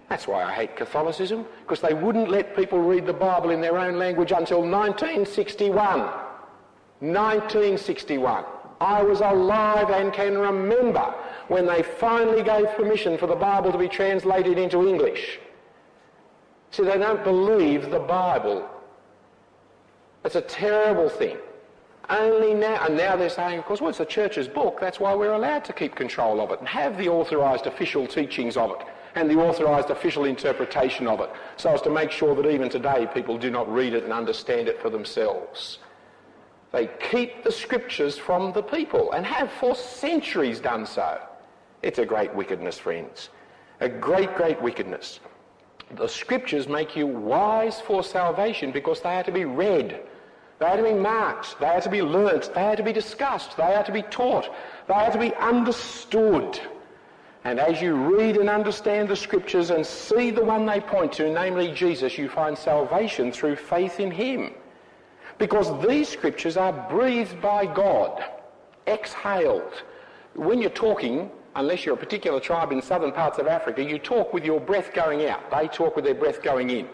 That's 0.08 0.26
why 0.26 0.42
I 0.42 0.52
hate 0.52 0.74
Catholicism, 0.74 1.46
because 1.62 1.80
they 1.80 1.94
wouldn't 1.94 2.30
let 2.30 2.56
people 2.56 2.80
read 2.80 3.06
the 3.06 3.12
Bible 3.12 3.50
in 3.50 3.60
their 3.60 3.78
own 3.78 3.98
language 3.98 4.32
until 4.32 4.62
1961. 4.62 6.00
1961. 7.00 8.44
I 8.80 9.02
was 9.02 9.20
alive 9.20 9.90
and 9.90 10.12
can 10.12 10.36
remember 10.38 11.14
when 11.48 11.66
they 11.66 11.82
finally 11.82 12.42
gave 12.42 12.68
permission 12.70 13.18
for 13.18 13.26
the 13.26 13.36
Bible 13.36 13.70
to 13.70 13.78
be 13.78 13.88
translated 13.88 14.58
into 14.58 14.86
English. 14.88 15.38
See, 16.70 16.84
they 16.84 16.98
don't 16.98 17.22
believe 17.22 17.90
the 17.90 18.00
Bible. 18.00 18.68
It's 20.24 20.34
a 20.34 20.40
terrible 20.40 21.08
thing. 21.08 21.38
Only 22.10 22.54
now, 22.54 22.86
and 22.86 22.96
now 22.96 23.16
they're 23.16 23.28
saying, 23.28 23.58
of 23.58 23.66
course, 23.66 23.80
well, 23.80 23.90
it's 23.90 23.98
the 23.98 24.06
church's 24.06 24.48
book, 24.48 24.78
that's 24.80 24.98
why 24.98 25.14
we're 25.14 25.32
allowed 25.32 25.64
to 25.66 25.74
keep 25.74 25.94
control 25.94 26.40
of 26.40 26.50
it 26.50 26.58
and 26.58 26.68
have 26.68 26.96
the 26.96 27.08
authorised 27.08 27.66
official 27.66 28.06
teachings 28.06 28.56
of 28.56 28.70
it 28.70 28.86
and 29.14 29.30
the 29.30 29.36
authorised 29.36 29.90
official 29.90 30.24
interpretation 30.24 31.06
of 31.06 31.20
it, 31.20 31.30
so 31.56 31.70
as 31.70 31.82
to 31.82 31.90
make 31.90 32.10
sure 32.10 32.34
that 32.34 32.48
even 32.48 32.68
today 32.68 33.06
people 33.12 33.36
do 33.36 33.50
not 33.50 33.70
read 33.72 33.92
it 33.92 34.04
and 34.04 34.12
understand 34.12 34.68
it 34.68 34.80
for 34.80 34.90
themselves. 34.90 35.78
They 36.72 36.88
keep 37.10 37.44
the 37.44 37.52
scriptures 37.52 38.16
from 38.16 38.52
the 38.52 38.62
people 38.62 39.12
and 39.12 39.24
have 39.26 39.50
for 39.52 39.74
centuries 39.74 40.60
done 40.60 40.86
so. 40.86 41.20
It's 41.82 41.98
a 41.98 42.06
great 42.06 42.34
wickedness, 42.34 42.78
friends. 42.78 43.30
A 43.80 43.88
great, 43.88 44.34
great 44.34 44.60
wickedness. 44.60 45.20
The 45.96 46.06
scriptures 46.06 46.68
make 46.68 46.94
you 46.94 47.06
wise 47.06 47.80
for 47.80 48.02
salvation 48.04 48.72
because 48.72 49.00
they 49.00 49.14
are 49.16 49.24
to 49.24 49.32
be 49.32 49.44
read. 49.44 50.00
They 50.58 50.66
are 50.66 50.76
to 50.76 50.82
be 50.82 50.92
marked. 50.92 51.58
They 51.60 51.66
are 51.66 51.80
to 51.80 51.88
be 51.90 52.02
learnt. 52.02 52.52
They 52.54 52.62
are 52.62 52.76
to 52.76 52.82
be 52.82 52.92
discussed. 52.92 53.56
They 53.56 53.74
are 53.74 53.84
to 53.84 53.92
be 53.92 54.02
taught. 54.02 54.48
They 54.86 54.94
are 54.94 55.10
to 55.10 55.18
be 55.18 55.34
understood. 55.34 56.60
And 57.44 57.58
as 57.58 57.80
you 57.80 57.94
read 57.94 58.36
and 58.36 58.50
understand 58.50 59.08
the 59.08 59.16
scriptures 59.16 59.70
and 59.70 59.86
see 59.86 60.30
the 60.30 60.44
one 60.44 60.66
they 60.66 60.80
point 60.80 61.12
to, 61.14 61.32
namely 61.32 61.72
Jesus, 61.72 62.18
you 62.18 62.28
find 62.28 62.58
salvation 62.58 63.32
through 63.32 63.56
faith 63.56 64.00
in 64.00 64.10
him. 64.10 64.52
Because 65.38 65.86
these 65.86 66.08
scriptures 66.08 66.56
are 66.56 66.72
breathed 66.90 67.40
by 67.40 67.64
God, 67.64 68.24
exhaled. 68.86 69.82
When 70.34 70.60
you're 70.60 70.70
talking, 70.70 71.30
unless 71.58 71.84
you're 71.84 71.96
a 71.96 71.98
particular 71.98 72.38
tribe 72.38 72.70
in 72.70 72.80
southern 72.80 73.12
parts 73.12 73.38
of 73.38 73.48
Africa, 73.48 73.82
you 73.82 73.98
talk 73.98 74.32
with 74.32 74.44
your 74.44 74.60
breath 74.60 74.94
going 74.94 75.26
out. 75.26 75.50
They 75.50 75.66
talk 75.68 75.96
with 75.96 76.04
their 76.04 76.14
breath 76.14 76.40
going 76.40 76.70
in. 76.70 76.88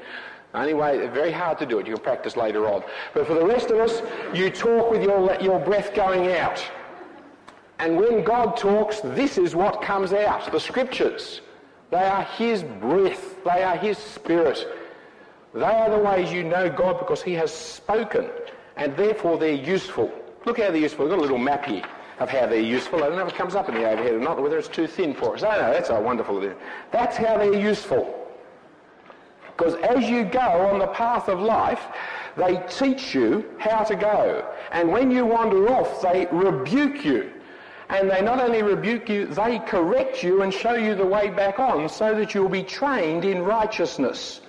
Anyway, 0.55 1.07
very 1.09 1.33
hard 1.33 1.59
to 1.59 1.67
do 1.67 1.79
it. 1.79 1.87
You'll 1.87 1.99
practice 1.99 2.37
later 2.37 2.67
on. 2.69 2.83
But 3.13 3.27
for 3.27 3.35
the 3.35 3.45
rest 3.45 3.71
of 3.71 3.79
us, 3.79 4.01
you 4.33 4.51
talk 4.51 4.91
with 4.91 5.03
your, 5.03 5.37
your 5.41 5.59
breath 5.59 5.95
going 5.95 6.33
out. 6.33 6.65
And 7.79 7.97
when 7.97 8.25
God 8.25 8.57
talks, 8.57 9.01
this 9.01 9.37
is 9.37 9.55
what 9.55 9.83
comes 9.83 10.13
out. 10.13 10.51
The 10.51 10.61
scriptures. 10.61 11.43
They 11.91 12.05
are 12.05 12.23
his 12.23 12.63
breath. 12.63 13.45
They 13.45 13.63
are 13.63 13.77
his 13.77 13.99
spirit. 13.99 14.67
They 15.53 15.63
are 15.63 15.91
the 15.91 15.99
ways 15.99 16.33
you 16.33 16.43
know 16.43 16.71
God 16.71 16.99
because 16.99 17.23
he 17.23 17.35
has 17.35 17.53
spoken, 17.53 18.29
and 18.77 18.97
therefore 18.97 19.39
they're 19.39 19.53
useful. 19.53 20.11
Look 20.47 20.59
how 20.59 20.71
they're 20.71 20.77
useful. 20.77 21.05
We've 21.05 21.11
got 21.11 21.19
a 21.19 21.23
little 21.23 21.39
map 21.39 21.67
here 21.67 21.85
of 22.19 22.31
how 22.31 22.47
they're 22.47 22.61
useful. 22.61 23.03
I 23.03 23.09
don't 23.09 23.17
know 23.17 23.27
if 23.27 23.33
it 23.33 23.37
comes 23.37 23.55
up 23.55 23.69
in 23.69 23.75
the 23.75 23.89
overhead 23.89 24.15
or 24.15 24.21
not, 24.21 24.41
whether 24.41 24.59
it's 24.59 24.69
too 24.69 24.87
thin 24.87 25.15
for 25.15 25.35
us. 25.35 25.43
Oh, 25.43 25.51
know, 25.51 25.73
that's 25.73 25.91
a 25.91 26.01
wonderful. 26.01 26.41
Thing. 26.41 26.55
That's 26.91 27.17
how 27.17 27.39
they're 27.39 27.55
useful. 27.55 28.21
Because 29.57 29.75
as 29.77 30.09
you 30.09 30.25
go 30.25 30.41
on 30.41 30.79
the 30.79 30.89
path 30.89 31.29
of 31.29 31.41
life, 31.41 31.87
they 32.37 32.57
teach 32.69 33.15
you 33.15 33.45
how 33.59 33.85
to 33.85 33.95
go. 33.95 34.53
And 34.73 34.91
when 34.91 35.11
you 35.11 35.25
wander 35.25 35.69
off, 35.71 36.03
they 36.03 36.27
rebuke 36.33 37.05
you. 37.05 37.31
And 37.89 38.11
they 38.11 38.23
not 38.23 38.41
only 38.41 38.63
rebuke 38.63 39.09
you, 39.09 39.27
they 39.27 39.59
correct 39.61 40.23
you 40.23 40.43
and 40.43 40.53
show 40.53 40.75
you 40.75 40.95
the 40.95 41.07
way 41.07 41.31
back 41.31 41.59
on 41.59 41.89
so 41.89 42.15
that 42.15 42.35
you'll 42.35 42.49
be 42.49 42.63
trained 42.63 43.25
in 43.25 43.43
righteousness. 43.43 44.41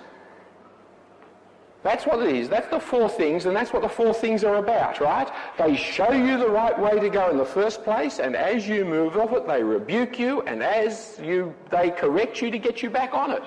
That's 1.86 2.04
what 2.04 2.20
it 2.20 2.34
is. 2.34 2.48
That's 2.48 2.66
the 2.66 2.80
four 2.80 3.08
things, 3.08 3.46
and 3.46 3.54
that's 3.54 3.72
what 3.72 3.82
the 3.82 3.88
four 3.88 4.12
things 4.12 4.42
are 4.42 4.56
about, 4.56 5.00
right? 5.00 5.30
They 5.56 5.76
show 5.76 6.10
you 6.10 6.36
the 6.36 6.48
right 6.48 6.76
way 6.76 6.98
to 6.98 7.08
go 7.08 7.30
in 7.30 7.36
the 7.36 7.44
first 7.44 7.84
place, 7.84 8.18
and 8.18 8.34
as 8.34 8.66
you 8.66 8.84
move 8.84 9.16
off 9.16 9.32
it, 9.32 9.46
they 9.46 9.62
rebuke 9.62 10.18
you, 10.18 10.42
and 10.42 10.64
as 10.64 11.16
you, 11.22 11.54
they 11.70 11.90
correct 11.90 12.42
you 12.42 12.50
to 12.50 12.58
get 12.58 12.82
you 12.82 12.90
back 12.90 13.14
on 13.14 13.30
it. 13.30 13.44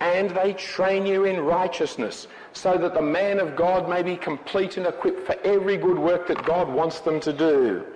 And 0.00 0.30
they 0.30 0.52
train 0.54 1.06
you 1.06 1.26
in 1.26 1.38
righteousness, 1.38 2.26
so 2.54 2.76
that 2.76 2.92
the 2.92 3.02
man 3.02 3.38
of 3.38 3.54
God 3.54 3.88
may 3.88 4.02
be 4.02 4.16
complete 4.16 4.76
and 4.76 4.88
equipped 4.88 5.24
for 5.24 5.36
every 5.44 5.76
good 5.76 5.96
work 5.96 6.26
that 6.26 6.44
God 6.44 6.68
wants 6.68 6.98
them 6.98 7.20
to 7.20 7.32
do. 7.32 7.86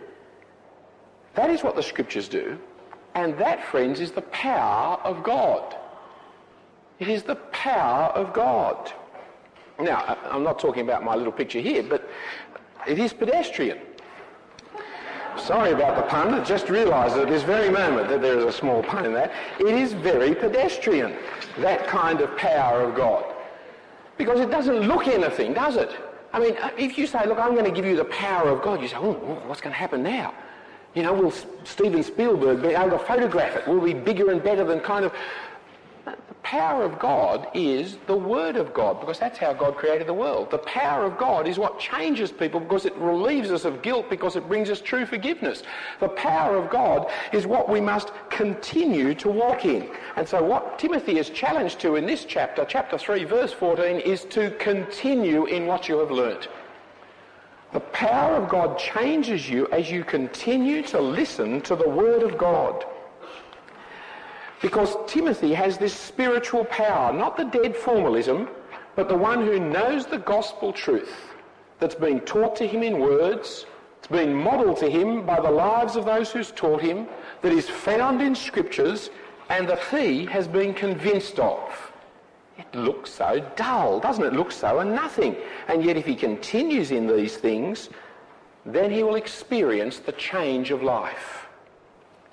That 1.34 1.50
is 1.50 1.64
what 1.64 1.74
the 1.74 1.82
scriptures 1.82 2.28
do, 2.28 2.60
and 3.16 3.36
that, 3.38 3.64
friends, 3.64 3.98
is 3.98 4.12
the 4.12 4.22
power 4.22 5.00
of 5.02 5.24
God. 5.24 5.74
It 7.00 7.08
is 7.08 7.24
the 7.24 7.34
power 7.34 8.10
of 8.10 8.32
God. 8.32 8.92
Now, 9.80 10.16
I'm 10.30 10.42
not 10.42 10.58
talking 10.58 10.82
about 10.82 11.02
my 11.04 11.14
little 11.14 11.32
picture 11.32 11.60
here, 11.60 11.82
but 11.82 12.08
it 12.86 12.98
is 12.98 13.12
pedestrian. 13.12 13.78
Sorry 15.38 15.72
about 15.72 15.96
the 15.96 16.02
pun, 16.02 16.34
I 16.34 16.44
just 16.44 16.68
realised 16.68 17.16
at 17.16 17.28
this 17.28 17.42
very 17.42 17.70
moment 17.70 18.08
that 18.10 18.20
there 18.20 18.38
is 18.38 18.44
a 18.44 18.52
small 18.52 18.82
pun 18.82 19.06
in 19.06 19.12
that. 19.14 19.32
It 19.58 19.74
is 19.74 19.92
very 19.94 20.34
pedestrian, 20.34 21.16
that 21.58 21.86
kind 21.86 22.20
of 22.20 22.36
power 22.36 22.82
of 22.82 22.94
God. 22.94 23.24
Because 24.18 24.40
it 24.40 24.50
doesn't 24.50 24.80
look 24.86 25.08
anything, 25.08 25.54
does 25.54 25.76
it? 25.76 25.90
I 26.32 26.38
mean, 26.38 26.56
uh, 26.58 26.70
if 26.78 26.98
you 26.98 27.06
say, 27.06 27.26
look, 27.26 27.38
I'm 27.38 27.52
going 27.52 27.64
to 27.64 27.70
give 27.70 27.84
you 27.84 27.96
the 27.96 28.04
power 28.06 28.50
of 28.50 28.62
God, 28.62 28.80
you 28.80 28.88
say, 28.88 28.96
oh, 28.96 29.12
what's 29.46 29.60
going 29.60 29.72
to 29.72 29.78
happen 29.78 30.02
now? 30.02 30.34
You 30.94 31.02
know, 31.02 31.14
will 31.14 31.32
Steven 31.64 32.02
Spielberg 32.02 32.62
be 32.62 32.68
able 32.68 32.98
to 32.98 33.04
photograph 33.04 33.56
it? 33.56 33.66
Will 33.66 33.82
it 33.84 33.84
be 33.84 33.94
bigger 33.94 34.30
and 34.30 34.42
better 34.42 34.64
than 34.64 34.80
kind 34.80 35.04
of 35.04 35.12
power 36.42 36.84
of 36.84 36.98
God 36.98 37.48
is 37.54 37.96
the 38.06 38.16
Word 38.16 38.56
of 38.56 38.74
God, 38.74 39.00
because 39.00 39.18
that's 39.18 39.38
how 39.38 39.52
God 39.52 39.76
created 39.76 40.06
the 40.06 40.14
world. 40.14 40.50
The 40.50 40.58
power 40.58 41.04
of 41.04 41.16
God 41.18 41.46
is 41.48 41.58
what 41.58 41.78
changes 41.78 42.30
people 42.30 42.60
because 42.60 42.84
it 42.84 42.94
relieves 42.96 43.50
us 43.50 43.64
of 43.64 43.82
guilt, 43.82 44.10
because 44.10 44.36
it 44.36 44.48
brings 44.48 44.68
us 44.70 44.80
true 44.80 45.06
forgiveness. 45.06 45.62
The 46.00 46.08
power 46.08 46.56
of 46.56 46.70
God 46.70 47.10
is 47.32 47.46
what 47.46 47.68
we 47.68 47.80
must 47.80 48.12
continue 48.30 49.14
to 49.14 49.28
walk 49.28 49.64
in. 49.64 49.88
And 50.16 50.28
so 50.28 50.42
what 50.42 50.78
Timothy 50.78 51.18
is 51.18 51.30
challenged 51.30 51.80
to 51.80 51.96
in 51.96 52.06
this 52.06 52.24
chapter, 52.24 52.64
chapter 52.64 52.98
3, 52.98 53.24
verse 53.24 53.52
14, 53.52 54.00
is 54.00 54.24
to 54.26 54.50
continue 54.52 55.46
in 55.46 55.66
what 55.66 55.88
you 55.88 55.98
have 55.98 56.10
learnt. 56.10 56.48
The 57.72 57.80
power 57.80 58.36
of 58.36 58.50
God 58.50 58.78
changes 58.78 59.48
you 59.48 59.66
as 59.68 59.90
you 59.90 60.04
continue 60.04 60.82
to 60.88 61.00
listen 61.00 61.62
to 61.62 61.74
the 61.74 61.88
Word 61.88 62.22
of 62.22 62.36
God. 62.36 62.84
Because 64.62 64.96
Timothy 65.08 65.52
has 65.54 65.76
this 65.76 65.92
spiritual 65.92 66.64
power, 66.66 67.12
not 67.12 67.36
the 67.36 67.44
dead 67.44 67.76
formalism, 67.76 68.48
but 68.94 69.08
the 69.08 69.16
one 69.16 69.44
who 69.44 69.58
knows 69.58 70.06
the 70.06 70.18
gospel 70.18 70.72
truth 70.72 71.12
that's 71.80 71.96
been 71.96 72.20
taught 72.20 72.54
to 72.56 72.66
him 72.66 72.84
in 72.84 73.00
words, 73.00 73.66
it's 73.98 74.06
been 74.06 74.32
modelled 74.32 74.78
to 74.78 74.88
him 74.88 75.26
by 75.26 75.40
the 75.40 75.50
lives 75.50 75.96
of 75.96 76.04
those 76.04 76.30
who's 76.30 76.52
taught 76.52 76.80
him, 76.80 77.08
that 77.40 77.52
is 77.52 77.68
found 77.68 78.22
in 78.22 78.36
scriptures, 78.36 79.10
and 79.48 79.68
that 79.68 79.82
he 79.86 80.26
has 80.26 80.46
been 80.46 80.72
convinced 80.72 81.40
of. 81.40 81.92
It 82.56 82.72
looks 82.74 83.10
so 83.10 83.44
dull, 83.56 83.98
doesn't 83.98 84.24
it? 84.24 84.32
Look 84.32 84.52
so 84.52 84.78
and 84.78 84.94
nothing. 84.94 85.36
And 85.66 85.84
yet 85.84 85.96
if 85.96 86.06
he 86.06 86.14
continues 86.14 86.92
in 86.92 87.08
these 87.08 87.36
things, 87.36 87.90
then 88.64 88.92
he 88.92 89.02
will 89.02 89.16
experience 89.16 89.98
the 89.98 90.12
change 90.12 90.70
of 90.70 90.84
life. 90.84 91.41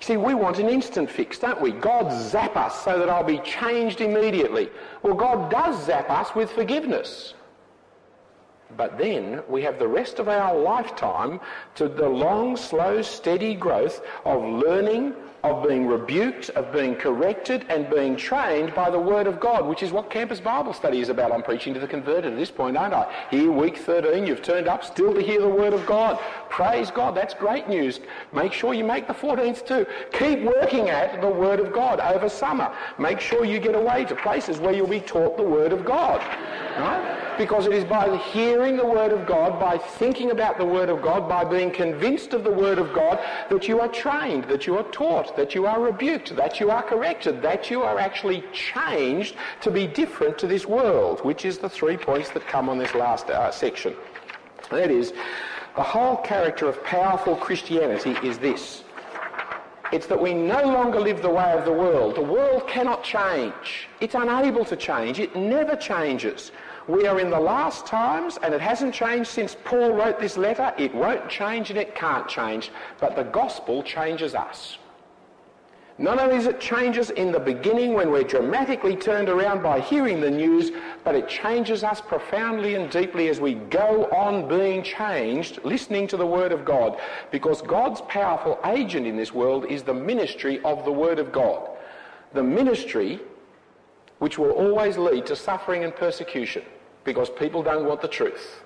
See, 0.00 0.16
we 0.16 0.32
want 0.34 0.58
an 0.58 0.68
instant 0.68 1.10
fix, 1.10 1.38
don't 1.38 1.60
we? 1.60 1.72
God 1.72 2.10
zap 2.10 2.56
us 2.56 2.82
so 2.82 2.98
that 2.98 3.10
I'll 3.10 3.22
be 3.22 3.38
changed 3.40 4.00
immediately. 4.00 4.70
Well, 5.02 5.14
God 5.14 5.50
does 5.50 5.84
zap 5.84 6.08
us 6.08 6.34
with 6.34 6.50
forgiveness. 6.52 7.34
But 8.76 8.98
then 8.98 9.42
we 9.48 9.62
have 9.62 9.78
the 9.78 9.88
rest 9.88 10.18
of 10.18 10.28
our 10.28 10.56
lifetime 10.56 11.40
to 11.76 11.88
the 11.88 12.08
long, 12.08 12.56
slow, 12.56 13.02
steady 13.02 13.54
growth 13.54 14.02
of 14.24 14.42
learning, 14.42 15.14
of 15.42 15.66
being 15.66 15.86
rebuked, 15.86 16.50
of 16.50 16.72
being 16.72 16.94
corrected, 16.94 17.64
and 17.68 17.88
being 17.88 18.16
trained 18.16 18.74
by 18.74 18.90
the 18.90 18.98
Word 18.98 19.26
of 19.26 19.40
God, 19.40 19.66
which 19.66 19.82
is 19.82 19.90
what 19.90 20.10
Campus 20.10 20.40
Bible 20.40 20.74
Study 20.74 21.00
is 21.00 21.08
about. 21.08 21.32
I'm 21.32 21.42
preaching 21.42 21.72
to 21.74 21.80
the 21.80 21.86
converted 21.86 22.32
at 22.32 22.38
this 22.38 22.50
point, 22.50 22.76
aren't 22.76 22.94
I? 22.94 23.10
Here, 23.30 23.50
week 23.50 23.78
13, 23.78 24.26
you've 24.26 24.42
turned 24.42 24.68
up 24.68 24.84
still 24.84 25.14
to 25.14 25.20
hear 25.20 25.40
the 25.40 25.48
Word 25.48 25.72
of 25.72 25.86
God. 25.86 26.18
Praise 26.50 26.90
God, 26.90 27.14
that's 27.14 27.32
great 27.32 27.68
news. 27.68 28.00
Make 28.34 28.52
sure 28.52 28.74
you 28.74 28.84
make 28.84 29.06
the 29.06 29.14
14th 29.14 29.66
too. 29.66 29.86
Keep 30.12 30.42
working 30.42 30.90
at 30.90 31.20
the 31.20 31.28
Word 31.28 31.60
of 31.60 31.72
God 31.72 32.00
over 32.00 32.28
summer. 32.28 32.74
Make 32.98 33.20
sure 33.20 33.44
you 33.44 33.58
get 33.60 33.74
away 33.74 34.04
to 34.06 34.16
places 34.16 34.58
where 34.58 34.74
you'll 34.74 34.88
be 34.88 35.00
taught 35.00 35.36
the 35.36 35.42
Word 35.42 35.72
of 35.72 35.84
God. 35.84 36.20
Right? 36.78 37.36
Because 37.38 37.66
it 37.66 37.72
is 37.72 37.84
by 37.84 38.06
hearing 38.60 38.76
the 38.76 38.84
Word 38.84 39.10
of 39.10 39.26
God, 39.26 39.58
by 39.58 39.78
thinking 39.78 40.32
about 40.32 40.58
the 40.58 40.64
Word 40.66 40.90
of 40.90 41.00
God, 41.00 41.26
by 41.26 41.44
being 41.44 41.70
convinced 41.70 42.34
of 42.34 42.44
the 42.44 42.50
Word 42.50 42.78
of 42.78 42.92
God, 42.92 43.18
that 43.48 43.66
you 43.66 43.80
are 43.80 43.88
trained, 43.88 44.44
that 44.44 44.66
you 44.66 44.76
are 44.76 44.84
taught, 44.92 45.34
that 45.34 45.54
you 45.54 45.64
are 45.64 45.80
rebuked, 45.80 46.36
that 46.36 46.60
you 46.60 46.70
are 46.70 46.82
corrected, 46.82 47.40
that 47.40 47.70
you 47.70 47.82
are 47.82 47.98
actually 47.98 48.44
changed 48.52 49.34
to 49.62 49.70
be 49.70 49.86
different 49.86 50.36
to 50.36 50.46
this 50.46 50.66
world, 50.66 51.24
which 51.24 51.46
is 51.46 51.56
the 51.56 51.70
three 51.70 51.96
points 51.96 52.28
that 52.32 52.46
come 52.48 52.68
on 52.68 52.76
this 52.76 52.94
last 52.94 53.30
uh, 53.30 53.50
section. 53.50 53.94
That 54.70 54.90
is, 54.90 55.14
the 55.74 55.82
whole 55.82 56.18
character 56.18 56.68
of 56.68 56.84
powerful 56.84 57.36
Christianity 57.36 58.14
is 58.22 58.36
this. 58.36 58.84
It's 59.90 60.06
that 60.08 60.20
we 60.20 60.34
no 60.34 60.62
longer 60.64 61.00
live 61.00 61.22
the 61.22 61.30
way 61.30 61.50
of 61.52 61.64
the 61.64 61.72
world. 61.72 62.14
The 62.14 62.20
world 62.20 62.68
cannot 62.68 63.02
change. 63.04 63.88
It's 64.02 64.14
unable 64.14 64.66
to 64.66 64.76
change. 64.76 65.18
It 65.18 65.34
never 65.34 65.76
changes. 65.76 66.52
We 66.90 67.06
are 67.06 67.20
in 67.20 67.30
the 67.30 67.38
last 67.38 67.86
times, 67.86 68.36
and 68.42 68.52
it 68.52 68.60
hasn't 68.60 68.92
changed 68.92 69.30
since 69.30 69.56
Paul 69.64 69.92
wrote 69.92 70.18
this 70.18 70.36
letter. 70.36 70.74
It 70.76 70.92
won't 70.92 71.28
change 71.28 71.70
and 71.70 71.78
it 71.78 71.94
can't 71.94 72.26
change. 72.26 72.72
But 72.98 73.14
the 73.14 73.22
gospel 73.22 73.84
changes 73.84 74.34
us. 74.34 74.76
Not 75.98 76.18
only 76.18 76.34
does 76.34 76.46
it 76.46 76.60
change 76.60 76.98
us 76.98 77.10
in 77.10 77.30
the 77.30 77.38
beginning 77.38 77.94
when 77.94 78.10
we're 78.10 78.24
dramatically 78.24 78.96
turned 78.96 79.28
around 79.28 79.62
by 79.62 79.78
hearing 79.78 80.20
the 80.20 80.32
news, 80.32 80.72
but 81.04 81.14
it 81.14 81.28
changes 81.28 81.84
us 81.84 82.00
profoundly 82.00 82.74
and 82.74 82.90
deeply 82.90 83.28
as 83.28 83.40
we 83.40 83.54
go 83.54 84.06
on 84.06 84.48
being 84.48 84.82
changed, 84.82 85.60
listening 85.62 86.08
to 86.08 86.16
the 86.16 86.26
Word 86.26 86.50
of 86.50 86.64
God. 86.64 86.98
Because 87.30 87.62
God's 87.62 88.00
powerful 88.08 88.58
agent 88.64 89.06
in 89.06 89.16
this 89.16 89.32
world 89.32 89.64
is 89.66 89.84
the 89.84 89.94
ministry 89.94 90.60
of 90.64 90.84
the 90.84 90.92
Word 90.92 91.20
of 91.20 91.30
God. 91.30 91.68
The 92.32 92.42
ministry 92.42 93.20
which 94.18 94.38
will 94.38 94.50
always 94.50 94.98
lead 94.98 95.24
to 95.26 95.36
suffering 95.36 95.84
and 95.84 95.94
persecution 95.94 96.64
because 97.04 97.30
people 97.30 97.62
don't 97.62 97.86
want 97.86 98.00
the 98.00 98.08
truth. 98.08 98.62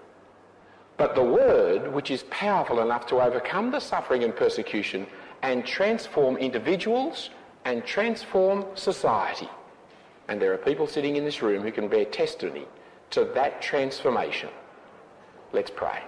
But 0.96 1.14
the 1.14 1.22
Word, 1.22 1.92
which 1.92 2.10
is 2.10 2.24
powerful 2.30 2.80
enough 2.80 3.06
to 3.06 3.20
overcome 3.20 3.70
the 3.70 3.80
suffering 3.80 4.24
and 4.24 4.34
persecution, 4.34 5.06
and 5.42 5.66
transform 5.66 6.36
individuals 6.36 7.30
and 7.64 7.84
transform 7.84 8.64
society. 8.74 9.48
And 10.28 10.40
there 10.40 10.52
are 10.52 10.58
people 10.58 10.86
sitting 10.86 11.16
in 11.16 11.24
this 11.24 11.42
room 11.42 11.62
who 11.62 11.72
can 11.72 11.88
bear 11.88 12.04
testimony 12.04 12.66
to 13.10 13.24
that 13.34 13.60
transformation. 13.60 14.48
Let's 15.52 15.70
pray. 15.70 16.02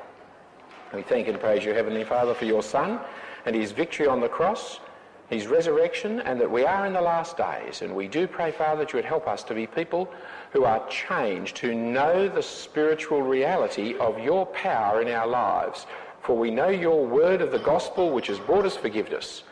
We 0.95 1.03
thank 1.03 1.29
and 1.29 1.39
praise 1.39 1.65
you, 1.65 1.75
Heavenly 1.75 2.05
Father, 2.05 2.33
for 2.35 2.45
your 2.45 2.63
Son 2.63 3.01
and 3.45 3.55
his 3.55 3.73
victory 3.73 4.07
on 4.07 4.21
the 4.21 4.29
cross, 4.29 4.81
his 5.29 5.47
resurrection, 5.47 6.21
and 6.21 6.41
that 6.41 6.51
we 6.51 6.65
are 6.65 6.87
in 6.87 6.93
the 6.93 7.01
last 7.01 7.37
days. 7.37 7.83
And 7.83 7.95
we 7.95 8.07
do 8.09 8.27
pray, 8.27 8.53
Father, 8.53 8.85
that 8.85 8.93
you 8.93 8.99
would 8.99 9.05
help 9.05 9.27
us 9.27 9.43
to 9.45 9.55
be 9.55 9.67
people 9.67 10.09
who 10.53 10.65
are 10.65 10.87
changed, 10.89 11.59
who 11.59 11.75
know 11.75 12.29
the 12.29 12.43
spiritual 12.43 13.23
reality 13.23 13.97
of 13.99 14.19
your 14.21 14.47
power 14.47 15.01
in 15.01 15.09
our 15.09 15.27
lives, 15.27 15.87
for 16.23 16.37
we 16.37 16.51
know 16.51 16.69
your 16.69 17.05
word 17.05 17.43
of 17.43 17.51
the 17.51 17.59
gospel, 17.59 18.11
which 18.11 18.29
has 18.29 18.39
brought 18.39 18.67
us 18.67 18.77
forgiveness. 18.77 19.43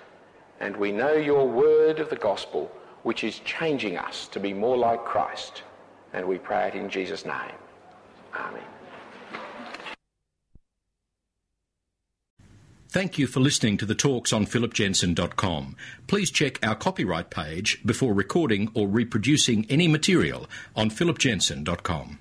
And 0.61 0.77
we 0.77 0.93
know 0.93 1.13
your 1.13 1.47
word 1.47 1.99
of 1.99 2.11
the 2.11 2.17
gospel, 2.17 2.71
which 3.03 3.25
is 3.25 3.41
changing 3.41 3.97
us 3.99 4.29
to 4.29 4.41
be 4.41 4.53
more 4.53 4.77
like 4.77 5.05
Christ. 5.05 5.63
And 6.13 6.27
we 6.27 6.39
pray 6.39 6.69
it 6.69 6.75
in 6.75 6.89
Jesus' 6.89 7.25
name. 7.25 7.59
Amen. 8.35 8.74
Thank 12.95 13.19
you 13.19 13.27
for 13.27 13.41
listening 13.41 13.77
to 13.79 13.87
the 13.87 13.97
talks 13.97 14.33
on 14.33 14.47
phillipjensen.com. 14.47 15.75
Please 16.07 16.31
check 16.31 16.65
our 16.65 16.77
copyright 16.77 17.29
page 17.29 17.85
before 17.85 18.15
recording 18.15 18.71
or 18.73 18.87
reproducing 18.87 19.67
any 19.69 19.89
material 19.89 20.47
on 20.77 20.91
phillipjensen.com. 20.91 22.21